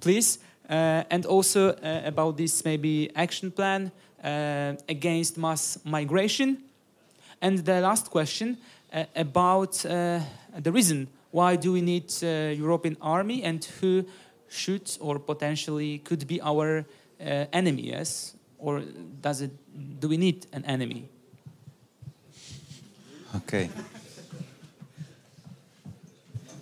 [0.00, 3.90] please, and also about this maybe action plan
[4.88, 6.58] against mass migration.
[7.40, 8.58] And the last question
[9.16, 14.04] about the reason why do we need European army and who
[14.50, 16.84] should or potentially could be our
[17.22, 17.82] uh, enemy?
[17.82, 18.82] Yes, or
[19.20, 19.50] does it?
[20.00, 21.08] Do we need an enemy?
[23.36, 23.70] Okay.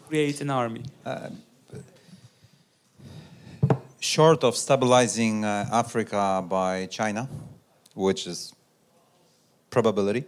[0.08, 0.82] Create an army.
[4.00, 7.28] Short of stabilizing uh, Africa by China,
[7.94, 8.52] which is
[9.70, 10.24] probability,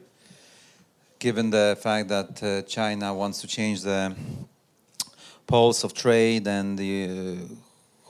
[1.19, 4.15] given the fact that uh, China wants to change the
[5.47, 7.55] pulse of trade and the uh,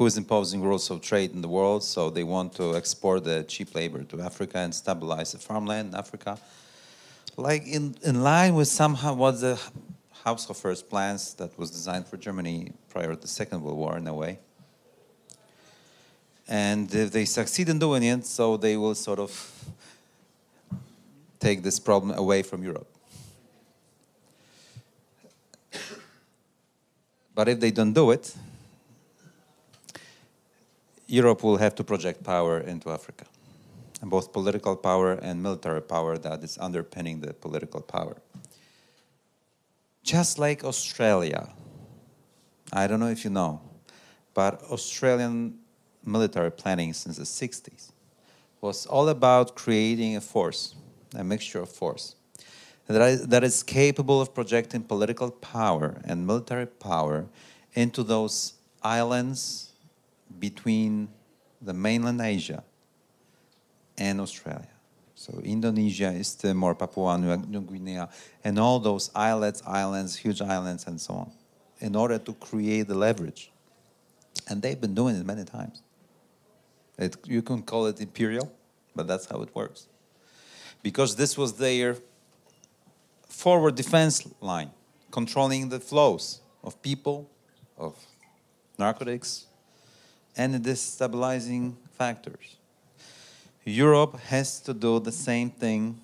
[0.03, 3.45] who is imposing rules of trade in the world, so they want to export the
[3.45, 6.37] cheap labor to Africa and stabilize the farmland in Africa.
[7.37, 9.61] Like in, in line with somehow what the
[10.25, 14.13] Haushofer's plans that was designed for Germany prior to the Second World War in a
[14.13, 14.41] way.
[16.49, 19.31] And if they succeed in doing it, so they will sort of
[21.39, 22.89] take this problem away from Europe.
[27.37, 28.35] But if they don't do it,
[31.13, 33.27] Europe will have to project power into Africa,
[34.01, 38.17] and both political power and military power that is underpinning the political power.
[40.03, 41.51] Just like Australia,
[42.73, 43.61] I don't know if you know,
[44.33, 45.59] but Australian
[46.03, 47.93] military planning since the 60s
[48.63, 50.75] was all about creating a force,
[51.15, 52.15] a mixture of force,
[52.87, 57.27] that is, that is capable of projecting political power and military power
[57.75, 59.72] into those islands
[60.43, 61.09] between
[61.69, 62.65] the mainland Asia
[63.97, 64.75] and Australia.
[65.15, 68.07] So Indonesia, East Timor, Papua New Guinea,
[68.43, 71.31] and all those islets, islands, huge islands, and so on,
[71.79, 73.53] in order to create the leverage.
[74.49, 75.81] And they've been doing it many times.
[76.99, 78.53] It, you can call it imperial,
[78.97, 79.87] but that's how it works.
[80.83, 81.97] Because this was their
[83.29, 84.73] forward defense line,
[85.13, 87.31] controlling the flows of people,
[87.79, 87.95] of
[88.77, 89.47] narcotics,
[90.37, 92.57] and destabilizing factors.
[93.65, 96.01] Europe has to do the same thing,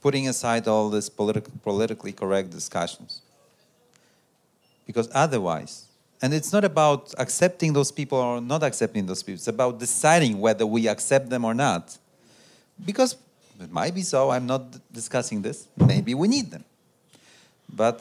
[0.00, 3.20] putting aside all these politi- politically correct discussions.
[4.86, 5.86] Because otherwise,
[6.22, 10.38] and it's not about accepting those people or not accepting those people, it's about deciding
[10.38, 11.98] whether we accept them or not.
[12.84, 13.16] Because
[13.60, 16.64] it might be so, I'm not discussing this, maybe we need them.
[17.68, 18.00] But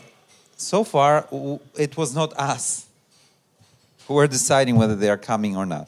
[0.56, 1.28] so far,
[1.76, 2.86] it was not us
[4.12, 5.88] who are deciding whether they are coming or not.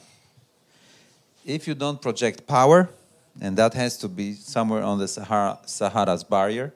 [1.44, 2.88] If you don't project power,
[3.40, 6.72] and that has to be somewhere on the Sahara, Sahara's barrier,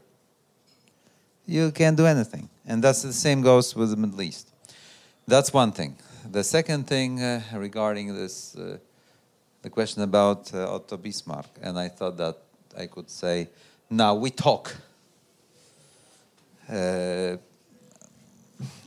[1.47, 2.51] you can't do anything.
[2.67, 4.49] And that's the same goes with the Middle East.
[5.27, 5.97] That's one thing.
[6.31, 8.77] The second thing uh, regarding this, uh,
[9.63, 12.37] the question about uh, Otto Bismarck, and I thought that
[12.77, 13.49] I could say,
[13.89, 14.77] now we talk.
[16.71, 17.39] Uh,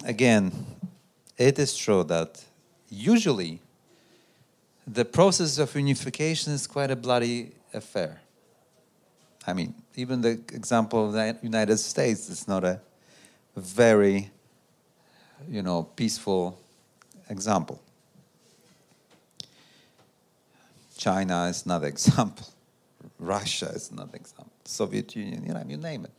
[0.05, 0.51] again,
[1.39, 2.50] it is true that
[2.91, 3.61] usually
[4.85, 8.21] the process of unification is quite a bloody affair.
[9.47, 12.79] I mean, even the example of the United States is not a
[13.55, 14.29] very,
[15.47, 16.59] you know, peaceful
[17.29, 17.81] example.
[20.97, 22.47] China is not example.
[23.17, 24.51] Russia is not example.
[24.65, 26.11] Soviet Union, you know, you name it.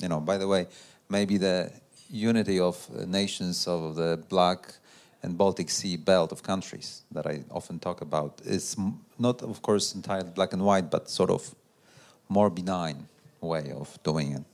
[0.00, 0.66] You know, by the way,
[1.10, 1.70] maybe the
[2.10, 4.74] unity of uh, nations of the Black
[5.22, 8.76] and Baltic Sea belt of countries that I often talk about is
[9.18, 11.54] not, of course, entirely black and white, but sort of
[12.28, 13.06] more benign
[13.40, 14.44] way of doing it.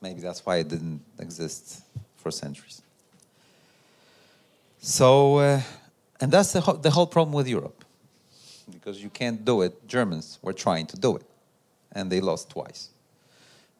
[0.00, 1.82] Maybe that's why it didn't exist
[2.16, 2.82] for centuries.
[4.80, 5.60] So, uh,
[6.20, 7.84] and that's the, ho- the whole problem with Europe,
[8.70, 9.86] because you can't do it.
[9.86, 11.26] Germans were trying to do it,
[11.92, 12.88] and they lost twice,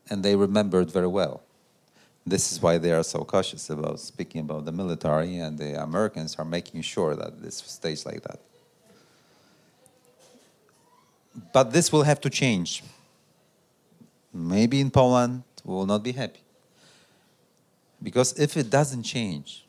[0.09, 1.43] and they remembered very well.
[2.25, 6.37] This is why they are so cautious about speaking about the military, and the Americans
[6.37, 8.39] are making sure that this stays like that.
[11.53, 12.85] But this will have to change.
[14.33, 16.41] Maybe in Poland we will not be happy.
[18.03, 19.65] Because if it doesn't change,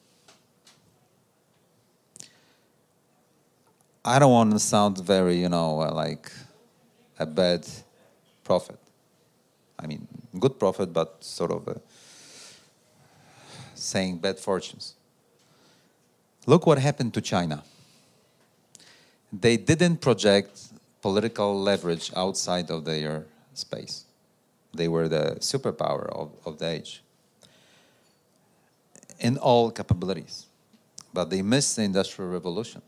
[4.06, 6.32] I don't want to sound very, you know, uh, like
[7.20, 7.66] a bad
[8.44, 8.80] prophet.
[9.80, 10.08] I mean,
[10.40, 11.82] good prophet, but sort of a
[13.84, 14.96] saying bad fortunes.
[16.46, 17.64] Look what happened to China.
[19.32, 20.60] They didn't project
[21.02, 24.06] political leverage outside of their space.
[24.74, 27.04] They were the superpower of, of the age
[29.20, 30.46] in all capabilities.
[31.14, 32.82] But they missed the Industrial Revolution.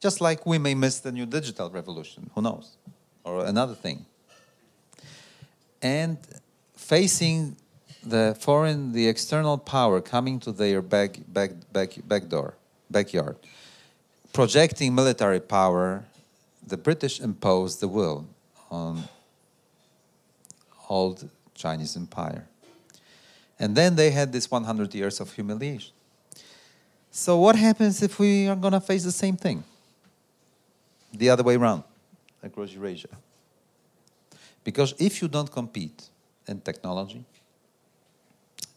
[0.00, 2.76] Just like we may miss the new digital revolution, who knows?
[3.24, 4.04] Or another thing.
[5.80, 6.18] And
[6.74, 7.56] facing
[8.06, 12.54] the foreign, the external power coming to their back, back, back, back door,
[12.90, 13.36] backyard,
[14.32, 16.04] projecting military power,
[16.66, 18.26] the British imposed the will
[18.70, 19.04] on
[20.88, 22.46] old Chinese empire.
[23.58, 25.92] And then they had this 100 years of humiliation.
[27.10, 29.64] So what happens if we are going to face the same thing?
[31.12, 31.82] The other way around,
[32.42, 33.08] across Eurasia.
[34.62, 36.10] Because if you don't compete
[36.46, 37.24] in technology,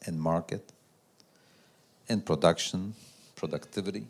[0.09, 0.73] in market,
[2.07, 2.95] in production,
[3.35, 4.05] productivity,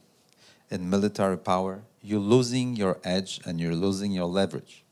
[0.71, 4.83] in military power, you're losing your edge and you're losing your leverage.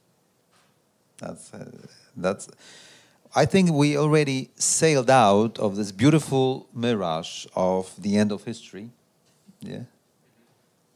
[1.17, 1.71] That's, uh,
[2.15, 2.49] that's,
[3.33, 8.89] I think we already sailed out of this beautiful mirage of the end of history.
[9.61, 9.85] Yeah.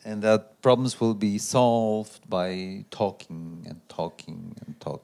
[0.03, 5.03] And that problems will be solved by talking and talking and talk.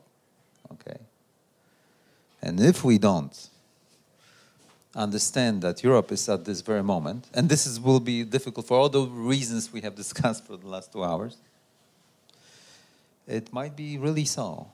[0.73, 0.99] Okay.
[2.41, 3.49] And if we don't
[4.97, 8.77] understand that Europe is at this very moment, and this is, will be difficult for
[8.77, 11.37] all the reasons we have discussed for the last two hours,
[13.27, 14.67] it might be really so.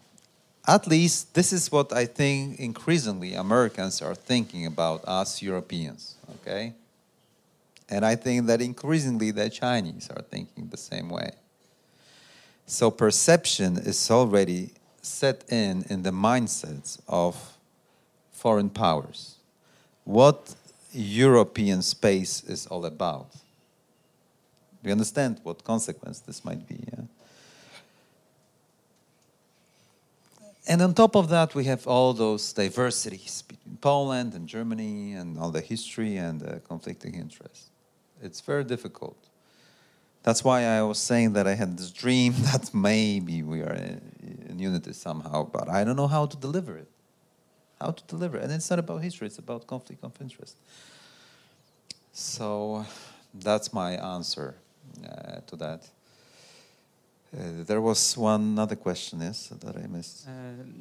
[0.66, 6.74] At least this is what I think increasingly Americans are thinking about us Europeans, okay?
[7.90, 11.32] And I think that increasingly the Chinese are thinking the same way.
[12.66, 14.72] So perception is already
[15.02, 17.58] set in in the mindsets of
[18.32, 19.36] foreign powers.
[20.04, 20.56] What
[20.94, 23.32] European space is all about.
[24.82, 26.76] Do you understand what consequence this might be?
[26.92, 27.04] Yeah?
[30.68, 35.38] And on top of that, we have all those diversities between Poland and Germany and
[35.38, 37.70] all the history and the conflicting interests.
[38.22, 39.18] It's very difficult.
[40.24, 44.58] That's why I was saying that I had this dream that maybe we are in
[44.58, 46.93] unity somehow, but I don't know how to deliver it.
[47.84, 48.38] How to deliver.
[48.38, 50.56] And it's not about history, it's about conflict of interest.
[52.14, 52.86] So
[53.34, 54.56] that's my answer
[55.04, 55.82] uh, to that.
[57.36, 60.28] Uh, there was one other question, yes, that I missed.
[60.28, 60.32] Uh,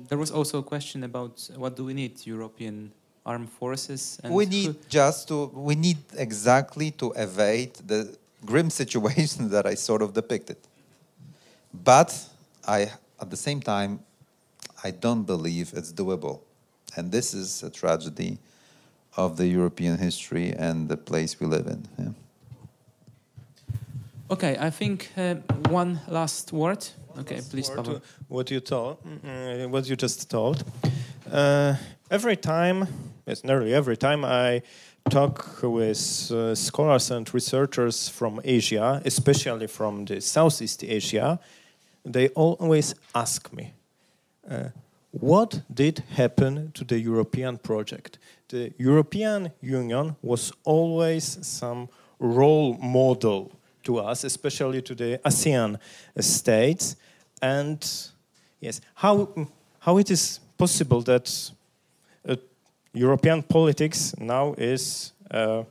[0.09, 2.93] there was also a question about what do we need European
[3.24, 4.20] armed forces?
[4.23, 9.74] And we need just to we need exactly to evade the grim situation that I
[9.74, 10.59] sort of depicted.
[11.73, 12.11] But
[12.69, 14.01] I at the same time
[14.85, 16.41] I don't believe it's doable.
[16.97, 18.39] And this is a tragedy
[19.16, 21.89] of the European history and the place we live in.
[21.98, 22.12] yeah.
[24.31, 25.35] Okay, I think uh,
[25.69, 26.86] one last word.
[27.19, 28.02] Okay, please, Or Pavel.
[28.28, 30.64] what you told, mm, what you just told.
[31.31, 31.74] Uh,
[32.10, 32.86] every time,
[33.27, 34.62] yes, nearly every time I
[35.10, 41.39] talk with uh, scholars and researchers from Asia, especially from the Southeast Asia,
[42.05, 43.73] they always ask me,
[44.51, 44.70] uh,
[45.12, 48.18] what did happen to the European project?
[48.48, 53.52] The European Union was always some role model
[53.84, 55.78] to us, especially to the ASEAN
[56.18, 56.97] states.
[57.43, 57.78] And
[58.60, 59.28] yes, how,
[59.80, 61.51] how it is possible that
[62.26, 62.36] uh,
[62.94, 65.64] European politics now is uh,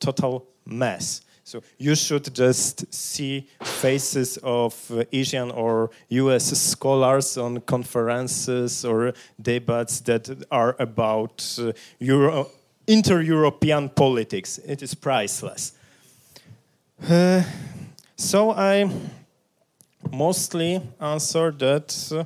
[0.00, 1.20] total mess.
[1.46, 9.12] So you should just see faces of uh, Asian or US scholars on conferences or
[9.40, 11.70] debates that are about uh,
[12.00, 12.50] Euro-
[12.88, 14.58] inter-European politics.
[14.58, 15.74] It is priceless.
[17.08, 17.44] Uh,
[18.16, 18.90] so I
[20.10, 22.24] mostly answer that uh,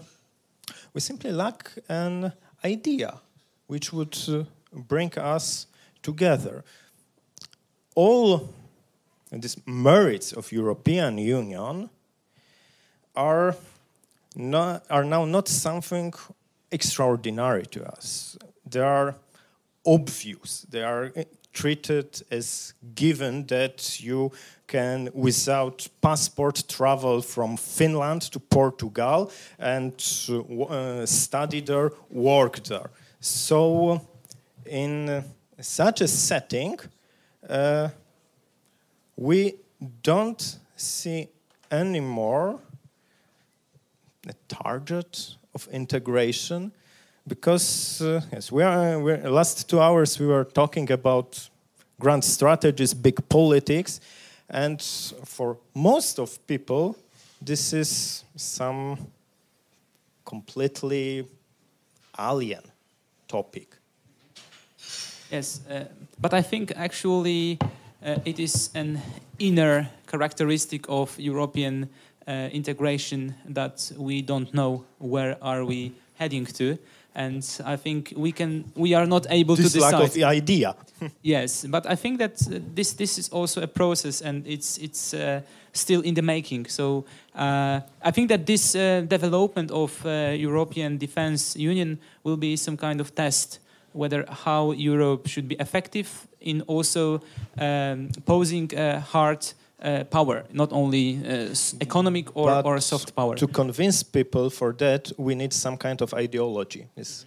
[0.95, 2.33] we simply lack an
[2.65, 3.21] idea
[3.67, 5.67] which would uh, bring us
[6.03, 6.65] together.
[7.95, 8.55] All
[9.31, 11.89] these merits of European Union
[13.15, 13.55] are,
[14.35, 16.13] not, are now not something
[16.71, 18.37] extraordinary to us.
[18.69, 19.15] They are
[19.87, 20.67] obvious.
[20.71, 21.13] They are
[21.53, 24.33] treated as given that you
[24.67, 29.93] can, without passport, travel from Finland to Portugal and
[30.31, 32.91] uh, study there, work there.
[33.21, 34.01] So,
[34.65, 35.25] in
[35.61, 36.79] such a setting,
[37.49, 37.89] uh,
[39.21, 39.55] we
[40.03, 41.29] don't see
[41.71, 42.59] anymore
[44.27, 46.73] a target of integration
[47.29, 48.99] because uh, yes, we are.
[48.99, 51.51] We're, last two hours we were talking about
[52.01, 54.01] grand strategies, big politics,
[54.49, 56.97] and for most of people,
[57.43, 58.97] this is some
[60.25, 61.27] completely
[62.19, 62.63] alien
[63.29, 63.77] topic.
[65.31, 65.85] Yes, uh,
[66.19, 67.59] but I think actually
[68.03, 69.01] it is an
[69.39, 71.89] inner characteristic of European
[72.27, 76.79] uh, integration that we don't know where are we heading to
[77.15, 79.93] and I think we can we are not able this to decide.
[79.93, 80.75] lack of the idea.
[81.23, 85.15] yes, but I think that uh, this this is also a process, and it's it's
[85.15, 85.41] uh,
[85.73, 86.67] still in the making.
[86.67, 87.05] So
[87.35, 92.77] uh, I think that this uh, development of uh, European Defence Union will be some
[92.77, 93.61] kind of test
[93.93, 97.21] whether how Europe should be effective in also
[97.59, 99.47] um, posing a hard
[99.83, 103.35] uh, power, not only uh, economic or, But or soft power.
[103.37, 106.87] To convince people for that, we need some kind of ideology.
[106.97, 107.27] Yes.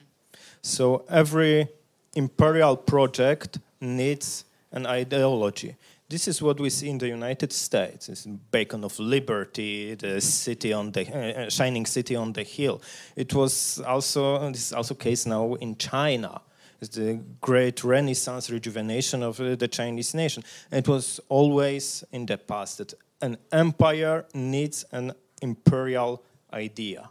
[0.62, 1.68] So every
[2.16, 5.76] imperial project needs an ideology.
[6.10, 8.08] This is what we see in the United States.
[8.08, 12.82] It's beacon of liberty, the city on the uh, shining city on the hill.
[13.16, 16.42] It was also this is also case now in China
[16.80, 20.44] the great renaissance rejuvenation of uh, the Chinese nation.
[20.72, 26.22] It was always in the past that an empire needs an imperial
[26.52, 27.10] idea.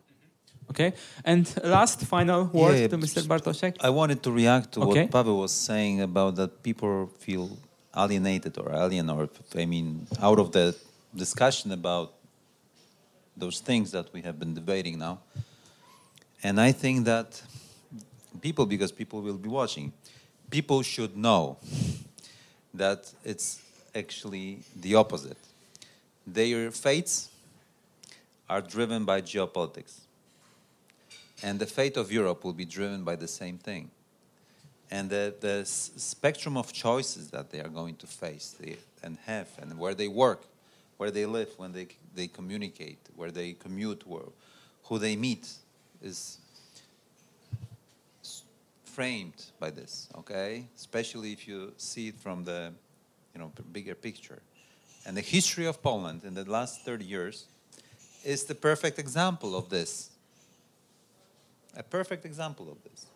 [0.71, 0.93] Okay,
[1.25, 3.23] and last final word Yeah, to Mr.
[3.27, 3.77] Bartosiak.
[3.81, 5.03] I wanted to react to Okay.
[5.03, 7.59] what Pavel was saying about that people feel
[7.95, 10.75] alienated or alien, or I mean, out of the
[11.15, 12.15] discussion about
[13.37, 15.19] those things that we have been debating now.
[16.43, 17.43] And I think that
[18.43, 19.93] people, because people will be watching,
[20.51, 21.57] people should know
[22.75, 23.63] that it's
[23.95, 25.39] actually the opposite.
[26.27, 27.31] Their fates
[28.51, 30.01] are driven by geopolitics.
[31.43, 33.91] And the fate of Europe will be driven by the same thing.
[34.91, 39.49] And the, the spectrum of choices that they are going to face they, and have,
[39.61, 40.43] and where they work,
[40.99, 44.23] where they live, when they, they communicate, where they commute, where,
[44.85, 45.49] who they meet,
[46.03, 46.39] is
[48.93, 50.67] framed by this, okay?
[50.77, 52.73] Especially if you see it from the
[53.35, 54.43] you know, bigger picture.
[55.07, 57.47] And the history of Poland in the last 30 years
[58.25, 60.11] is the perfect example of this.
[61.77, 63.07] A perfect example of this.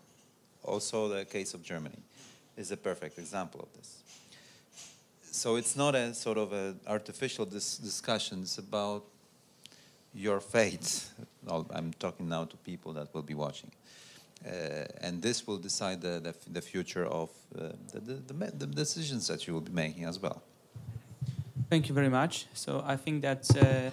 [0.63, 1.99] Also, the case of Germany
[2.57, 4.03] is a perfect example of this.
[5.31, 8.43] So it's not a sort of an artificial dis- discussion.
[8.43, 9.05] It's about
[10.15, 11.05] your fate.
[11.71, 13.71] I'm talking now to people that will be watching.
[14.47, 19.27] Uh, and this will decide the, the, the future of uh, the, the, the, decisions
[19.27, 20.41] that you will be making as well.
[21.69, 22.47] Thank you very much.
[22.55, 23.91] So I think that uh,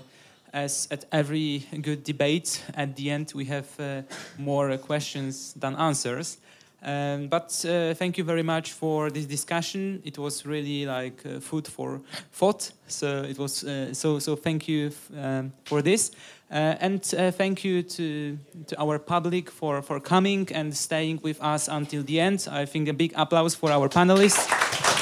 [0.53, 4.03] as at every good debate, at the end we have uh,
[4.38, 6.38] more uh, questions than answers.
[6.84, 10.01] Um, but uh, thank you very much for this discussion.
[10.03, 12.01] It was really like uh, food for
[12.34, 12.72] thought.
[12.88, 14.35] So it was uh, so so.
[14.35, 16.11] Thank you um, for this,
[16.51, 18.38] uh, and uh, thank you to
[18.68, 22.47] to our public for for coming and staying with us until the end.
[22.51, 24.93] I think a big applause for our panelists.